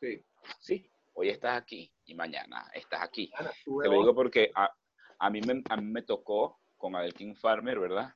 Sí. 0.00 0.22
Sí, 0.58 0.90
hoy 1.14 1.28
estás 1.28 1.60
aquí 1.60 1.92
y 2.04 2.14
mañana 2.14 2.70
estás 2.74 3.02
aquí. 3.02 3.30
Te 3.64 3.88
lo 3.88 4.00
digo 4.00 4.14
porque 4.14 4.50
a, 4.54 4.70
a, 5.18 5.30
mí 5.30 5.40
me, 5.40 5.62
a 5.68 5.76
mí 5.76 5.86
me 5.86 6.02
tocó 6.02 6.60
con 6.76 6.96
Adelkin 6.96 7.36
Farmer, 7.36 7.78
¿verdad? 7.78 8.14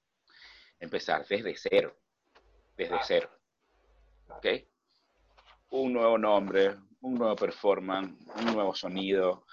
Empezar 0.85 1.27
desde 1.27 1.57
cero, 1.57 1.97
desde 2.77 2.97
cero. 3.03 3.31
¿Ok? 4.29 4.47
Un 5.71 5.93
nuevo 5.93 6.19
nombre, 6.19 6.77
un 7.01 7.15
nuevo 7.15 7.35
performance, 7.35 8.15
un 8.37 8.55
nuevo 8.55 8.75
sonido, 8.75 9.47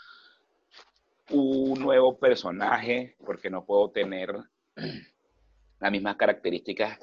un 1.29 1.79
nuevo 1.79 2.17
personaje, 2.19 3.15
porque 3.25 3.49
no 3.49 3.65
puedo 3.65 3.89
tener 3.91 4.35
las 5.79 5.91
mismas 5.91 6.15
características 6.15 6.99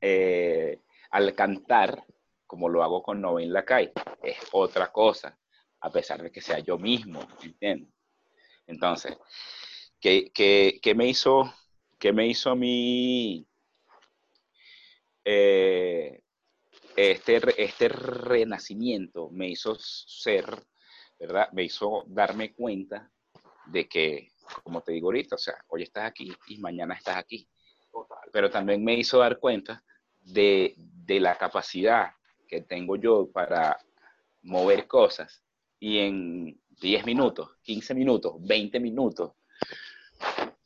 eh, 0.00 0.80
al 1.10 1.34
cantar 1.34 2.04
como 2.46 2.68
lo 2.68 2.82
hago 2.82 3.02
con 3.02 3.20
Novin 3.20 3.52
Lakai, 3.52 3.92
es 4.22 4.36
otra 4.52 4.92
cosa, 4.92 5.36
a 5.80 5.90
pesar 5.90 6.22
de 6.22 6.30
que 6.30 6.40
sea 6.40 6.60
yo 6.60 6.78
mismo, 6.78 7.20
¿entiendes? 7.42 7.92
Entonces, 8.66 9.16
¿qué, 10.00 10.30
qué, 10.32 10.94
me 10.94 11.08
hizo, 11.08 11.52
qué 11.98 12.12
me 12.12 12.26
hizo 12.26 12.50
a 12.50 12.56
mí 12.56 13.46
eh, 15.24 16.22
este, 16.96 17.62
este 17.62 17.88
renacimiento? 17.88 19.30
Me 19.30 19.48
hizo 19.48 19.76
ser, 19.76 20.44
¿verdad? 21.18 21.50
Me 21.52 21.64
hizo 21.64 22.04
darme 22.06 22.54
cuenta 22.54 23.10
de 23.66 23.88
que, 23.88 24.28
como 24.62 24.82
te 24.82 24.92
digo 24.92 25.08
ahorita, 25.08 25.36
o 25.36 25.38
sea, 25.38 25.54
hoy 25.68 25.82
estás 25.82 26.04
aquí 26.04 26.32
y 26.48 26.58
mañana 26.58 26.94
estás 26.94 27.16
aquí. 27.16 27.48
Pero 28.32 28.50
también 28.50 28.84
me 28.84 28.94
hizo 28.94 29.18
dar 29.18 29.38
cuenta 29.38 29.82
de, 30.20 30.74
de 30.76 31.20
la 31.20 31.36
capacidad 31.36 32.10
que 32.46 32.62
tengo 32.62 32.96
yo 32.96 33.30
para 33.32 33.78
mover 34.42 34.86
cosas 34.86 35.42
y 35.80 35.98
en 35.98 36.60
10 36.80 37.06
minutos, 37.06 37.56
15 37.62 37.94
minutos, 37.94 38.34
20 38.40 38.80
minutos, 38.80 39.32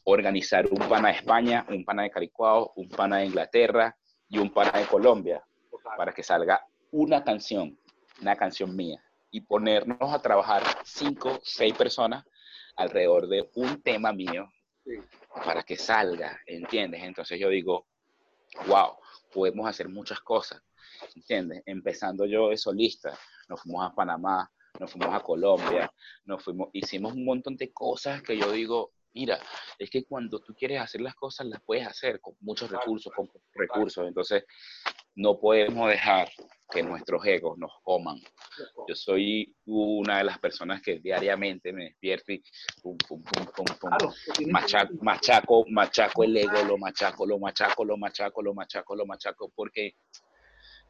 organizar 0.04 0.66
un 0.66 0.78
pana 0.88 1.08
de 1.08 1.16
España, 1.16 1.66
un 1.68 1.84
pana 1.84 2.02
de 2.02 2.10
Caricuao, 2.10 2.72
un 2.76 2.88
pana 2.88 3.18
de 3.18 3.26
Inglaterra 3.26 3.96
y 4.28 4.38
un 4.38 4.52
pana 4.52 4.78
de 4.78 4.86
Colombia 4.86 5.42
para 5.96 6.12
que 6.12 6.22
salga 6.22 6.64
una 6.92 7.22
canción, 7.22 7.78
una 8.20 8.36
canción 8.36 8.74
mía 8.74 9.02
y 9.30 9.40
ponernos 9.42 10.12
a 10.12 10.20
trabajar 10.20 10.62
5, 10.84 11.40
6 11.42 11.74
personas 11.74 12.24
alrededor 12.76 13.28
de 13.28 13.48
un 13.54 13.82
tema 13.82 14.12
mío 14.12 14.48
para 15.44 15.62
que 15.62 15.76
salga, 15.76 16.40
¿entiendes? 16.46 17.02
Entonces 17.02 17.38
yo 17.38 17.48
digo, 17.48 17.86
wow, 18.66 18.96
podemos 19.32 19.68
hacer 19.68 19.88
muchas 19.88 20.20
cosas. 20.20 20.62
¿entiendes? 21.14 21.62
Empezando 21.66 22.26
yo 22.26 22.50
de 22.50 22.56
solista, 22.56 23.16
nos 23.48 23.62
fuimos 23.62 23.90
a 23.90 23.94
Panamá, 23.94 24.50
nos 24.78 24.90
fuimos 24.90 25.14
a 25.14 25.20
Colombia, 25.20 25.92
nos 26.24 26.42
fuimos, 26.42 26.68
hicimos 26.72 27.14
un 27.14 27.24
montón 27.24 27.56
de 27.56 27.72
cosas 27.72 28.22
que 28.22 28.36
yo 28.36 28.50
digo, 28.52 28.92
mira, 29.12 29.38
es 29.78 29.90
que 29.90 30.04
cuando 30.04 30.40
tú 30.40 30.54
quieres 30.54 30.80
hacer 30.80 31.00
las 31.00 31.14
cosas, 31.14 31.46
las 31.46 31.60
puedes 31.62 31.86
hacer 31.86 32.20
con 32.20 32.34
muchos 32.40 32.70
recursos, 32.70 33.12
con 33.14 33.28
recursos, 33.54 34.06
entonces 34.06 34.44
no 35.14 35.38
podemos 35.38 35.88
dejar 35.88 36.28
que 36.70 36.82
nuestros 36.82 37.24
egos 37.26 37.58
nos 37.58 37.72
coman. 37.82 38.16
Yo 38.86 38.94
soy 38.94 39.54
una 39.66 40.18
de 40.18 40.24
las 40.24 40.38
personas 40.38 40.80
que 40.80 41.00
diariamente 41.00 41.72
me 41.72 41.84
despierto 41.84 42.32
y 42.32 42.42
pum, 42.82 42.96
pum, 42.96 43.22
pum, 43.22 43.46
pum, 43.46 43.66
pum, 43.78 44.50
machaco, 44.50 44.94
machaco, 45.00 45.64
machaco 45.68 46.24
el 46.24 46.36
ego, 46.36 46.62
lo 46.64 46.78
machaco, 46.78 47.26
lo 47.26 47.38
machaco, 47.38 47.84
lo 47.84 47.96
machaco, 47.96 48.42
lo 48.42 48.54
machaco, 48.54 48.94
lo 48.94 49.06
machaco, 49.06 49.52
porque 49.54 49.96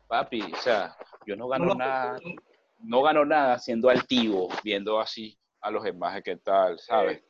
papi, 0.07 0.43
o 0.43 0.57
sea, 0.57 0.95
yo 1.27 1.37
no 1.37 1.49
gano 1.49 1.75
nada, 1.75 2.19
no 2.81 3.03
gano 3.03 3.25
nada 3.25 3.59
siendo 3.59 3.89
altivo, 3.89 4.49
viendo 4.63 5.01
así 5.01 5.39
a 5.63 5.71
los 5.71 5.85
demás 5.85 6.21
qué 6.23 6.37
tal, 6.37 6.79
¿sabes? 6.79 7.23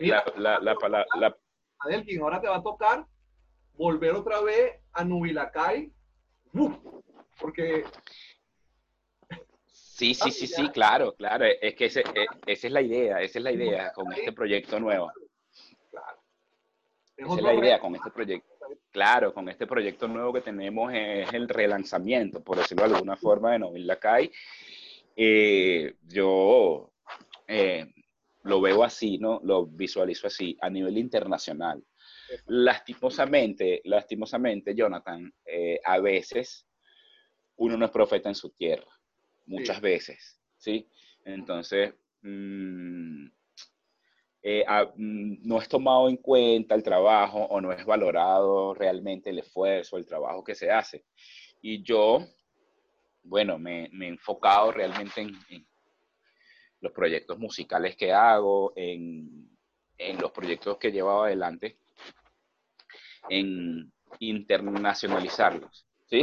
Mira, 0.00 0.24
la, 0.36 0.58
la, 0.60 0.76
la, 1.18 1.36
Adelkin, 1.78 2.20
ahora 2.20 2.40
te 2.40 2.48
va 2.48 2.56
a 2.56 2.62
tocar 2.62 3.06
volver 3.74 4.14
otra 4.14 4.40
vez 4.40 4.80
a 4.92 5.04
Nubilacay, 5.04 5.92
porque... 7.40 7.84
Sí, 9.68 10.14
sí, 10.14 10.30
sí, 10.30 10.46
sí, 10.46 10.68
claro, 10.70 11.14
claro. 11.14 11.46
Es 11.60 11.74
que 11.74 11.86
ese, 11.86 12.00
e, 12.00 12.26
esa 12.46 12.66
es 12.66 12.72
la 12.72 12.82
idea, 12.82 13.20
esa 13.22 13.38
es 13.38 13.44
la 13.44 13.52
idea 13.52 13.92
con 13.92 14.12
este 14.12 14.32
proyecto 14.32 14.78
nuevo. 14.78 15.10
Claro. 15.90 16.18
Esa 17.16 17.34
es 17.34 17.42
la 17.42 17.54
idea 17.54 17.78
con 17.78 17.94
este 17.94 18.10
proyecto. 18.10 18.46
Claro, 18.90 19.32
con 19.32 19.48
este 19.48 19.66
proyecto 19.66 20.06
nuevo 20.06 20.34
que 20.34 20.42
tenemos 20.42 20.92
es 20.92 21.32
el 21.32 21.48
relanzamiento, 21.48 22.42
por 22.42 22.58
decirlo 22.58 22.86
de 22.88 22.94
alguna 22.94 23.16
forma, 23.16 23.52
de 23.52 23.58
Nubilacay. 23.58 24.30
Eh, 25.16 25.96
yo 26.02 26.90
eh, 27.48 27.86
lo 28.46 28.60
veo 28.60 28.84
así, 28.84 29.18
¿no? 29.18 29.40
Lo 29.42 29.66
visualizo 29.66 30.28
así, 30.28 30.56
a 30.60 30.70
nivel 30.70 30.98
internacional. 30.98 31.84
Lastimosamente, 32.46 33.82
lastimosamente, 33.84 34.74
Jonathan, 34.74 35.32
eh, 35.44 35.80
a 35.84 35.98
veces 35.98 36.66
uno 37.56 37.76
no 37.76 37.86
es 37.86 37.90
profeta 37.90 38.28
en 38.28 38.34
su 38.34 38.50
tierra, 38.50 38.90
muchas 39.46 39.80
veces, 39.80 40.40
¿sí? 40.56 40.88
Entonces, 41.24 41.94
mm, 42.22 43.26
eh, 44.42 44.64
mm, 44.96 45.48
no 45.48 45.60
es 45.60 45.68
tomado 45.68 46.08
en 46.08 46.18
cuenta 46.18 46.76
el 46.76 46.82
trabajo 46.82 47.38
o 47.38 47.60
no 47.60 47.72
es 47.72 47.84
valorado 47.84 48.74
realmente 48.74 49.30
el 49.30 49.40
esfuerzo, 49.40 49.96
el 49.96 50.06
trabajo 50.06 50.44
que 50.44 50.54
se 50.54 50.70
hace. 50.70 51.04
Y 51.60 51.82
yo, 51.82 52.24
bueno, 53.24 53.58
me, 53.58 53.86
he 53.86 54.06
enfocado 54.06 54.70
realmente 54.70 55.20
en 55.20 55.66
los 56.80 56.92
proyectos 56.92 57.38
musicales 57.38 57.96
que 57.96 58.12
hago, 58.12 58.72
en, 58.76 59.50
los 60.20 60.30
proyectos 60.30 60.76
que 60.78 60.88
he 60.88 60.92
llevado 60.92 61.24
adelante, 61.24 61.78
en 63.28 63.92
internacionalizarlos, 64.20 65.86
¿sí? 66.06 66.22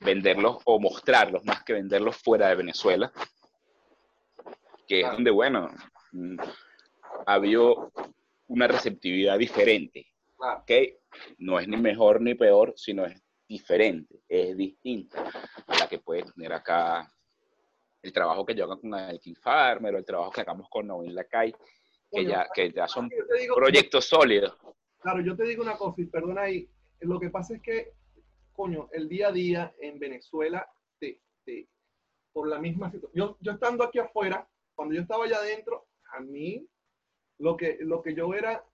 Venderlos 0.00 0.58
o 0.64 0.80
mostrarlos 0.80 1.44
más 1.44 1.62
que 1.62 1.74
venderlos 1.74 2.16
fuera 2.16 2.48
de 2.48 2.56
Venezuela, 2.56 3.12
que 4.88 5.00
es 5.00 5.10
donde, 5.10 5.30
bueno, 5.30 5.70
mm, 6.12 6.36
ha 7.26 7.34
habido 7.34 7.92
una 8.48 8.66
receptividad 8.66 9.38
diferente. 9.38 10.06
No 11.38 11.58
es 11.58 11.68
ni 11.68 11.76
mejor 11.76 12.20
ni 12.20 12.34
peor, 12.34 12.74
sino 12.76 13.04
es 13.04 13.22
diferente, 13.48 14.20
es 14.28 14.56
distinta 14.56 15.24
a 15.66 15.78
la 15.78 15.88
que 15.88 15.98
puede 15.98 16.24
tener 16.24 16.52
acá 16.52 17.13
el 18.04 18.12
trabajo 18.12 18.44
que 18.44 18.54
yo 18.54 18.64
hago 18.64 18.80
con 18.80 18.94
el 18.94 19.18
King 19.18 19.34
Farmer 19.34 19.94
o 19.94 19.98
el 19.98 20.04
trabajo 20.04 20.30
que 20.30 20.42
hagamos 20.42 20.68
con 20.68 20.86
Novin 20.86 21.14
Lacay, 21.14 21.54
que, 22.10 22.26
ya, 22.26 22.46
que 22.54 22.70
ya 22.70 22.86
son 22.86 23.10
proyectos 23.54 24.04
sólidos. 24.04 24.54
Claro, 24.98 25.20
yo 25.22 25.34
te 25.34 25.44
digo 25.44 25.62
una 25.62 25.76
cosa, 25.76 26.02
y 26.02 26.06
perdona 26.06 26.42
ahí, 26.42 26.68
lo 27.00 27.18
que 27.18 27.30
pasa 27.30 27.54
es 27.54 27.62
que, 27.62 27.94
coño, 28.52 28.88
el 28.92 29.08
día 29.08 29.28
a 29.28 29.32
día 29.32 29.74
en 29.80 29.98
Venezuela, 29.98 30.68
te, 30.98 31.22
te, 31.44 31.68
por 32.32 32.46
la 32.48 32.58
misma 32.58 32.90
situación, 32.90 33.12
yo, 33.14 33.38
yo 33.40 33.52
estando 33.52 33.84
aquí 33.84 33.98
afuera, 33.98 34.46
cuando 34.74 34.94
yo 34.94 35.00
estaba 35.00 35.24
allá 35.24 35.38
adentro, 35.38 35.86
a 36.12 36.20
mí 36.20 36.66
lo 37.38 37.56
que, 37.56 37.78
lo 37.80 38.02
que 38.02 38.14
yo 38.14 38.34
era 38.34 38.64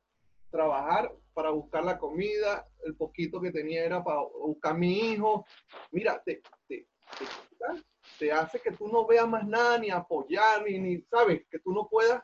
trabajar 0.50 1.14
para 1.32 1.50
buscar 1.50 1.84
la 1.84 1.98
comida, 1.98 2.66
el 2.84 2.96
poquito 2.96 3.40
que 3.40 3.52
tenía 3.52 3.84
era 3.84 4.02
para 4.02 4.22
buscar 4.22 4.72
a 4.72 4.78
mi 4.78 5.12
hijo. 5.12 5.46
Mira, 5.92 6.20
te, 6.24 6.42
te, 6.66 6.88
te 7.18 7.26
hace 8.28 8.60
que 8.60 8.72
tú 8.72 8.88
no 8.88 9.06
veas 9.06 9.28
más 9.28 9.46
nada, 9.46 9.78
ni 9.78 9.90
apoyar, 9.90 10.62
ni, 10.64 10.78
ni 10.78 11.00
sabes, 11.02 11.46
que 11.48 11.58
tú 11.58 11.72
no 11.72 11.88
puedas 11.88 12.22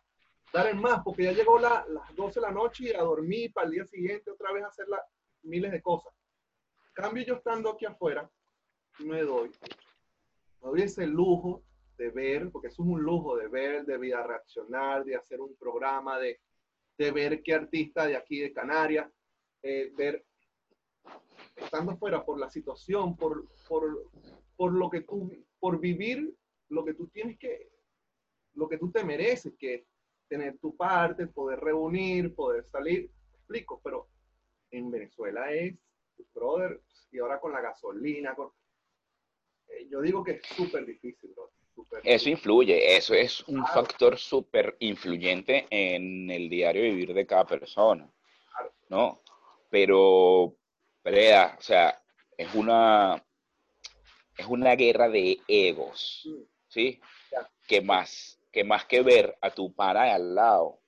dar 0.53 0.67
el 0.67 0.77
más, 0.77 1.03
porque 1.03 1.25
ya 1.25 1.33
llegó 1.33 1.59
la, 1.59 1.87
las 1.89 2.15
12 2.15 2.41
de 2.41 2.47
la 2.47 2.53
noche 2.53 2.85
y 2.85 2.95
a 2.95 3.03
dormir 3.03 3.53
para 3.53 3.67
el 3.67 3.73
día 3.73 3.87
siguiente 3.87 4.31
otra 4.31 4.53
vez 4.53 4.65
hacer 4.65 4.89
la, 4.89 5.03
miles 5.43 5.73
de 5.73 5.83
cosas. 5.83 6.13
Cambio 6.93 7.25
yo 7.25 7.35
estando 7.35 7.71
aquí 7.71 7.85
afuera, 7.85 8.29
me 9.01 9.23
doy, 9.23 9.51
me 10.63 10.71
doy 10.71 10.83
ese 10.83 11.07
lujo 11.07 11.63
de 11.97 12.11
ver, 12.11 12.51
porque 12.51 12.69
eso 12.69 12.83
es 12.83 12.89
un 12.89 13.03
lujo 13.03 13.37
de 13.37 13.49
ver, 13.49 13.85
de 13.85 13.99
vida 13.99 14.23
reaccionar, 14.23 15.05
de 15.05 15.17
hacer 15.17 15.41
un 15.41 15.57
programa, 15.57 16.19
de, 16.19 16.41
de 16.99 17.11
ver 17.11 17.43
qué 17.43 17.55
artista 17.55 18.07
de 18.07 18.17
aquí 18.17 18.41
de 18.41 18.53
Canarias, 18.53 19.11
eh, 19.63 19.93
ver, 19.97 20.25
estando 21.55 21.93
afuera 21.93 22.25
por 22.25 22.39
la 22.39 22.51
situación, 22.51 23.17
por, 23.17 23.47
por, 23.69 24.11
por 24.57 24.73
lo 24.73 24.91
que 24.91 25.03
tú, 25.03 25.31
por 25.59 25.81
vivir 25.81 26.35
lo 26.69 26.85
que 26.85 26.95
tú 26.95 27.09
tienes 27.09 27.39
que, 27.39 27.71
lo 28.55 28.69
que 28.69 28.79
tú 28.79 28.91
te 28.91 29.05
mereces, 29.05 29.55
que 29.59 29.75
es 29.75 29.83
tener 30.29 30.59
tu 30.59 30.77
parte, 30.77 31.27
poder 31.27 31.61
reunir, 31.61 32.35
poder 32.35 32.65
salir, 32.67 33.11
explico, 33.33 33.81
pero 33.83 34.09
en 34.71 34.91
Venezuela 34.91 35.53
es, 35.53 35.75
brother, 36.35 36.81
y 37.13 37.19
ahora 37.19 37.39
con 37.41 37.53
la 37.53 37.61
gasolina, 37.61 38.35
eh, 39.69 39.87
yo 39.89 40.01
digo 40.01 40.25
que 40.25 40.33
es 40.33 40.47
súper 40.47 40.85
difícil, 40.85 41.35
eso 42.03 42.31
influye, 42.31 42.97
eso 42.97 43.15
es 43.15 43.47
un 43.49 43.65
factor 43.67 44.19
súper 44.19 44.77
influyente 44.81 45.67
en 45.71 46.31
el 46.31 46.49
diario 46.49 46.83
vivir 46.83 47.13
de 47.13 47.27
cada 47.27 47.47
persona, 47.47 48.11
¿no? 48.89 49.23
Pero, 49.69 50.57
pero, 51.03 51.55
o 51.59 51.61
sea, 51.61 52.03
es 52.37 52.55
una, 52.55 53.23
es 54.37 54.47
una 54.47 54.75
guerra 54.75 55.09
de 55.09 55.39
egos. 55.49 56.29
¿sí? 56.69 57.01
Que 57.67 57.81
más, 57.81 58.39
que 58.53 58.65
más 58.65 58.85
que 58.85 59.03
ver 59.03 59.37
a 59.41 59.51
tu 59.51 59.75
para 59.75 60.15
al 60.15 60.35
lado 60.35 60.81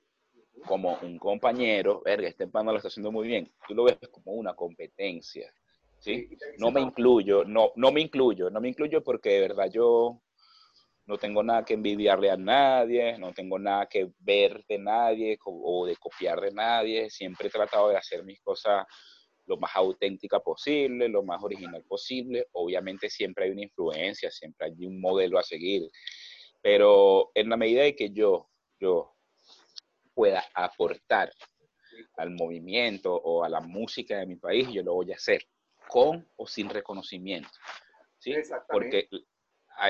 como 0.67 0.99
un 1.03 1.19
compañero, 1.19 2.03
verga, 2.05 2.29
este 2.29 2.49
pana 2.49 2.73
lo 2.73 2.79
está 2.79 2.89
haciendo 2.89 3.13
muy 3.13 3.29
bien, 3.29 3.53
tú 3.67 3.75
lo 3.75 3.85
ves 3.85 3.97
como 4.11 4.33
una 4.33 4.55
competencia, 4.55 5.53
¿sí? 5.99 6.29
No 6.59 6.73
me 6.73 6.81
incluyo, 6.81 7.45
no, 7.45 7.73
no 7.77 7.93
me 7.93 8.01
incluyo, 8.01 8.51
no 8.51 8.61
me 8.61 8.69
incluyo 8.69 9.03
porque 9.03 9.31
de 9.31 9.41
verdad 9.41 9.71
yo 9.71 10.21
no 11.07 11.17
tengo 11.17 11.43
nada 11.43 11.65
que 11.65 11.75
envidiarle 11.75 12.31
a 12.31 12.37
nadie, 12.37 13.17
no 13.19 13.33
tengo 13.33 13.59
nada 13.59 13.87
que 13.87 14.11
ver 14.19 14.65
de 14.69 14.79
nadie 14.79 15.39
o 15.45 15.87
de 15.87 15.97
copiar 15.97 16.41
de 16.41 16.51
nadie, 16.51 17.09
siempre 17.09 17.49
he 17.49 17.51
tratado 17.51 17.89
de 17.89 17.97
hacer 17.97 18.25
mis 18.25 18.41
cosas 18.41 18.85
lo 19.49 19.57
más 19.57 19.75
auténtica 19.75 20.41
posible, 20.41 21.09
lo 21.09 21.23
más 21.23 21.43
original 21.43 21.83
posible. 21.85 22.47
Obviamente 22.53 23.09
siempre 23.09 23.47
hay 23.47 23.51
una 23.51 23.63
influencia, 23.63 24.31
siempre 24.31 24.67
hay 24.67 24.87
un 24.87 25.01
modelo 25.01 25.39
a 25.39 25.43
seguir, 25.43 25.91
pero 26.63 27.31
en 27.35 27.49
la 27.49 27.57
medida 27.57 27.83
de 27.83 27.97
que 27.97 28.11
yo, 28.11 28.49
yo 28.79 29.15
pueda 30.15 30.45
aportar 30.55 31.33
al 32.17 32.31
movimiento 32.31 33.15
o 33.15 33.43
a 33.43 33.49
la 33.49 33.61
música 33.61 34.19
de 34.19 34.27
mi 34.27 34.37
país, 34.37 34.69
yo 34.69 34.83
lo 34.83 34.95
voy 34.95 35.13
a 35.13 35.17
hacer, 35.17 35.43
con 35.89 36.29
o 36.37 36.47
sin 36.47 36.69
reconocimiento. 36.69 37.49
¿sí? 38.19 38.35
Porque 38.69 39.09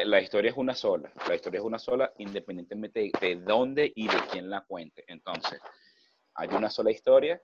la 0.04 0.20
historia 0.20 0.50
es 0.50 0.56
una 0.56 0.74
sola, 0.74 1.12
la 1.26 1.34
historia 1.34 1.58
es 1.58 1.64
una 1.64 1.78
sola 1.78 2.12
independientemente 2.18 3.00
de, 3.00 3.12
de 3.20 3.36
dónde 3.36 3.92
y 3.94 4.06
de 4.06 4.18
quién 4.30 4.48
la 4.48 4.60
cuente. 4.60 5.04
Entonces, 5.08 5.60
hay 6.34 6.48
una 6.50 6.70
sola 6.70 6.90
historia 6.92 7.42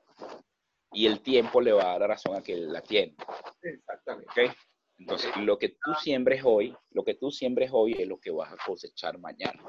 y 0.94 1.06
el 1.06 1.20
tiempo 1.20 1.60
le 1.60 1.72
va 1.72 1.82
a 1.82 1.86
dar 1.92 2.00
la 2.00 2.06
razón 2.06 2.36
a 2.36 2.42
que 2.42 2.56
la 2.56 2.80
tiene. 2.80 3.14
Exactamente. 3.62 4.30
¿Okay? 4.30 4.50
Entonces, 4.98 5.36
lo 5.36 5.58
que 5.58 5.70
tú 5.70 5.92
siembres 6.00 6.42
hoy, 6.44 6.74
lo 6.92 7.04
que 7.04 7.14
tú 7.14 7.30
siembres 7.30 7.70
hoy 7.72 7.92
es 7.98 8.06
lo 8.06 8.18
que 8.18 8.30
vas 8.30 8.52
a 8.52 8.56
cosechar 8.64 9.18
mañana. 9.18 9.62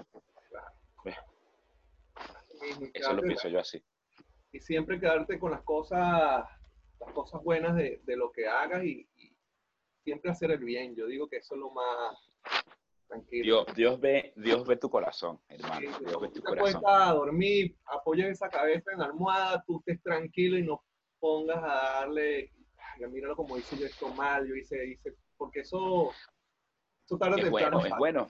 Eso 2.94 3.14
lo 3.14 3.22
pienso 3.22 3.50
yo 3.50 3.60
así. 3.60 3.84
Y 4.52 4.60
siempre 4.60 5.00
quedarte 5.00 5.38
con 5.40 5.52
las 5.52 5.64
cosas, 5.64 6.46
las 7.00 7.14
cosas 7.14 7.44
buenas 7.44 7.76
de, 7.76 8.02
de 8.04 8.16
lo 8.16 8.32
que 8.32 8.48
hagas 8.48 8.84
y, 8.86 9.08
siempre 10.04 10.30
hacer 10.30 10.52
el 10.52 10.64
bien. 10.64 10.96
Yo 10.96 11.08
digo 11.08 11.28
que 11.28 11.38
eso 11.38 11.56
es 11.56 11.60
lo 11.60 11.72
más 11.72 12.32
tranquilo. 13.08 13.66
Dios, 13.66 13.76
Dios 13.76 14.00
ve, 14.00 14.34
Dios 14.36 14.66
ve 14.68 14.78
tu 14.78 14.88
corazón, 14.88 15.42
hermano. 15.50 15.98
Dios 16.00 16.22
ve 16.22 16.30
tu 16.30 16.44
corazón. 16.44 16.84
a 16.86 17.12
dormir, 17.12 17.76
apoya 17.86 18.28
esa 18.28 18.48
cabeza 18.48 18.92
en 18.92 19.00
la 19.00 19.06
almohada, 19.06 19.64
tú 19.66 19.80
estés 19.80 20.02
tranquilo 20.04 20.60
y 20.60 20.64
no 20.64 20.84
pongas 21.20 21.58
a 21.58 22.00
darle, 22.00 22.52
míralo 23.10 23.36
como 23.36 23.58
hice 23.58 23.78
yo 23.78 23.86
esto 23.86 24.10
mal, 24.10 24.48
yo 24.48 24.56
hice, 24.56 24.86
hice, 24.88 25.14
porque 25.38 25.62
eso, 25.62 26.12
eso 27.06 27.18
tarde 27.18 27.42
es 27.42 27.50
bueno, 27.50 27.86
es 27.86 27.98
bueno. 27.98 28.30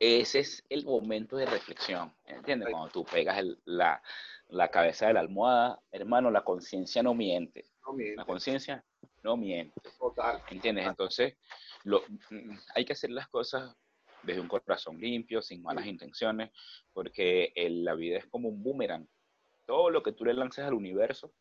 Ese 0.00 0.38
es 0.40 0.64
el 0.68 0.84
momento 0.84 1.36
de 1.36 1.46
reflexión, 1.46 2.14
¿entiendes? 2.26 2.68
Cuando 2.70 2.88
tú 2.88 3.04
pegas 3.04 3.44
la, 3.64 4.00
la, 4.46 4.68
cabeza 4.70 5.08
de 5.08 5.14
la 5.14 5.20
almohada, 5.20 5.80
hermano, 5.90 6.30
la 6.30 6.44
conciencia 6.44 7.02
no 7.02 7.14
miente. 7.14 7.64
No 7.84 7.94
miente. 7.94 8.16
La 8.16 8.24
conciencia 8.24 8.84
no 9.24 9.36
miente. 9.36 9.74
Total. 9.98 10.40
¿Entiendes? 10.50 10.86
Entonces, 10.86 11.36
lo, 11.82 12.02
hay 12.76 12.84
que 12.84 12.92
hacer 12.92 13.10
las 13.10 13.26
cosas 13.28 13.76
desde 14.22 14.40
un 14.40 14.48
corazón 14.48 15.00
limpio, 15.00 15.42
sin 15.42 15.62
malas 15.62 15.86
intenciones, 15.86 16.50
porque 16.92 17.52
la 17.56 17.94
vida 17.94 18.18
es 18.18 18.26
como 18.26 18.48
un 18.48 18.62
boomerang. 18.62 19.08
Todo 19.66 19.90
lo 19.90 20.02
que 20.02 20.12
tú 20.12 20.24
le 20.24 20.34
lances 20.34 20.64
al 20.64 20.74
universo, 20.74 21.32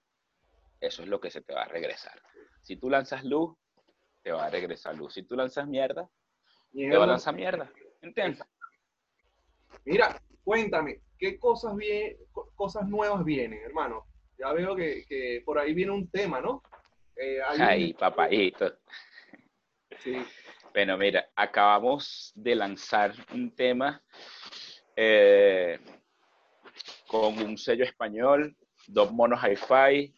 eso 0.80 1.03
es 1.03 1.07
lo 1.07 1.19
que 1.19 1.32
se 1.32 1.41
te 1.41 1.53
va 1.53 1.63
a 1.63 1.67
regresar. 1.67 2.21
Si 2.61 2.75
tú 2.75 2.89
lanzas 2.89 3.23
luz, 3.23 3.55
te 4.21 4.32
va 4.32 4.45
a 4.45 4.49
regresar 4.49 4.95
luz. 4.95 5.13
Si 5.13 5.23
tú 5.23 5.36
lanzas 5.36 5.67
mierda, 5.67 6.09
Te 6.73 6.97
va 6.97 7.05
a 7.05 7.07
lanzar 7.07 7.34
mierda. 7.34 7.71
¿Entiendes? 8.01 8.43
Mira, 9.86 10.21
cuéntame, 10.43 11.01
¿qué 11.17 11.39
cosas, 11.39 11.73
cosas 12.55 12.88
nuevas 12.88 13.23
vienen, 13.23 13.59
hermano? 13.63 14.05
Ya 14.38 14.51
veo 14.51 14.75
que, 14.75 15.05
que 15.07 15.41
por 15.45 15.57
ahí 15.57 15.73
viene 15.73 15.91
un 15.91 16.09
tema, 16.09 16.41
¿no? 16.41 16.61
Eh, 17.15 17.39
Ay. 17.45 17.95
Sí. 19.99 20.17
Bueno, 20.73 20.97
mira, 20.97 21.28
acabamos 21.36 22.32
de 22.36 22.55
lanzar 22.55 23.13
un 23.34 23.55
tema 23.55 24.03
eh, 24.95 25.80
con 27.07 27.39
un 27.41 27.57
sello 27.57 27.84
español, 27.84 28.55
Dos 28.88 29.11
Monos 29.11 29.41
Hi-Fi, 29.43 30.13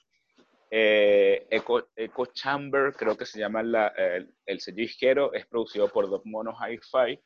eh, 0.72 1.47
Echo, 1.49 2.26
Chamber, 2.34 2.93
creo 2.93 3.17
que 3.17 3.26
se 3.26 3.39
llama 3.39 3.61
el, 3.61 4.59
sello 4.59 4.84
isquero, 4.84 5.34
es 5.34 5.45
producido 5.47 5.88
por 5.89 6.09
Dos 6.09 6.22
Monos 6.26 6.55
Hi-Fi. 6.59 7.20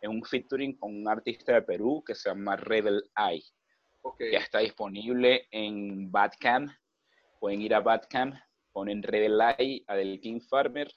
Es 0.00 0.08
un 0.08 0.24
featuring 0.24 0.76
con 0.78 0.94
un 0.94 1.08
artista 1.08 1.54
de 1.54 1.62
Perú 1.62 2.02
que 2.04 2.14
se 2.14 2.30
llama 2.30 2.56
Rebel 2.56 3.02
Eye. 3.16 3.44
Ya 4.32 4.38
está 4.38 4.60
disponible 4.60 5.46
en 5.50 6.10
Badcamp. 6.10 6.72
Pueden 7.38 7.60
ir 7.60 7.74
a 7.74 7.80
Badcamp, 7.80 8.34
ponen 8.72 9.02
Rebel 9.02 9.38
Eye, 9.58 9.84
Adel 9.86 10.20
King 10.20 10.40
Farmer 10.40 10.90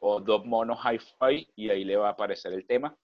o 0.00 0.20
Dos 0.20 0.44
Monos 0.44 0.78
Hi-Fi 0.84 1.52
y 1.56 1.70
ahí 1.70 1.84
le 1.84 1.96
va 1.96 2.08
a 2.08 2.12
aparecer 2.12 2.52
el 2.52 2.66
tema. 2.66 2.96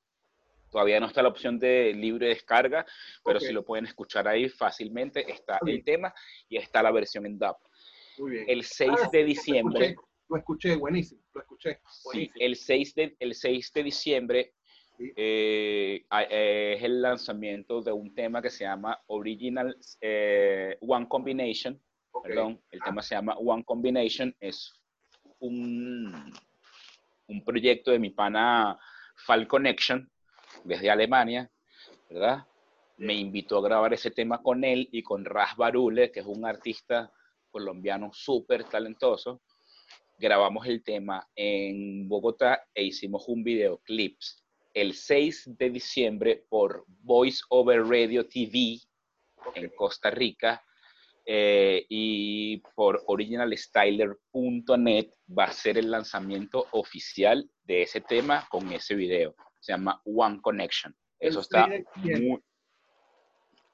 Todavía 0.71 0.99
no 0.99 1.07
está 1.07 1.23
la 1.23 1.29
opción 1.29 1.57
de 1.61 1.93
libre 1.95 2.29
descarga, 2.29 2.85
pero 3.25 3.39
si 3.39 3.53
lo 3.53 3.65
pueden 3.65 3.87
escuchar 3.87 4.27
ahí 4.27 4.49
fácilmente, 4.49 5.31
está 5.31 5.61
el 5.65 5.85
tema 5.85 6.13
y 6.49 6.57
está 6.57 6.83
la 6.83 6.91
versión 6.91 7.27
en 7.27 7.39
dub. 7.39 7.57
Muy 8.19 8.31
bien. 8.33 8.45
El 8.49 8.63
6 8.65 8.91
ah, 8.91 9.09
de 9.13 9.25
diciembre. 9.25 9.97
Lo 10.29 10.37
escuché, 10.39 10.77
buenísimo, 10.77 11.21
lo 11.35 11.41
escuché. 11.43 11.81
Sí, 12.13 12.31
el 12.37 12.57
6 12.57 12.95
de, 12.95 13.17
el 13.19 13.35
6 13.35 13.73
de 13.73 13.83
diciembre 13.83 14.55
eh, 14.99 16.07
es 16.09 16.83
el 16.83 17.03
lanzamiento 17.03 17.83
de 17.83 17.93
un 17.93 18.15
tema 18.15 18.41
que 18.41 18.51
se 18.51 18.65
llama 18.65 18.99
Original 19.09 19.77
eh, 20.01 20.79
One 20.81 21.09
Combination. 21.09 21.81
Perdón, 22.23 22.61
el 22.71 22.81
tema 22.81 23.03
se 23.03 23.17
llama 23.17 23.37
One 23.37 23.65
Combination. 23.65 24.35
Es 24.41 24.73
un, 25.41 26.33
un 27.27 27.45
proyecto 27.45 27.91
de 27.91 27.99
mi 27.99 28.11
pana 28.11 28.79
Fall 29.17 29.47
Connection 29.47 30.11
desde 30.65 30.91
Alemania, 30.91 31.51
¿verdad? 32.09 32.47
Me 32.97 33.15
invitó 33.15 33.59
a 33.59 33.63
grabar 33.63 33.93
ese 33.93 34.11
tema 34.11 34.43
con 34.43 34.65
él 34.65 34.89
y 34.93 35.03
con 35.03 35.25
Ras 35.25 35.57
Barule, 35.57 36.13
que 36.13 36.21
es 36.21 36.27
un 36.27 36.47
artista 36.47 37.13
colombiano 37.55 38.11
súper 38.13 38.65
talentoso. 38.65 39.41
Grabamos 40.19 40.67
el 40.67 40.83
tema 40.83 41.25
en 41.37 42.09
Bogotá 42.09 42.67
e 42.75 42.83
hicimos 42.83 43.29
un 43.29 43.45
videoclip 43.45 44.19
el 44.75 44.93
6 44.93 45.57
de 45.57 45.71
diciembre 45.71 46.45
por 46.49 46.85
Voice 46.89 47.43
Over 47.49 47.87
Radio 47.87 48.27
TV 48.27 48.81
en 49.55 49.69
Costa 49.69 50.11
Rica 50.11 50.61
eh, 51.25 51.87
y 51.89 52.57
por 52.75 53.05
originalstyler.net 53.07 55.11
va 55.39 55.45
a 55.45 55.53
ser 55.53 55.79
el 55.79 55.93
lanzamiento 55.93 56.67
oficial 56.73 57.49
de 57.63 57.83
ese 57.83 58.01
tema 58.01 58.49
con 58.51 58.73
ese 58.73 58.97
video. 58.97 59.37
Se 59.61 59.71
llama 59.73 60.03
One 60.05 60.41
Connection. 60.43 60.93
Eso 61.21 61.39
está 61.41 61.69
muy, 61.69 62.43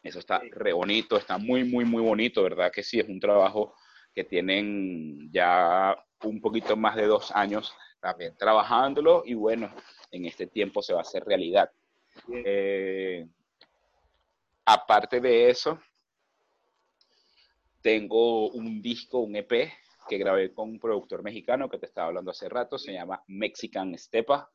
eso 0.02 0.18
está 0.18 0.40
re 0.50 0.72
bonito, 0.72 1.16
está 1.16 1.38
muy, 1.38 1.64
muy, 1.64 1.84
muy 1.84 2.02
bonito, 2.02 2.42
¿verdad? 2.42 2.72
Que 2.72 2.82
sí, 2.82 2.98
es 2.98 3.08
un 3.08 3.20
trabajo 3.20 3.74
que 4.14 4.24
tienen 4.24 5.30
ya 5.30 5.96
un 6.24 6.40
poquito 6.40 6.76
más 6.76 6.96
de 6.96 7.06
dos 7.06 7.30
años 7.32 7.72
también 8.00 8.36
trabajándolo 8.36 9.22
y 9.24 9.34
bueno, 9.34 9.72
en 10.10 10.24
este 10.24 10.46
tiempo 10.46 10.82
se 10.82 10.92
va 10.92 11.00
a 11.00 11.02
hacer 11.02 11.24
realidad. 11.24 11.70
Eh, 12.32 13.26
aparte 14.64 15.20
de 15.20 15.50
eso, 15.50 15.78
tengo 17.82 18.50
un 18.50 18.80
disco, 18.82 19.20
un 19.20 19.36
EP 19.36 19.72
que 20.08 20.18
grabé 20.18 20.52
con 20.52 20.70
un 20.70 20.80
productor 20.80 21.22
mexicano 21.22 21.68
que 21.68 21.78
te 21.78 21.86
estaba 21.86 22.08
hablando 22.08 22.30
hace 22.30 22.48
rato, 22.48 22.78
se 22.78 22.92
llama 22.92 23.22
Mexican 23.28 23.96
Stepa. 23.96 24.50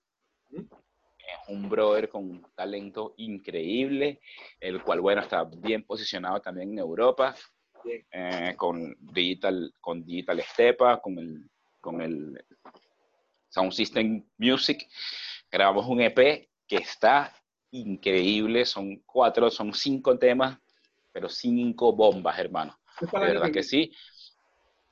Es 1.26 1.50
un 1.50 1.68
brother 1.70 2.08
con 2.10 2.24
un 2.24 2.46
talento 2.56 3.14
increíble, 3.18 4.22
el 4.60 4.84
cual, 4.84 5.02
bueno, 5.02 5.22
está 5.22 5.44
bien 5.44 5.84
posicionado 5.84 6.40
también 6.40 6.72
en 6.72 6.80
Europa, 6.80 7.36
eh, 8.12 8.54
con, 8.58 8.96
Digital, 9.00 9.74
con 9.82 10.06
Digital 10.06 10.42
Stepa, 10.42 11.02
con 11.02 11.18
el, 11.18 11.50
con 11.82 12.02
el 12.02 12.44
Sound 13.50 13.72
System 13.72 14.24
Music. 14.38 14.88
Grabamos 15.52 15.88
un 15.88 16.02
EP 16.02 16.48
que 16.68 16.78
está 16.78 17.34
increíble, 17.72 18.66
son 18.66 18.98
cuatro, 19.06 19.50
son 19.50 19.74
cinco 19.74 20.18
temas, 20.18 20.58
pero 21.12 21.30
cinco 21.30 21.94
bombas, 21.94 22.38
hermano. 22.40 22.78
De 23.00 23.20
verdad 23.20 23.52
que 23.52 23.64
sí. 23.64 23.92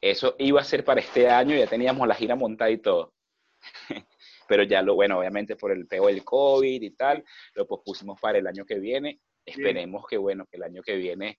Eso 0.01 0.35
iba 0.37 0.59
a 0.61 0.65
ser 0.65 0.83
para 0.83 0.99
este 0.99 1.29
año, 1.29 1.55
ya 1.55 1.67
teníamos 1.67 2.07
la 2.07 2.15
gira 2.15 2.35
montada 2.35 2.69
y 2.69 2.77
todo. 2.77 3.13
pero 4.47 4.63
ya 4.63 4.81
lo, 4.81 4.95
bueno, 4.95 5.19
obviamente 5.19 5.55
por 5.55 5.71
el 5.71 5.87
pego 5.87 6.07
del 6.07 6.23
COVID 6.23 6.81
y 6.81 6.91
tal, 6.91 7.23
lo 7.55 7.67
pospusimos 7.67 8.19
para 8.19 8.37
el 8.37 8.47
año 8.47 8.65
que 8.65 8.79
viene. 8.79 9.19
Esperemos 9.45 10.05
que, 10.07 10.17
bueno, 10.17 10.45
que 10.45 10.57
el 10.57 10.63
año 10.63 10.81
que 10.81 10.95
viene 10.95 11.37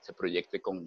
se 0.00 0.12
proyecte 0.12 0.60
con, 0.60 0.86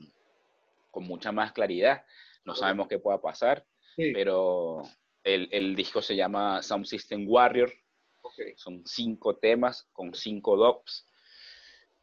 con 0.91 1.03
mucha 1.03 1.32
más 1.32 1.51
claridad. 1.51 2.03
No 2.43 2.55
sabemos 2.55 2.88
qué 2.88 2.99
pueda 2.99 3.22
pasar, 3.22 3.66
pero 3.95 4.82
el, 5.24 5.49
el, 5.51 5.76
disco 5.76 6.01
se 6.01 6.16
llama 6.16 6.61
Sound 6.61 6.86
System 6.86 7.26
Warrior. 7.28 7.72
Son 8.55 8.86
cinco 8.86 9.38
temas 9.38 9.88
con 9.93 10.13
cinco 10.13 10.57
dops 10.57 11.07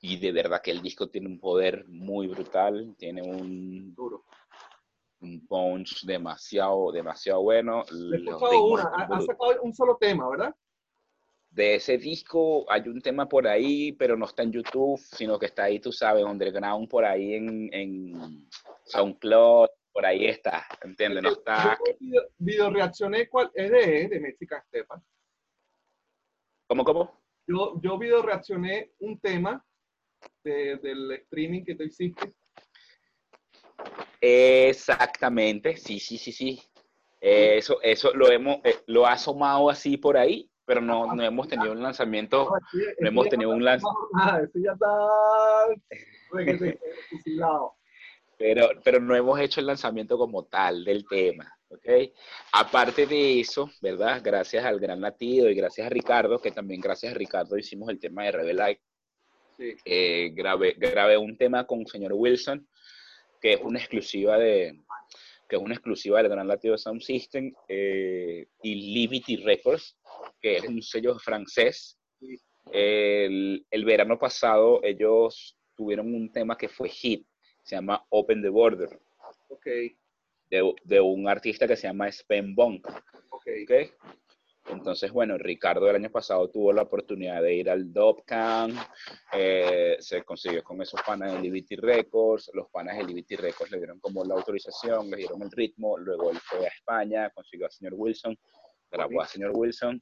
y 0.04 0.16
de 0.16 0.32
verdad 0.32 0.60
que 0.60 0.72
el 0.72 0.82
disco 0.82 1.08
tiene 1.08 1.28
un 1.28 1.38
poder 1.38 1.86
muy 1.86 2.26
brutal, 2.26 2.94
tiene 2.98 3.22
un, 3.22 3.94
Duro. 3.94 4.24
Un 5.22 5.46
punch 5.46 6.04
demasiado, 6.04 6.92
demasiado 6.92 7.42
bueno. 7.42 7.84
Sacado 7.84 9.62
un 9.62 9.74
solo 9.74 9.96
tema, 9.96 10.28
¿verdad? 10.28 10.54
De 11.50 11.74
ese 11.74 11.98
disco 11.98 12.64
hay 12.70 12.88
un 12.88 13.00
tema 13.00 13.28
por 13.28 13.46
ahí, 13.46 13.92
pero 13.92 14.16
no 14.16 14.24
está 14.24 14.42
en 14.42 14.52
YouTube, 14.52 14.98
sino 14.98 15.38
que 15.38 15.46
está 15.46 15.64
ahí, 15.64 15.78
tú 15.80 15.92
sabes, 15.92 16.24
underground, 16.24 16.88
por 16.88 17.04
ahí 17.04 17.34
en, 17.34 17.68
en 17.72 18.48
SoundCloud, 18.84 19.68
por 19.92 20.06
ahí 20.06 20.26
está, 20.26 20.66
¿entiendes? 20.82 21.22
No 21.22 21.30
está... 21.30 21.78
Video, 22.00 22.22
video 22.38 22.70
reaccioné, 22.70 23.28
¿cuál 23.28 23.50
es 23.54 23.70
de, 23.70 24.08
de 24.08 24.20
Mexican 24.20 24.62
Stepa? 24.68 25.02
¿Cómo, 26.66 26.84
cómo? 26.84 27.20
Yo, 27.46 27.78
yo 27.82 27.98
video 27.98 28.22
reaccioné 28.22 28.92
un 29.00 29.20
tema 29.20 29.62
del 30.42 31.12
streaming 31.12 31.64
que 31.64 31.74
tú 31.74 31.82
hiciste. 31.82 32.32
Exactamente, 34.24 35.76
sí, 35.76 35.98
sí, 35.98 36.16
sí, 36.16 36.30
sí. 36.30 36.62
eso, 37.20 37.82
eso 37.82 38.14
lo 38.14 38.30
hemos, 38.30 38.58
eh, 38.62 38.76
lo 38.86 39.04
ha 39.04 39.14
asomado 39.14 39.68
así 39.68 39.96
por 39.96 40.16
ahí, 40.16 40.48
pero 40.64 40.80
no, 40.80 41.12
no 41.12 41.22
hemos 41.24 41.48
tenido 41.48 41.72
un 41.72 41.82
lanzamiento, 41.82 42.48
no, 43.00 43.08
hemos 43.08 43.28
tenido 43.28 43.50
un 43.50 43.64
lanzamiento. 43.64 44.48
ya 44.54 44.72
está 44.72 44.86
pero, 48.38 48.68
pero 48.84 49.00
no 49.00 49.16
hemos 49.16 49.40
hecho 49.40 49.58
el 49.58 49.66
lanzamiento 49.66 50.16
como 50.16 50.44
tal 50.44 50.84
del 50.84 51.04
tema, 51.08 51.52
¿ok? 51.68 52.12
Aparte 52.52 53.06
de 53.06 53.40
eso, 53.40 53.68
¿verdad? 53.80 54.20
Gracias 54.22 54.64
al 54.64 54.78
gran 54.78 55.00
latido 55.00 55.50
y 55.50 55.54
gracias 55.54 55.88
a 55.88 55.90
Ricardo, 55.90 56.40
que 56.40 56.52
también 56.52 56.80
gracias 56.80 57.12
a 57.12 57.16
Ricardo 57.16 57.58
hicimos 57.58 57.88
el 57.88 57.98
tema 57.98 58.22
de 58.22 58.32
Rebel 58.32 58.78
eh, 59.84 60.32
grabé, 60.34 61.18
un 61.18 61.36
tema 61.36 61.66
con 61.66 61.80
el 61.80 61.86
señor 61.86 62.12
Wilson, 62.14 62.66
que 63.42 63.54
es 63.54 63.60
una 63.60 63.80
exclusiva 63.80 64.38
de 64.38 64.78
que 65.48 65.56
es 65.56 65.62
una 65.62 65.74
exclusiva 65.74 66.22
del 66.22 66.30
Gran 66.30 66.48
Latino 66.48 66.78
Sound 66.78 67.02
System 67.02 67.52
eh, 67.68 68.46
y 68.62 68.94
Liberty 68.94 69.36
Records, 69.36 69.98
que 70.40 70.56
es 70.56 70.64
un 70.64 70.80
sello 70.80 71.18
francés. 71.18 71.98
El, 72.70 73.66
el, 73.70 73.84
verano 73.84 74.18
pasado 74.18 74.80
ellos 74.82 75.58
tuvieron 75.76 76.14
un 76.14 76.32
tema 76.32 76.56
que 76.56 76.70
fue 76.70 76.88
hit, 76.88 77.26
se 77.64 77.74
llama 77.76 78.02
Open 78.08 78.40
the 78.40 78.48
Border. 78.48 78.98
Okay. 79.50 79.94
De, 80.48 80.72
de 80.84 81.00
un 81.02 81.28
artista 81.28 81.68
que 81.68 81.76
se 81.76 81.86
llama 81.86 82.10
Spen 82.10 82.54
Bonk. 82.54 82.86
Okay. 83.30 83.64
okay. 83.64 83.90
Entonces, 84.68 85.10
bueno, 85.10 85.36
Ricardo 85.38 85.90
el 85.90 85.96
año 85.96 86.10
pasado 86.10 86.48
tuvo 86.48 86.72
la 86.72 86.82
oportunidad 86.82 87.42
de 87.42 87.54
ir 87.54 87.68
al 87.68 87.92
DopCamp, 87.92 88.78
eh, 89.32 89.96
se 89.98 90.22
consiguió 90.22 90.62
con 90.62 90.80
esos 90.80 91.00
panas 91.02 91.32
de 91.32 91.40
Liberty 91.40 91.76
Records, 91.76 92.50
los 92.54 92.68
panas 92.70 92.96
de 92.96 93.04
Liberty 93.04 93.36
Records 93.36 93.72
le 93.72 93.78
dieron 93.78 93.98
como 93.98 94.24
la 94.24 94.34
autorización, 94.34 95.10
le 95.10 95.16
dieron 95.16 95.42
el 95.42 95.50
ritmo, 95.50 95.98
luego 95.98 96.30
él 96.30 96.38
fue 96.38 96.64
a 96.64 96.68
España, 96.68 97.30
consiguió 97.30 97.66
al 97.66 97.72
señor 97.72 97.94
Wilson, 97.96 98.38
grabó 98.90 99.20
al 99.20 99.28
señor 99.28 99.50
Wilson 99.54 100.00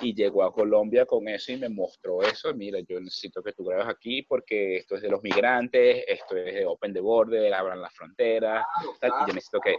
y 0.00 0.14
llegó 0.14 0.44
a 0.44 0.52
Colombia 0.52 1.04
con 1.04 1.26
eso 1.28 1.52
y 1.52 1.56
me 1.56 1.68
mostró 1.68 2.22
eso, 2.22 2.54
mira, 2.54 2.78
yo 2.80 3.00
necesito 3.00 3.42
que 3.42 3.52
tú 3.52 3.64
grabes 3.64 3.88
aquí 3.88 4.22
porque 4.22 4.76
esto 4.76 4.96
es 4.96 5.02
de 5.02 5.08
los 5.08 5.22
migrantes, 5.22 6.04
esto 6.06 6.36
es 6.36 6.54
de 6.54 6.64
Open 6.64 6.92
the 6.92 7.00
Border, 7.00 7.52
abran 7.54 7.80
la 7.80 7.90
frontera, 7.90 8.64
y 9.02 9.28
yo 9.28 9.34
necesito 9.34 9.60
que 9.60 9.76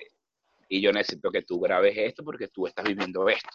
y 0.68 0.82
yo 0.82 0.93
necesito 0.93 1.30
que 1.30 1.41
tú 1.41 1.59
grabes 1.59 1.97
esto 1.97 2.24
porque 2.24 2.47
tú 2.47 2.66
estás 2.66 2.86
viviendo 2.86 3.28
esto. 3.28 3.49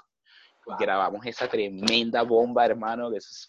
Grabamos 0.78 1.24
esa 1.26 1.48
tremenda 1.48 2.22
bomba, 2.22 2.66
hermano, 2.66 3.10
que 3.10 3.18
eso 3.18 3.28
es, 3.30 3.48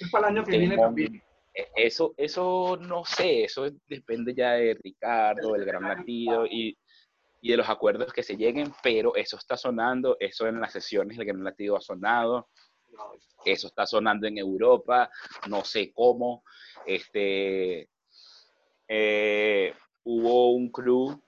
es 0.00 0.10
para 0.10 0.28
el 0.28 0.36
año 0.36 0.44
que 0.44 0.58
viene 0.58 0.76
también. 0.76 1.22
E, 1.54 1.68
eso, 1.74 2.14
eso 2.16 2.78
no 2.80 3.04
sé, 3.04 3.44
eso 3.44 3.68
depende 3.88 4.34
ya 4.34 4.52
de 4.52 4.78
Ricardo, 4.82 5.52
del 5.52 5.64
Gran 5.64 5.82
Latido 5.82 6.46
y, 6.46 6.76
y, 7.40 7.50
de 7.50 7.56
los 7.56 7.68
acuerdos 7.68 8.12
que 8.12 8.22
se 8.22 8.36
lleguen, 8.36 8.72
pero 8.82 9.14
eso 9.16 9.36
está 9.36 9.56
sonando, 9.56 10.16
eso 10.20 10.46
en 10.46 10.60
las 10.60 10.72
sesiones 10.72 11.16
del 11.16 11.26
Gran 11.26 11.44
Latido 11.44 11.76
ha 11.76 11.80
sonado, 11.80 12.48
eso 13.44 13.66
está 13.66 13.86
sonando 13.86 14.26
en 14.26 14.38
Europa, 14.38 15.10
no 15.48 15.64
sé 15.64 15.92
cómo. 15.92 16.44
Este, 16.86 17.88
eh, 18.88 19.74
hubo 20.04 20.52
un 20.52 20.70
crew 20.70 21.20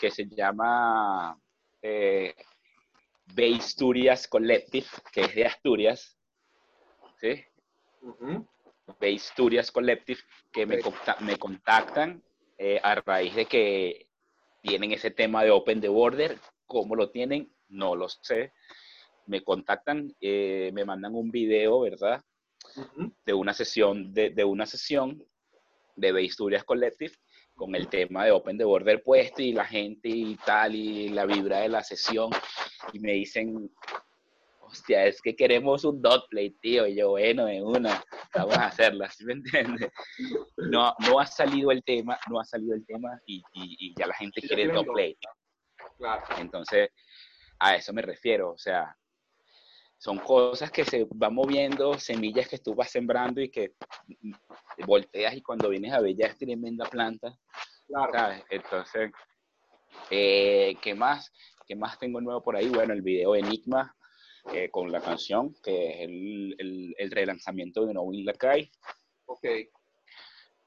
que 0.00 0.10
se 0.10 0.26
llama 0.26 1.38
eh, 1.82 2.34
Asturias 3.56 4.28
Collective, 4.28 4.86
que 5.12 5.22
es 5.22 5.34
de 5.34 5.46
Asturias, 5.46 6.18
¿sí? 7.20 7.44
Asturias 9.00 9.70
Collective, 9.70 10.20
que 10.52 10.66
me, 10.66 10.78
me 11.20 11.36
contactan 11.36 12.22
eh, 12.58 12.80
a 12.82 12.94
raíz 12.94 13.34
de 13.34 13.46
que 13.46 14.08
tienen 14.62 14.92
ese 14.92 15.10
tema 15.10 15.44
de 15.44 15.50
Open 15.50 15.80
the 15.80 15.88
Border. 15.88 16.38
¿Cómo 16.66 16.94
lo 16.94 17.10
tienen? 17.10 17.52
No 17.68 17.94
lo 17.94 18.08
sé. 18.08 18.52
Me 19.26 19.42
contactan, 19.42 20.14
eh, 20.20 20.70
me 20.72 20.84
mandan 20.84 21.14
un 21.14 21.30
video, 21.30 21.80
¿verdad? 21.80 22.24
De 23.24 23.34
una 23.34 23.52
sesión, 23.52 24.12
de, 24.12 24.30
de 24.30 24.44
una 24.44 24.66
sesión 24.66 25.24
de 25.96 26.26
Asturias 26.26 26.64
Collective 26.64 27.14
con 27.56 27.74
el 27.74 27.88
tema 27.88 28.24
de 28.24 28.32
Open 28.32 28.58
the 28.58 28.64
Border 28.64 29.02
puesto 29.02 29.42
y 29.42 29.52
la 29.52 29.64
gente 29.64 30.08
y 30.08 30.36
tal, 30.36 30.74
y 30.74 31.08
la 31.08 31.24
vibra 31.24 31.60
de 31.60 31.68
la 31.68 31.82
sesión, 31.82 32.30
y 32.92 33.00
me 33.00 33.12
dicen, 33.12 33.70
hostia, 34.60 35.06
es 35.06 35.20
que 35.22 35.34
queremos 35.34 35.84
un 35.84 36.00
dot 36.02 36.28
play, 36.28 36.50
tío, 36.60 36.86
y 36.86 36.94
yo, 36.94 37.10
bueno, 37.10 37.48
en 37.48 37.64
una, 37.64 38.04
vamos 38.34 38.56
a 38.58 38.66
hacerla, 38.66 39.10
¿sí 39.10 39.24
me 39.24 39.32
entiendes? 39.34 39.90
No, 40.56 40.94
no 41.08 41.18
ha 41.18 41.26
salido 41.26 41.70
el 41.70 41.82
tema, 41.82 42.18
no 42.30 42.38
ha 42.38 42.44
salido 42.44 42.74
el 42.74 42.84
tema, 42.84 43.18
y, 43.26 43.42
y, 43.54 43.94
ya 43.98 44.06
la 44.06 44.14
gente 44.14 44.40
quiere 44.42 44.64
el 44.64 44.72
dot 44.72 44.86
play. 44.92 45.16
Claro. 45.98 46.24
Entonces, 46.38 46.90
a 47.58 47.74
eso 47.74 47.92
me 47.92 48.02
refiero, 48.02 48.50
o 48.50 48.58
sea, 48.58 48.94
son 49.98 50.18
cosas 50.18 50.70
que 50.70 50.84
se 50.84 51.06
van 51.10 51.34
moviendo, 51.34 51.98
semillas 51.98 52.48
que 52.48 52.58
tú 52.58 52.74
vas 52.74 52.90
sembrando 52.90 53.40
y 53.40 53.50
que 53.50 53.72
volteas 54.86 55.34
y 55.34 55.42
cuando 55.42 55.68
vienes 55.68 55.92
a 55.92 56.00
ver 56.00 56.14
ya 56.14 56.26
es 56.26 56.38
tremenda 56.38 56.84
planta. 56.86 57.36
Claro. 57.86 58.42
Entonces, 58.50 59.10
eh, 60.10 60.76
¿qué 60.82 60.94
más? 60.94 61.32
¿Qué 61.66 61.74
más 61.74 61.98
tengo 61.98 62.20
nuevo 62.20 62.42
por 62.42 62.56
ahí? 62.56 62.68
Bueno, 62.68 62.92
el 62.92 63.02
video 63.02 63.34
Enigma 63.34 63.96
eh, 64.52 64.68
con 64.70 64.92
la 64.92 65.00
canción, 65.00 65.54
que 65.62 65.90
es 65.90 66.08
el, 66.08 66.94
el, 66.98 67.10
relanzamiento 67.10 67.86
de 67.86 67.94
No 67.94 68.02
Will 68.02 68.30
Kai. 68.38 68.70
Ok. 69.24 69.44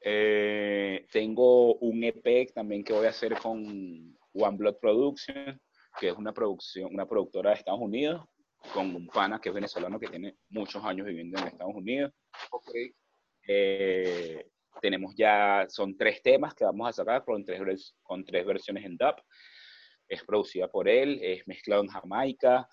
Eh, 0.01 1.05
tengo 1.11 1.75
un 1.75 2.03
EP 2.03 2.51
también 2.53 2.84
que 2.84 2.93
voy 2.93 3.05
a 3.05 3.09
hacer 3.09 3.38
con 3.38 4.17
One 4.34 4.57
Blood 4.57 4.77
Production, 4.82 5.61
que 5.99 6.09
es 6.09 6.15
una 6.15 6.34
producción, 6.34 6.93
una 6.93 7.05
productora 7.05 7.51
de 7.51 7.57
Estados 7.57 7.82
Unidos 7.82 8.25
con 8.74 8.95
un 8.95 9.07
pana 9.07 9.39
que 9.39 9.49
es 9.49 9.55
venezolano 9.55 9.99
que 9.99 10.07
tiene 10.07 10.36
muchos 10.49 10.84
años 10.84 11.07
viviendo 11.07 11.39
en 11.39 11.47
Estados 11.47 11.76
Unidos. 11.76 12.14
Okay. 12.51 12.93
Eh, 13.47 14.49
tenemos 14.82 15.14
ya, 15.16 15.66
son 15.70 15.97
tres 15.97 16.22
temas 16.22 16.53
que 16.53 16.66
vamos 16.66 16.89
a 16.89 16.93
sacar 16.93 17.24
con 17.26 17.43
tres, 17.43 17.95
con 18.03 18.24
tres 18.24 18.45
versiones 18.45 18.86
en 18.86 18.97
dub. 18.97 19.16
Es 20.07 20.24
producida 20.24 20.68
por 20.68 20.88
él, 20.88 21.20
es 21.22 21.47
mezclado 21.47 21.84
en 21.84 21.89
Jamaica. 21.89 22.68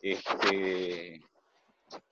Este, 0.00 1.20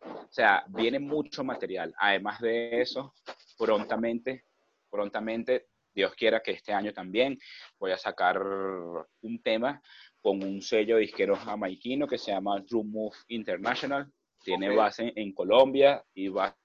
o 0.01 0.29
sea, 0.31 0.64
viene 0.69 0.99
mucho 0.99 1.45
material. 1.45 1.95
Además 1.99 2.41
de 2.41 2.81
eso, 2.81 3.14
prontamente, 3.57 4.45
prontamente, 4.91 5.69
Dios 5.95 6.14
quiera 6.14 6.41
que 6.41 6.53
este 6.53 6.73
año 6.73 6.93
también 6.93 7.39
voy 7.79 7.91
a 7.91 7.99
sacar 7.99 8.41
un 8.41 9.43
tema 9.43 9.83
con 10.23 10.43
un 10.43 10.61
sello 10.62 10.97
disquero 10.99 11.37
jamaiquino 11.37 12.07
que 12.07 12.19
se 12.19 12.33
llama 12.33 12.64
True 12.64 12.85
Move 12.85 13.16
International. 13.29 14.11
Tiene 14.43 14.75
base 14.75 15.12
en 15.16 15.33
Colombia 15.33 16.05
y 16.14 16.29
base 16.29 16.57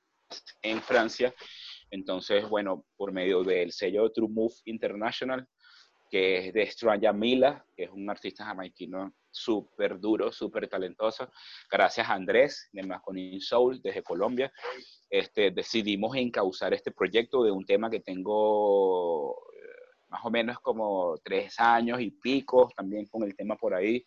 en 0.62 0.82
Francia. 0.82 1.34
Entonces, 1.90 2.48
bueno, 2.48 2.86
por 2.96 3.12
medio 3.12 3.44
del 3.44 3.72
sello 3.72 4.12
True 4.12 4.30
Move 4.30 4.56
International, 4.66 5.48
que 6.10 6.38
es 6.38 6.54
de 6.54 6.66
Stranja 6.70 7.12
Mila, 7.14 7.66
que 7.76 7.86
es 7.86 7.90
un 7.90 8.10
artista 8.10 8.46
jamaiquino 8.46 9.14
súper 9.32 10.00
duro, 10.00 10.32
súper 10.32 10.68
talentoso. 10.68 11.32
Gracias 11.70 12.08
a 12.08 12.14
Andrés 12.14 12.70
de 12.72 12.84
Masconin 12.84 13.42
Soul 13.42 13.82
desde 13.82 14.04
Colombia, 14.04 14.52
este, 15.10 15.52
decidimos 15.52 16.16
encauzar 16.16 16.74
este 16.74 16.92
proyecto 16.92 17.44
de 17.44 17.52
un 17.52 17.66
tema 17.66 17.90
que 17.90 18.00
tengo 18.00 19.36
más 20.14 20.24
o 20.24 20.30
menos 20.30 20.60
como 20.60 21.18
tres 21.24 21.60
años 21.60 22.00
y 22.00 22.12
pico, 22.12 22.70
también 22.78 23.08
con 23.08 23.24
el 23.24 23.36
tema 23.36 23.56
por 23.56 23.74
ahí 23.74 24.06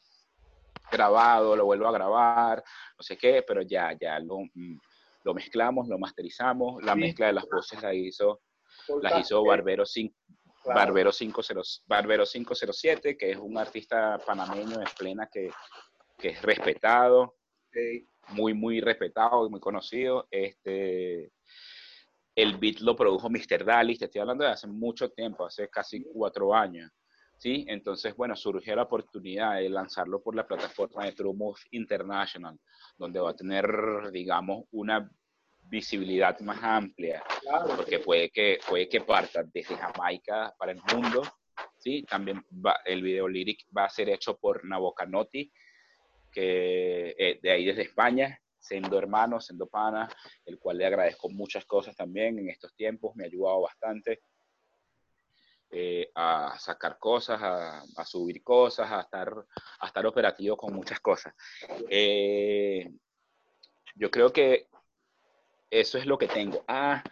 grabado, 0.90 1.56
lo 1.56 1.64
vuelvo 1.64 1.88
a 1.88 1.92
grabar, 1.92 2.62
no 2.96 3.02
sé 3.02 3.16
qué, 3.16 3.42
pero 3.44 3.62
ya, 3.62 3.92
ya 4.00 4.20
lo, 4.20 4.38
mm, 4.54 4.78
lo 5.24 5.34
mezclamos, 5.34 5.88
lo 5.88 5.98
masterizamos, 5.98 6.80
la 6.84 6.94
mezcla 6.94 7.26
de 7.26 7.32
las 7.32 7.44
voces 7.50 7.82
la 7.82 7.92
hizo, 7.92 8.40
la 9.02 9.18
hizo 9.18 9.42
Barbero, 9.42 9.84
5, 9.84 10.14
Barbero, 10.64 11.10
50, 11.10 11.52
Barbero 11.86 12.24
507, 12.24 13.16
que 13.16 13.32
es 13.32 13.36
un 13.36 13.58
artista 13.58 14.16
panameño 14.24 14.78
de 14.78 14.86
plena 14.96 15.26
que, 15.26 15.50
que 16.16 16.28
es 16.28 16.42
respetado, 16.42 17.34
muy, 18.28 18.54
muy 18.54 18.80
respetado 18.80 19.44
y 19.44 19.50
muy 19.50 19.60
conocido. 19.60 20.28
Este, 20.30 21.32
el 22.36 22.58
beat 22.58 22.80
lo 22.80 22.94
produjo 22.94 23.30
Mr. 23.30 23.64
Dalis, 23.64 23.98
te 23.98 24.04
estoy 24.04 24.20
hablando 24.20 24.44
de 24.44 24.50
hace 24.50 24.66
mucho 24.66 25.10
tiempo, 25.10 25.46
hace 25.46 25.68
casi 25.70 26.04
cuatro 26.04 26.54
años. 26.54 26.92
¿sí? 27.38 27.64
Entonces, 27.66 28.14
bueno, 28.14 28.36
surgió 28.36 28.76
la 28.76 28.82
oportunidad 28.82 29.56
de 29.56 29.70
lanzarlo 29.70 30.22
por 30.22 30.36
la 30.36 30.46
plataforma 30.46 31.06
de 31.06 31.12
True 31.12 31.34
Move 31.34 31.58
International, 31.70 32.58
donde 32.98 33.20
va 33.20 33.30
a 33.30 33.36
tener, 33.36 33.66
digamos, 34.12 34.64
una 34.72 35.10
visibilidad 35.62 36.38
más 36.40 36.62
amplia, 36.62 37.24
porque 37.74 37.98
puede 38.00 38.30
que, 38.30 38.58
puede 38.68 38.86
que 38.88 39.00
parta 39.00 39.42
desde 39.42 39.74
Jamaica 39.74 40.54
para 40.58 40.72
el 40.72 40.80
mundo, 40.92 41.22
¿sí? 41.78 42.02
También 42.02 42.44
va, 42.64 42.76
el 42.84 43.02
video 43.02 43.26
lyric 43.26 43.66
va 43.76 43.86
a 43.86 43.90
ser 43.90 44.10
hecho 44.10 44.36
por 44.36 44.64
Nabokanotti, 44.64 45.50
que 46.30 47.14
eh, 47.18 47.40
de 47.42 47.50
ahí 47.50 47.64
desde 47.64 47.82
España, 47.82 48.38
siendo 48.66 48.98
hermano, 48.98 49.40
siendo 49.40 49.66
pana, 49.66 50.08
el 50.44 50.58
cual 50.58 50.78
le 50.78 50.86
agradezco 50.86 51.28
muchas 51.28 51.64
cosas 51.64 51.94
también 51.94 52.38
en 52.38 52.50
estos 52.50 52.74
tiempos, 52.74 53.14
me 53.14 53.24
ha 53.24 53.26
ayudado 53.26 53.62
bastante 53.62 54.20
eh, 55.70 56.10
a 56.14 56.56
sacar 56.58 56.98
cosas, 56.98 57.40
a, 57.42 58.04
subir 58.04 58.42
cosas, 58.42 58.90
a 58.90 59.00
estar, 59.00 59.32
a 59.80 59.86
estar 59.86 60.06
operativo 60.06 60.56
con 60.56 60.74
muchas 60.74 61.00
cosas. 61.00 61.34
Eh, 61.88 62.90
yo 63.94 64.10
creo 64.10 64.32
que 64.32 64.68
eso 65.70 65.98
es 65.98 66.06
lo 66.06 66.18
que 66.18 66.28
tengo. 66.28 66.64
Ah, 66.68 67.02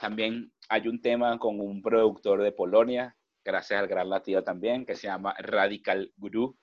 también 0.00 0.52
hay 0.68 0.88
un 0.88 1.00
tema 1.00 1.38
con 1.38 1.60
un 1.60 1.82
productor 1.82 2.42
de 2.42 2.52
Polonia, 2.52 3.16
gracias 3.44 3.80
al 3.80 3.88
Gran 3.88 4.08
Latido 4.08 4.42
también, 4.42 4.86
que 4.86 4.94
se 4.94 5.08
llama 5.08 5.34
Radical 5.38 6.12
Guru. 6.16 6.56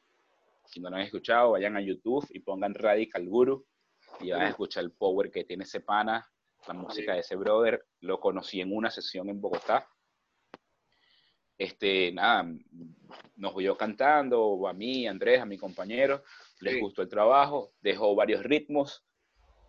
Si 0.66 0.80
no 0.80 0.90
lo 0.90 0.96
han 0.96 1.02
escuchado, 1.02 1.52
vayan 1.52 1.76
a 1.76 1.82
YouTube 1.82 2.26
y 2.32 2.40
pongan 2.40 2.74
Radical 2.74 3.28
Guru 3.28 3.66
y 4.22 4.32
vas 4.32 4.42
a 4.42 4.50
escuchar 4.50 4.84
el 4.84 4.92
power 4.92 5.32
que 5.32 5.44
tiene 5.44 5.64
ese 5.64 5.82
pana, 5.82 6.26
la 6.68 6.74
música 6.74 7.14
de 7.14 7.20
ese 7.20 7.36
brother. 7.36 7.86
Lo 8.02 8.20
conocí 8.20 8.62
en 8.62 8.76
una 8.76 8.90
sesión 8.90 9.30
en 9.30 9.42
Bogotá. 9.42 9.88
Este, 11.58 12.12
nada, 12.12 12.52
nos 13.36 13.56
vio 13.56 13.78
cantando, 13.78 14.68
a 14.68 14.74
mí, 14.74 15.06
a 15.06 15.12
Andrés, 15.12 15.42
a 15.42 15.46
mi 15.46 15.58
compañero, 15.58 16.24
les 16.60 16.80
gustó 16.80 17.04
el 17.04 17.10
trabajo, 17.10 17.74
dejó 17.82 18.16
varios 18.16 18.42
ritmos, 18.42 19.06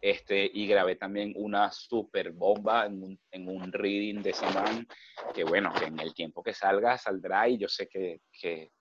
este, 0.00 0.50
y 0.52 0.66
grabé 0.66 0.96
también 0.96 1.32
una 1.36 1.70
super 1.70 2.32
bomba 2.32 2.86
en 2.86 3.02
un, 3.02 3.20
en 3.30 3.46
un 3.46 3.70
reading 3.72 4.20
de 4.20 4.32
Saman, 4.32 4.88
que 5.32 5.44
bueno, 5.44 5.72
que 5.78 5.84
en 5.84 6.00
el 6.00 6.12
tiempo 6.12 6.42
que 6.42 6.52
salga 6.54 6.98
saldrá 6.98 7.48
y 7.48 7.58
yo 7.58 7.68
sé 7.68 7.88
que, 7.88 8.20
que, 8.32 8.72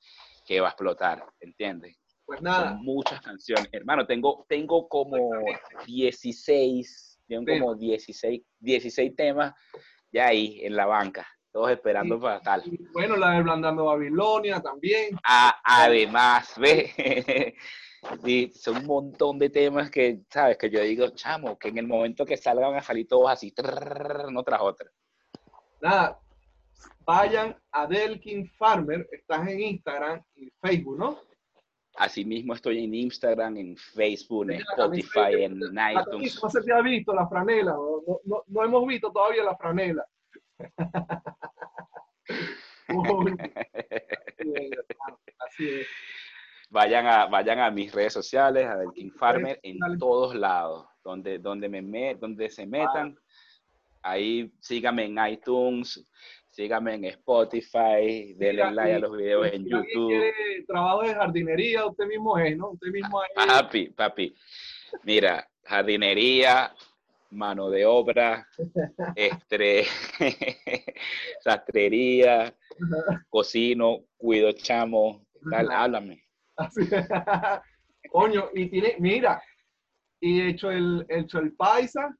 que 0.43 0.59
va 0.59 0.69
a 0.69 0.71
explotar, 0.71 1.23
¿entiendes? 1.39 2.00
Pues 2.31 2.41
nada. 2.41 2.77
muchas 2.81 3.19
canciones. 3.19 3.67
Hermano, 3.73 4.07
tengo, 4.07 4.45
tengo 4.47 4.87
como 4.87 5.17
16, 5.85 7.19
tengo 7.27 7.43
como 7.45 7.75
16, 7.75 8.41
16 8.57 9.15
temas 9.17 9.53
ya 10.13 10.27
ahí 10.27 10.61
en 10.63 10.77
la 10.77 10.85
banca, 10.85 11.27
todos 11.51 11.71
esperando 11.71 12.21
para 12.21 12.39
tal. 12.39 12.63
bueno, 12.93 13.17
la 13.17 13.31
de 13.31 13.43
Blandando 13.43 13.83
Babilonia 13.83 14.61
también. 14.61 15.17
además, 15.25 16.53
ve. 16.57 17.53
Sí, 18.23 18.53
son 18.55 18.77
un 18.77 18.85
montón 18.85 19.37
de 19.37 19.49
temas 19.49 19.91
que, 19.91 20.21
¿sabes? 20.29 20.57
Que 20.57 20.69
yo 20.69 20.81
digo, 20.83 21.09
chamo, 21.09 21.59
que 21.59 21.67
en 21.67 21.79
el 21.79 21.87
momento 21.87 22.25
que 22.25 22.37
salgan 22.37 22.75
a 22.75 22.81
salir 22.81 23.09
todos 23.09 23.29
así, 23.29 23.53
no 24.31 24.41
tras 24.43 24.61
otra. 24.61 24.89
Nada, 25.81 26.17
vayan 27.03 27.57
a 27.73 27.87
Delkin 27.87 28.49
Farmer, 28.51 29.05
estás 29.11 29.45
en 29.49 29.59
Instagram 29.59 30.23
y 30.33 30.49
Facebook, 30.61 30.97
¿no? 30.97 31.30
Asimismo 31.97 32.53
estoy 32.53 32.83
en 32.83 32.93
Instagram, 32.93 33.57
en 33.57 33.75
Facebook, 33.75 34.49
en 34.49 34.61
Spotify, 34.61 35.43
en 35.43 35.55
iTunes. 35.55 36.41
No 36.41 36.49
se 36.49 36.61
te 36.61 36.71
ha 36.73 36.81
visto 36.81 37.13
la 37.13 37.27
franela, 37.27 37.73
no, 37.73 38.43
no, 38.47 38.63
hemos 38.63 38.87
visto 38.87 39.11
todavía 39.11 39.43
la 39.43 39.57
franela. 39.57 40.05
Así 45.39 45.69
es. 45.69 45.87
Vayan 46.69 47.05
a, 47.05 47.25
vayan 47.25 47.59
a 47.59 47.69
mis 47.69 47.93
redes 47.93 48.13
sociales, 48.13 48.65
a 48.65 48.77
Del 48.77 48.91
King 48.93 49.11
Farmer, 49.11 49.59
en 49.61 49.77
todos 49.99 50.33
lados, 50.33 50.87
donde, 51.03 51.37
donde, 51.37 51.67
me, 51.67 52.15
donde 52.15 52.49
se 52.49 52.65
metan. 52.65 53.17
Ahí 54.01 54.53
síganme 54.61 55.03
en 55.05 55.17
iTunes, 55.27 56.07
síganme 56.51 56.95
en 56.95 57.05
Spotify, 57.05 58.33
denle 58.37 58.71
like 58.71 58.93
a 58.93 58.99
los 58.99 59.17
videos 59.17 59.51
en 59.51 59.65
YouTube. 59.65 60.09
Quiere 60.09 60.63
trabajo 60.67 61.03
de 61.03 61.15
jardinería, 61.15 61.85
usted 61.85 62.05
mismo 62.05 62.37
es, 62.37 62.57
¿no? 62.57 62.71
Usted 62.71 62.91
mismo 62.91 63.23
es. 63.23 63.29
Papi, 63.33 63.89
papi. 63.89 64.35
Mira, 65.03 65.47
jardinería, 65.63 66.73
mano 67.31 67.69
de 67.69 67.85
obra, 67.85 68.47
estre, 69.15 69.85
sastrería, 71.41 72.53
cocino, 73.29 74.01
cuido 74.17 74.51
chamo, 74.51 75.25
tal, 75.49 75.71
háblame. 75.71 76.23
Coño, 78.11 78.49
y 78.53 78.69
tiene, 78.69 78.95
mira, 78.99 79.41
y 80.19 80.41
hecho 80.41 80.69
el, 80.69 81.05
hecho 81.07 81.39
el 81.39 81.53
paisa, 81.53 82.13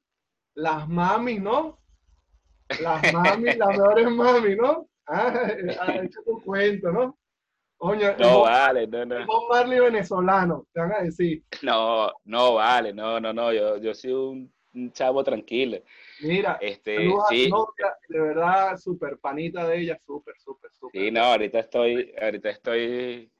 las 0.54 0.88
mamis, 0.88 1.40
¿no? 1.40 1.81
Las 2.80 3.12
mami, 3.12 3.52
las 3.54 3.68
mejores 3.68 4.10
mami, 4.10 4.56
¿no? 4.56 4.88
Ah, 5.06 5.32
ha 5.80 5.96
hecho 5.96 6.20
tu 6.24 6.40
cuento, 6.42 6.92
¿no? 6.92 7.18
No 8.18 8.42
vale, 8.42 8.86
no, 8.86 9.04
no. 9.04 9.26
Bob 9.26 9.50
Marley 9.50 9.80
venezolano, 9.80 10.66
te 10.72 10.80
van 10.80 10.92
a 10.92 11.02
decir. 11.02 11.42
No, 11.62 12.12
no 12.24 12.54
vale, 12.54 12.92
no, 12.92 13.18
no, 13.18 13.32
no, 13.32 13.52
yo, 13.52 13.76
yo 13.78 13.92
soy 13.92 14.12
un, 14.12 14.52
un 14.74 14.92
chavo 14.92 15.24
tranquilo. 15.24 15.78
Mira, 16.20 16.58
este, 16.60 17.10
sí. 17.28 17.50
De 18.08 18.20
verdad, 18.20 18.76
súper 18.78 19.18
panita 19.18 19.66
de 19.66 19.80
ella, 19.80 20.00
súper, 20.06 20.34
súper, 20.38 20.70
súper. 20.78 21.00
Sí, 21.00 21.10
no, 21.10 21.22
ahorita 21.22 21.58
estoy, 21.58 22.14
ahorita 22.20 22.50
estoy, 22.50 23.32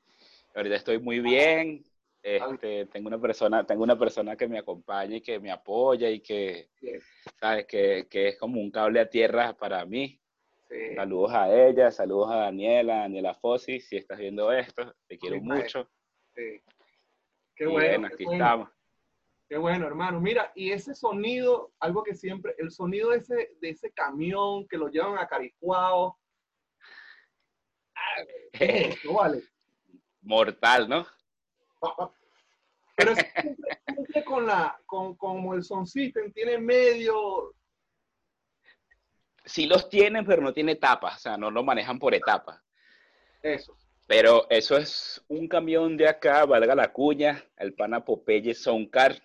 ahorita 0.56 0.74
estoy 0.74 0.98
muy 0.98 1.20
bien, 1.20 1.84
este, 2.22 2.86
tengo 2.86 3.08
una 3.08 3.20
persona, 3.20 3.64
tengo 3.64 3.82
una 3.82 3.98
persona 3.98 4.36
que 4.36 4.46
me 4.46 4.58
acompaña 4.58 5.16
y 5.16 5.20
que 5.20 5.40
me 5.40 5.50
apoya 5.50 6.08
y 6.08 6.20
que, 6.20 6.68
sabes, 7.38 7.66
que, 7.66 8.06
que, 8.08 8.28
es 8.28 8.38
como 8.38 8.60
un 8.60 8.70
cable 8.70 9.00
a 9.00 9.08
tierra 9.08 9.56
para 9.56 9.84
mí. 9.84 10.18
Saludos 10.96 11.32
a 11.34 11.54
ella, 11.54 11.90
saludos 11.90 12.30
a 12.30 12.36
Daniela, 12.36 13.00
Daniela 13.00 13.34
Fossi, 13.34 13.78
si 13.80 13.96
estás 13.96 14.18
viendo 14.18 14.50
esto, 14.52 14.94
te 15.06 15.18
quiero 15.18 15.38
mucho. 15.40 15.90
Qué 16.34 17.66
bueno, 17.66 18.06
aquí 18.06 18.24
estamos. 18.30 18.70
Qué 19.48 19.58
bueno, 19.58 19.86
hermano. 19.86 20.18
Mira, 20.18 20.50
y 20.54 20.70
ese 20.70 20.94
sonido, 20.94 21.72
algo 21.78 22.02
que 22.02 22.14
siempre, 22.14 22.54
el 22.56 22.70
sonido 22.70 23.10
de 23.10 23.18
ese, 23.18 23.50
de 23.60 23.68
ese 23.68 23.92
camión 23.92 24.66
que 24.66 24.78
lo 24.78 24.88
llevan 24.88 25.18
a 25.18 25.26
Caricuao. 25.26 26.18
no 29.04 29.12
vale. 29.12 29.42
Mortal, 30.22 30.88
¿no? 30.88 31.06
Pero 32.96 33.14
siempre, 33.14 34.24
con 34.24 34.46
la, 34.46 34.78
con, 34.86 35.16
como 35.16 35.54
el 35.54 35.62
Son 35.62 35.86
System 35.86 36.32
tiene 36.32 36.58
medio. 36.58 37.54
Sí 39.44 39.66
los 39.66 39.88
tienen, 39.88 40.24
pero 40.24 40.40
no 40.40 40.52
tiene 40.52 40.72
etapas, 40.72 41.16
o 41.16 41.18
sea, 41.18 41.36
no 41.36 41.50
lo 41.50 41.64
manejan 41.64 41.98
por 41.98 42.14
etapas. 42.14 42.60
Eso. 43.42 43.76
Pero 44.06 44.46
eso 44.50 44.76
es 44.76 45.24
un 45.28 45.48
camión 45.48 45.96
de 45.96 46.06
acá, 46.06 46.44
valga 46.44 46.74
la 46.74 46.92
cuña, 46.92 47.44
el 47.56 47.74
pana 47.74 48.04
Popeye 48.04 48.54
Soundcar, 48.54 49.20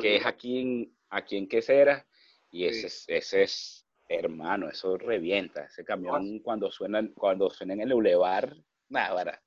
que 0.00 0.16
es 0.16 0.26
aquí 0.26 0.60
en, 0.60 0.98
aquí 1.08 1.38
en 1.38 1.48
Quesera, 1.48 2.06
y 2.50 2.66
ese, 2.66 2.88
es, 2.88 3.04
ese 3.06 3.42
es, 3.44 3.86
hermano, 4.08 4.68
eso 4.68 4.98
revienta, 4.98 5.64
ese 5.64 5.84
camión 5.84 6.40
cuando 6.40 6.70
suena, 6.70 7.08
cuando 7.14 7.48
suena 7.48 7.74
en 7.74 7.82
el 7.82 7.94
bulevar, 7.94 8.54
nada, 8.88 9.40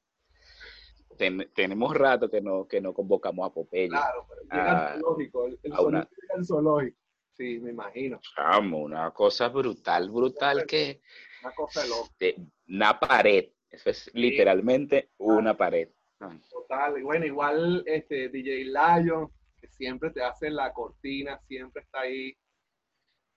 tenemos 1.18 1.96
rato 1.96 2.30
que 2.30 2.42
no, 2.42 2.68
que 2.68 2.82
no 2.82 2.94
convocamos 2.94 3.50
a 3.50 3.54
Popeye. 3.54 3.90
Claro, 3.90 4.26
pero 4.28 4.42
llega 4.44 4.94
el 4.94 5.02
zoológico, 5.02 5.48
el, 5.48 5.60
el 5.64 5.74
una, 5.74 6.10
zoológico. 6.44 6.98
Sí, 7.34 7.60
me 7.60 7.72
imagino. 7.72 8.20
Chamo, 8.36 8.80
una 8.80 9.12
cosa 9.12 9.50
brutal, 9.50 10.10
brutal 10.10 10.66
que... 10.66 11.02
Una 11.44 11.54
cosa 11.54 11.86
loca. 11.88 12.12
una 12.68 13.00
pared. 13.00 13.50
Eso 13.70 13.90
es 13.90 14.12
literalmente 14.14 15.12
una 15.18 15.56
pared. 15.56 15.90
Total. 16.50 17.00
Y 17.00 17.02
bueno, 17.02 17.26
igual 17.26 17.84
este 17.88 18.30
DJ 18.30 18.66
Lion, 18.66 19.32
que 19.60 19.68
siempre 19.70 20.12
te 20.12 20.22
hace 20.22 20.50
la 20.52 20.72
cortina, 20.72 21.40
siempre 21.48 21.82
está 21.82 22.02
ahí. 22.02 22.38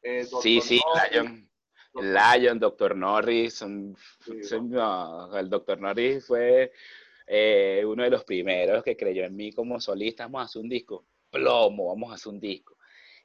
Eh, 0.02 0.24
sí, 0.42 0.60
sí, 0.60 0.80
Lion. 1.10 1.48
Lion, 1.94 2.58
Doctor 2.58 2.96
Norris, 2.96 3.54
son, 3.54 3.96
el 4.26 5.48
Doctor 5.48 5.80
Norris 5.80 6.26
fue 6.26 6.72
eh, 7.26 7.82
uno 7.86 8.02
de 8.02 8.10
los 8.10 8.24
primeros 8.24 8.82
que 8.82 8.96
creyó 8.96 9.24
en 9.24 9.36
mí 9.36 9.52
como 9.52 9.80
solista, 9.80 10.24
vamos 10.24 10.42
a 10.42 10.44
hacer 10.44 10.62
un 10.62 10.68
disco, 10.68 11.06
plomo, 11.30 11.88
vamos 11.88 12.10
a 12.10 12.14
hacer 12.14 12.32
un 12.32 12.40
disco. 12.40 12.76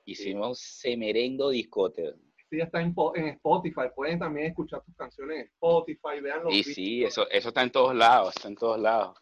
Hicimos 0.06 0.60
Semerendo 0.60 1.50
Discote. 1.50 2.16
Sí, 2.50 2.60
está 2.60 2.82
en, 2.82 2.96
Spotify, 3.28 3.82
pueden 3.96 4.18
también 4.18 4.48
escuchar 4.48 4.82
tus 4.84 4.96
canciones 4.96 5.38
en 5.38 5.44
Spotify, 5.46 6.20
vean 6.20 6.44
los 6.44 6.54
Y 6.54 6.64
sí, 6.64 7.04
eso, 7.04 7.30
eso 7.30 7.50
está 7.50 7.62
en 7.62 7.72
todos 7.72 7.94
lados, 7.94 8.36
está 8.36 8.48
en 8.48 8.56
todos 8.56 8.80
lados. 8.80 9.20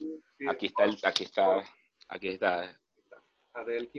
aquí 0.47 0.67
está, 0.67 0.85
el, 0.85 0.97
aquí 1.03 1.23
está, 1.25 1.63
aquí 2.07 2.27
está. 2.29 2.79
Adel 3.53 3.89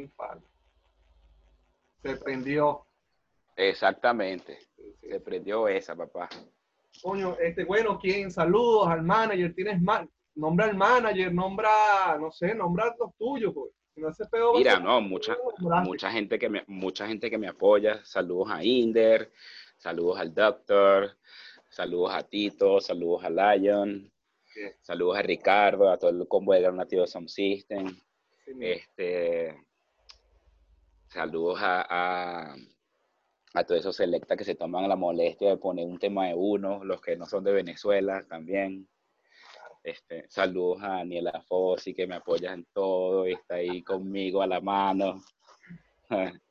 Se 2.02 2.16
prendió. 2.16 2.86
Exactamente, 3.54 4.58
se 5.02 5.20
prendió 5.20 5.68
esa, 5.68 5.94
papá. 5.94 6.28
Coño, 7.02 7.36
este, 7.38 7.64
bueno, 7.64 7.98
¿quién? 7.98 8.30
Saludos 8.30 8.88
al 8.88 9.02
manager, 9.02 9.54
tienes 9.54 9.80
más, 9.82 10.08
nombra 10.38 10.66
al 10.66 10.76
manager, 10.76 11.34
nombra, 11.34 12.16
no 12.18 12.30
sé, 12.30 12.54
nombra 12.54 12.94
los 12.98 13.14
tuyos, 13.16 13.52
pues. 13.52 13.72
Mira, 14.54 14.78
no, 14.78 15.00
mucha, 15.00 15.36
mucha, 15.82 16.08
gente 16.12 16.38
que 16.38 16.48
me, 16.48 16.62
mucha 16.68 17.08
gente 17.08 17.28
que 17.28 17.36
me 17.36 17.48
apoya. 17.48 18.00
Saludos 18.04 18.48
a 18.52 18.62
Inder, 18.62 19.32
saludos 19.76 20.20
al 20.20 20.32
Doctor, 20.32 21.18
saludos 21.68 22.14
a 22.14 22.22
Tito, 22.22 22.80
saludos 22.80 23.24
a 23.24 23.30
Lion, 23.30 24.08
saludos 24.82 25.18
a 25.18 25.22
Ricardo, 25.22 25.90
a 25.90 25.98
todo 25.98 26.10
el 26.10 26.28
combo 26.28 26.52
de 26.52 26.60
Gran 26.60 26.76
Nativo 26.76 27.08
Sound 27.08 27.28
System. 27.28 27.88
este, 28.60 29.66
saludos 31.08 31.58
a, 31.60 31.84
a, 31.90 32.54
a 33.54 33.64
todos 33.64 33.80
esos 33.80 33.96
selectas 33.96 34.38
que 34.38 34.44
se 34.44 34.54
toman 34.54 34.88
la 34.88 34.94
molestia 34.94 35.48
de 35.48 35.56
poner 35.56 35.84
un 35.86 35.98
tema 35.98 36.28
de 36.28 36.34
uno, 36.36 36.84
los 36.84 37.00
que 37.00 37.16
no 37.16 37.26
son 37.26 37.42
de 37.42 37.50
Venezuela 37.50 38.24
también. 38.28 38.88
Este, 39.88 40.26
saludos 40.28 40.82
a 40.82 40.88
Daniela 40.98 41.42
Fossi 41.48 41.94
que 41.94 42.06
me 42.06 42.16
apoya 42.16 42.52
en 42.52 42.66
todo 42.74 43.26
y 43.26 43.32
está 43.32 43.54
ahí 43.54 43.82
conmigo 43.82 44.42
a 44.42 44.46
la 44.46 44.60
mano. 44.60 45.22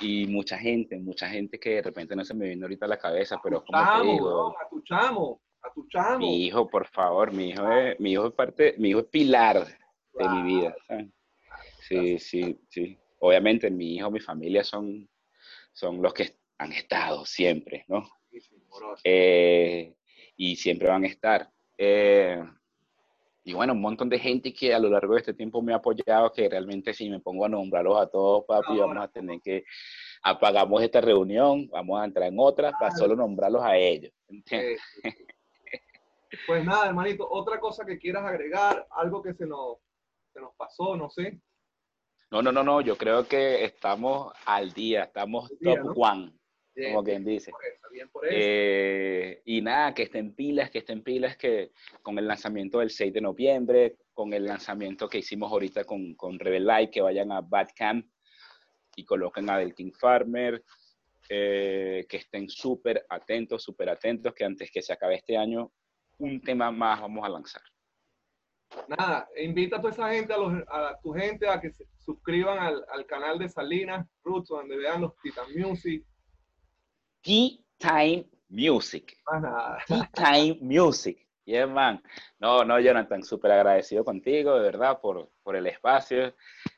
y 0.00 0.28
mucha 0.28 0.56
gente, 0.56 0.96
mucha 1.00 1.28
gente 1.28 1.58
que 1.58 1.70
de 1.70 1.82
repente 1.82 2.14
no 2.14 2.24
se 2.24 2.32
me 2.32 2.46
viene 2.46 2.62
ahorita 2.62 2.86
a 2.86 2.90
la 2.90 2.96
cabeza, 2.96 3.40
pero 3.42 3.64
como 3.64 3.76
te 3.76 4.06
digo, 4.06 4.56
a 4.56 4.68
tu 4.68 4.82
chamo, 4.82 5.42
a 5.62 5.72
tu 5.72 5.88
chamo. 5.88 6.18
Mi 6.18 6.46
hijo, 6.46 6.68
por 6.68 6.86
favor, 6.86 7.32
mi 7.32 7.48
hijo 7.48 7.72
es, 7.72 7.98
mi 7.98 8.12
hijo 8.12 8.28
es 8.28 8.34
parte, 8.34 8.76
mi 8.78 8.90
hijo 8.90 9.00
es 9.00 9.06
pilar 9.06 9.66
de 10.14 10.28
mi 10.28 10.42
vida. 10.42 10.76
Sí, 11.80 12.20
sí, 12.20 12.56
sí. 12.68 12.96
Obviamente 13.18 13.68
mi 13.68 13.96
hijo, 13.96 14.12
mi 14.12 14.20
familia 14.20 14.62
son, 14.62 15.10
son 15.72 16.00
los 16.00 16.14
que 16.14 16.36
han 16.58 16.72
estado 16.72 17.26
siempre, 17.26 17.84
¿no? 17.88 18.08
Eh, 19.02 19.92
y 20.36 20.54
siempre 20.54 20.86
van 20.86 21.02
a 21.02 21.08
estar. 21.08 21.50
Eh, 21.76 22.40
y 23.42 23.54
bueno, 23.54 23.72
un 23.72 23.80
montón 23.80 24.08
de 24.08 24.18
gente 24.18 24.52
que 24.52 24.74
a 24.74 24.78
lo 24.78 24.90
largo 24.90 25.14
de 25.14 25.20
este 25.20 25.34
tiempo 25.34 25.62
me 25.62 25.72
ha 25.72 25.76
apoyado, 25.76 26.30
que 26.32 26.48
realmente 26.48 26.92
si 26.92 27.08
me 27.08 27.20
pongo 27.20 27.46
a 27.46 27.48
nombrarlos 27.48 28.00
a 28.00 28.06
todos, 28.06 28.44
papi, 28.44 28.78
vamos 28.78 28.98
a 28.98 29.08
tener 29.08 29.40
que, 29.40 29.64
apagamos 30.22 30.82
esta 30.82 31.00
reunión, 31.00 31.68
vamos 31.68 32.00
a 32.00 32.04
entrar 32.04 32.28
en 32.28 32.38
otra 32.38 32.72
para 32.72 32.94
solo 32.94 33.16
nombrarlos 33.16 33.62
a 33.62 33.76
ellos. 33.76 34.12
Pues 36.46 36.64
nada, 36.64 36.86
hermanito, 36.86 37.28
otra 37.28 37.58
cosa 37.58 37.84
que 37.84 37.98
quieras 37.98 38.24
agregar, 38.24 38.86
algo 38.90 39.20
que 39.20 39.34
se 39.34 39.46
nos, 39.46 39.78
se 40.32 40.40
nos 40.40 40.54
pasó, 40.54 40.96
no 40.96 41.10
sé. 41.10 41.40
No, 42.30 42.40
no, 42.40 42.52
no, 42.52 42.62
no, 42.62 42.80
yo 42.80 42.96
creo 42.96 43.26
que 43.26 43.64
estamos 43.64 44.32
al 44.46 44.72
día, 44.72 45.02
estamos 45.02 45.50
top 45.60 45.92
one 45.96 46.39
como 46.74 47.04
quien 47.04 47.24
dice. 47.24 47.52
Eh, 48.30 49.42
y 49.44 49.60
nada, 49.60 49.94
que 49.94 50.04
estén 50.04 50.34
pilas, 50.34 50.70
que 50.70 50.78
estén 50.78 51.02
pilas, 51.02 51.36
que 51.36 51.72
con 52.02 52.18
el 52.18 52.26
lanzamiento 52.26 52.78
del 52.78 52.90
6 52.90 53.12
de 53.12 53.20
noviembre, 53.20 53.96
con 54.12 54.32
el 54.32 54.44
lanzamiento 54.44 55.08
que 55.08 55.18
hicimos 55.18 55.50
ahorita 55.50 55.84
con, 55.84 56.14
con 56.14 56.38
Rebel 56.38 56.66
Light, 56.66 56.90
que 56.90 57.00
vayan 57.00 57.32
a 57.32 57.40
Badcamp 57.40 58.06
y 58.96 59.04
coloquen 59.04 59.48
a 59.50 59.58
Del 59.58 59.74
King 59.74 59.92
Farmer, 59.92 60.62
eh, 61.28 62.06
que 62.08 62.16
estén 62.16 62.48
súper 62.48 63.06
atentos, 63.08 63.62
súper 63.62 63.88
atentos, 63.88 64.34
que 64.34 64.44
antes 64.44 64.70
que 64.70 64.82
se 64.82 64.92
acabe 64.92 65.16
este 65.16 65.36
año, 65.36 65.72
un 66.18 66.40
tema 66.40 66.70
más 66.70 67.00
vamos 67.00 67.24
a 67.24 67.28
lanzar. 67.28 67.62
nada, 68.88 69.28
invita 69.36 69.76
a 69.76 69.80
toda 69.80 69.92
esa 69.92 70.10
gente, 70.10 70.32
a, 70.32 70.38
los, 70.38 70.52
a 70.68 70.98
tu 71.02 71.12
gente 71.12 71.48
a 71.48 71.60
que 71.60 71.70
se 71.70 71.84
suscriban 71.98 72.58
al, 72.58 72.84
al 72.90 73.06
canal 73.06 73.38
de 73.38 73.48
Salinas 73.48 74.06
Roots, 74.22 74.48
donde 74.48 74.76
vean 74.76 75.02
los 75.02 75.16
Titan 75.22 75.46
Music. 75.54 76.04
Tea 77.22 77.58
Time 77.78 78.26
Music. 78.48 79.16
Nada. 79.30 79.78
Tea 79.86 80.10
Time 80.14 80.58
Music. 80.60 81.26
Yeah, 81.44 81.66
man. 81.66 82.00
No, 82.38 82.64
no, 82.64 82.78
Jonathan, 82.78 83.22
súper 83.22 83.52
agradecido 83.52 84.04
contigo, 84.04 84.54
de 84.54 84.60
verdad, 84.60 85.00
por, 85.00 85.30
por 85.42 85.56
el 85.56 85.66
espacio 85.66 86.34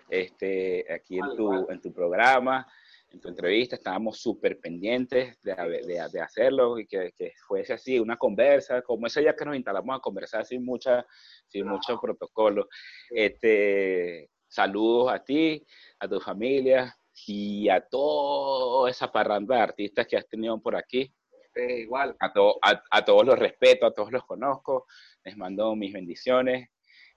este, 0.09 0.91
aquí 0.93 1.19
en 1.19 1.37
tu, 1.37 1.71
en 1.71 1.81
tu 1.81 1.93
programa, 1.93 2.67
en 3.11 3.21
tu 3.21 3.29
entrevista. 3.29 3.77
Estábamos 3.77 4.19
súper 4.19 4.59
pendientes 4.61 5.41
de, 5.43 5.55
de, 5.55 6.09
de, 6.11 6.21
hacerlo 6.21 6.79
y 6.79 6.87
que, 6.87 7.13
que, 7.17 7.33
fuese 7.47 7.75
así, 7.75 7.99
una 7.99 8.17
conversa, 8.17 8.83
como 8.83 9.07
ese 9.07 9.21
día 9.21 9.37
que 9.37 9.45
nos 9.45 9.57
instalamos 9.57 9.97
a 9.97 10.01
conversar 10.01 10.47
sin, 10.47 10.65
mucha, 10.65 11.05
sin 11.49 11.67
mucho 11.67 12.01
protocolo. 12.01 12.69
Este, 13.11 14.31
saludos 14.49 15.13
a 15.13 15.23
ti, 15.23 15.67
a 15.99 16.09
tu 16.09 16.19
familia 16.19 16.97
y 17.27 17.69
a 17.69 17.81
toda 17.81 18.91
esa 18.91 19.11
parranda 19.11 19.57
de 19.57 19.63
artistas 19.63 20.07
que 20.07 20.17
has 20.17 20.29
tenido 20.29 20.61
por 20.61 20.77
aquí. 20.77 21.13
Eh, 21.55 21.81
igual. 21.81 22.17
A, 22.19 22.33
to, 22.33 22.59
a, 22.63 22.83
a, 22.91 23.05
todos 23.05 23.27
los 23.27 23.39
respeto, 23.39 23.87
a 23.87 23.93
todos 23.93 24.11
los 24.11 24.25
conozco, 24.25 24.87
les 25.25 25.37
mando 25.37 25.75
mis 25.77 25.93
bendiciones. 25.93 26.69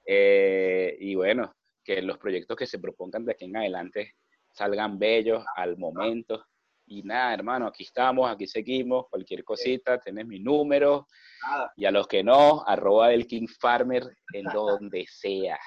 Eh, 0.05 0.95
y 0.99 1.15
bueno, 1.15 1.55
que 1.83 2.01
los 2.01 2.17
proyectos 2.17 2.57
que 2.57 2.67
se 2.67 2.79
propongan 2.79 3.25
de 3.25 3.31
aquí 3.31 3.45
en 3.45 3.57
adelante 3.57 4.15
salgan 4.51 4.99
bellos 4.99 5.43
al 5.55 5.77
momento. 5.77 6.45
Y 6.87 7.01
nada, 7.01 7.33
hermano, 7.33 7.67
aquí 7.67 7.83
estamos, 7.83 8.29
aquí 8.29 8.45
seguimos, 8.45 9.07
cualquier 9.09 9.43
cosita, 9.43 9.99
tenés 9.99 10.27
mi 10.27 10.39
número. 10.39 11.07
Nada. 11.43 11.73
Y 11.75 11.85
a 11.85 11.91
los 11.91 12.07
que 12.07 12.23
no, 12.23 12.63
arroba 12.65 13.09
del 13.09 13.25
King 13.25 13.47
Farmer 13.59 14.03
en 14.33 14.45
donde 14.53 15.05
sea. 15.07 15.59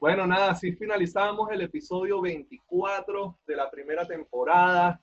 Bueno, 0.00 0.28
nada, 0.28 0.52
así 0.52 0.70
finalizamos 0.76 1.50
el 1.50 1.62
episodio 1.62 2.20
24 2.20 3.40
de 3.44 3.56
la 3.56 3.68
primera 3.68 4.06
temporada. 4.06 5.02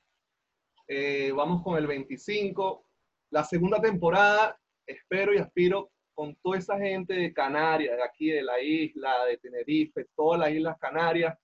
Eh, 0.87 1.33
vamos 1.35 1.61
con 1.63 1.77
el 1.77 1.85
25 1.85 2.85
la 3.31 3.43
segunda 3.43 3.81
temporada, 3.81 4.57
espero 4.87 5.33
y 5.33 5.37
aspiro 5.37 5.91
con 6.13 6.33
toda 6.35 6.59
esa 6.59 6.77
gente 6.77 7.13
de 7.13 7.33
Canarias, 7.33 7.97
de 7.97 8.03
aquí 8.03 8.29
de 8.29 8.41
la 8.41 8.61
isla, 8.61 9.25
de 9.25 9.37
Tenerife, 9.37 10.05
todas 10.15 10.39
las 10.39 10.51
islas 10.51 10.79
Canarias. 10.79 11.37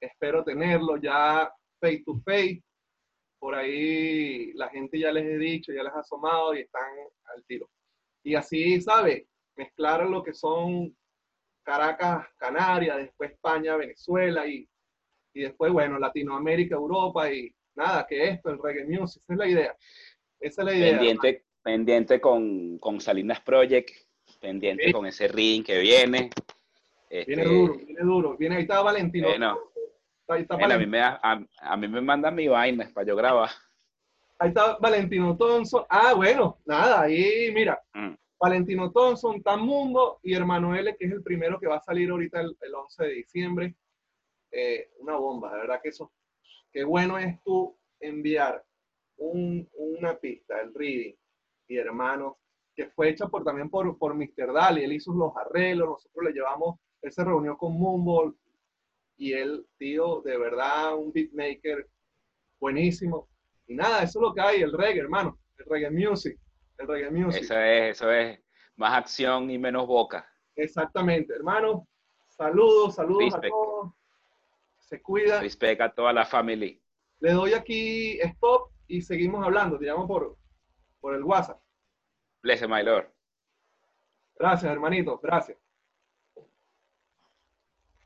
Espero 0.00 0.44
tenerlo 0.44 0.96
ya 0.96 1.52
face 1.80 2.04
to 2.06 2.20
face. 2.24 2.62
Por 3.40 3.56
ahí 3.56 4.52
la 4.52 4.68
gente 4.68 5.00
ya 5.00 5.10
les 5.10 5.24
he 5.24 5.38
dicho, 5.38 5.72
ya 5.72 5.82
les 5.82 5.92
ha 5.92 5.98
asomado 5.98 6.54
y 6.54 6.60
están 6.60 6.92
al 7.34 7.44
tiro. 7.44 7.68
Y 8.22 8.36
así, 8.36 8.80
¿sabe? 8.80 9.26
Mezclar 9.56 10.06
lo 10.06 10.22
que 10.22 10.32
son 10.32 10.96
Caracas, 11.64 12.26
Canarias, 12.36 12.98
después 12.98 13.32
España, 13.32 13.76
Venezuela 13.76 14.46
y, 14.46 14.68
y 15.32 15.40
después, 15.40 15.72
bueno, 15.72 15.98
Latinoamérica, 15.98 16.76
Europa 16.76 17.32
y 17.32 17.52
nada, 17.74 18.06
que 18.06 18.28
esto, 18.28 18.50
el 18.50 18.58
reggae 18.62 18.84
music, 18.84 19.22
esa 19.22 19.32
es 19.32 19.38
la 19.38 19.48
idea. 19.48 19.76
Esa 20.40 20.62
es 20.62 20.66
la 20.66 20.74
idea. 20.74 20.90
Pendiente, 20.92 21.44
pendiente 21.62 22.20
con, 22.20 22.78
con, 22.78 23.00
Salinas 23.00 23.40
Project, 23.40 23.90
pendiente 24.40 24.84
sí. 24.84 24.92
con 24.92 25.06
ese 25.06 25.26
ring 25.26 25.64
que 25.64 25.78
viene. 25.78 26.30
Este, 27.08 27.34
viene 27.34 27.44
duro, 27.44 27.74
viene 27.76 28.00
duro. 28.02 28.36
Viene, 28.36 28.56
ahí 28.56 28.62
está 28.62 28.82
Valentino. 28.82 29.28
Bueno, 29.28 29.58
ahí 30.28 30.42
está 30.42 30.56
Valentino. 30.56 30.74
A, 30.74 30.78
mí 30.78 30.86
me, 30.86 31.00
a, 31.00 31.46
a, 31.72 31.76
mí 31.76 31.88
me 31.88 32.00
mandan 32.00 32.34
mi 32.34 32.48
vaina 32.48 32.90
para 32.92 33.06
yo 33.06 33.16
grabar. 33.16 33.50
Ahí 34.38 34.48
está 34.48 34.76
Valentino 34.78 35.36
Thompson. 35.36 35.84
Ah, 35.88 36.12
bueno, 36.14 36.58
nada, 36.66 37.02
ahí 37.02 37.50
mira. 37.52 37.80
Mm. 37.94 38.14
Valentino 38.38 38.90
Thompson, 38.92 39.42
Tamundo 39.42 40.20
y 40.22 40.34
Hermano 40.34 40.74
L, 40.74 40.96
que 40.96 41.06
es 41.06 41.12
el 41.12 41.22
primero 41.22 41.58
que 41.58 41.66
va 41.66 41.76
a 41.76 41.82
salir 41.82 42.10
ahorita 42.10 42.40
el, 42.40 42.56
el 42.60 42.74
11 42.74 43.04
de 43.04 43.14
diciembre. 43.14 43.74
Eh, 44.50 44.90
una 44.98 45.16
bomba, 45.16 45.52
de 45.52 45.60
verdad 45.60 45.80
que 45.82 45.88
eso. 45.88 46.12
Qué 46.70 46.84
bueno 46.84 47.18
es 47.18 47.42
tú 47.42 47.76
enviar 48.00 48.64
un, 49.16 49.68
una 49.74 50.18
pista, 50.18 50.60
el 50.60 50.74
reading, 50.74 51.14
y 51.68 51.76
hermano, 51.76 52.38
que 52.74 52.86
fue 52.90 53.10
hecha 53.10 53.28
también 53.44 53.70
por, 53.70 53.96
por 53.98 54.14
Mr. 54.14 54.52
Daly, 54.52 54.84
él 54.84 54.92
hizo 54.92 55.12
los 55.12 55.32
arreglos, 55.36 55.88
nosotros 55.88 56.24
le 56.24 56.32
llevamos, 56.32 56.78
él 57.02 57.12
se 57.12 57.24
reunió 57.24 57.56
con 57.56 57.78
Moonball, 57.78 58.36
y 59.16 59.32
él, 59.32 59.66
tío, 59.78 60.20
de 60.22 60.36
verdad, 60.36 60.96
un 60.96 61.12
beatmaker 61.12 61.88
buenísimo. 62.58 63.28
Y 63.66 63.74
nada, 63.74 64.02
eso 64.02 64.18
es 64.18 64.22
lo 64.22 64.34
que 64.34 64.40
hay, 64.40 64.62
el 64.62 64.72
reggae, 64.72 65.00
hermano, 65.00 65.38
el 65.58 65.66
reggae 65.66 65.90
music, 65.90 66.38
el 66.78 66.88
reggae 66.88 67.10
music. 67.10 67.42
Eso 67.42 67.58
es, 67.58 67.96
eso 67.96 68.10
es, 68.10 68.40
más 68.76 68.94
acción 68.94 69.50
y 69.50 69.58
menos 69.58 69.86
boca. 69.86 70.28
Exactamente, 70.56 71.34
hermano. 71.34 71.86
Saludos, 72.28 72.96
saludos 72.96 73.24
Respect. 73.24 73.44
a 73.44 73.48
todos. 73.48 73.92
Se 74.78 75.02
cuida. 75.02 75.40
Respect 75.40 75.80
a 75.80 75.94
toda 75.94 76.12
la 76.12 76.24
familia. 76.24 76.76
Le 77.20 77.32
doy 77.32 77.54
aquí 77.54 78.18
stop 78.20 78.70
y 78.86 79.02
seguimos 79.02 79.44
hablando. 79.44 79.78
Te 79.78 79.86
llamo 79.86 80.06
por, 80.06 80.36
por 81.00 81.14
el 81.14 81.22
WhatsApp. 81.22 81.60
Bless 82.42 82.68
my 82.68 82.82
Lord. 82.82 83.10
Gracias, 84.36 84.70
hermanito. 84.70 85.18
Gracias. 85.22 85.63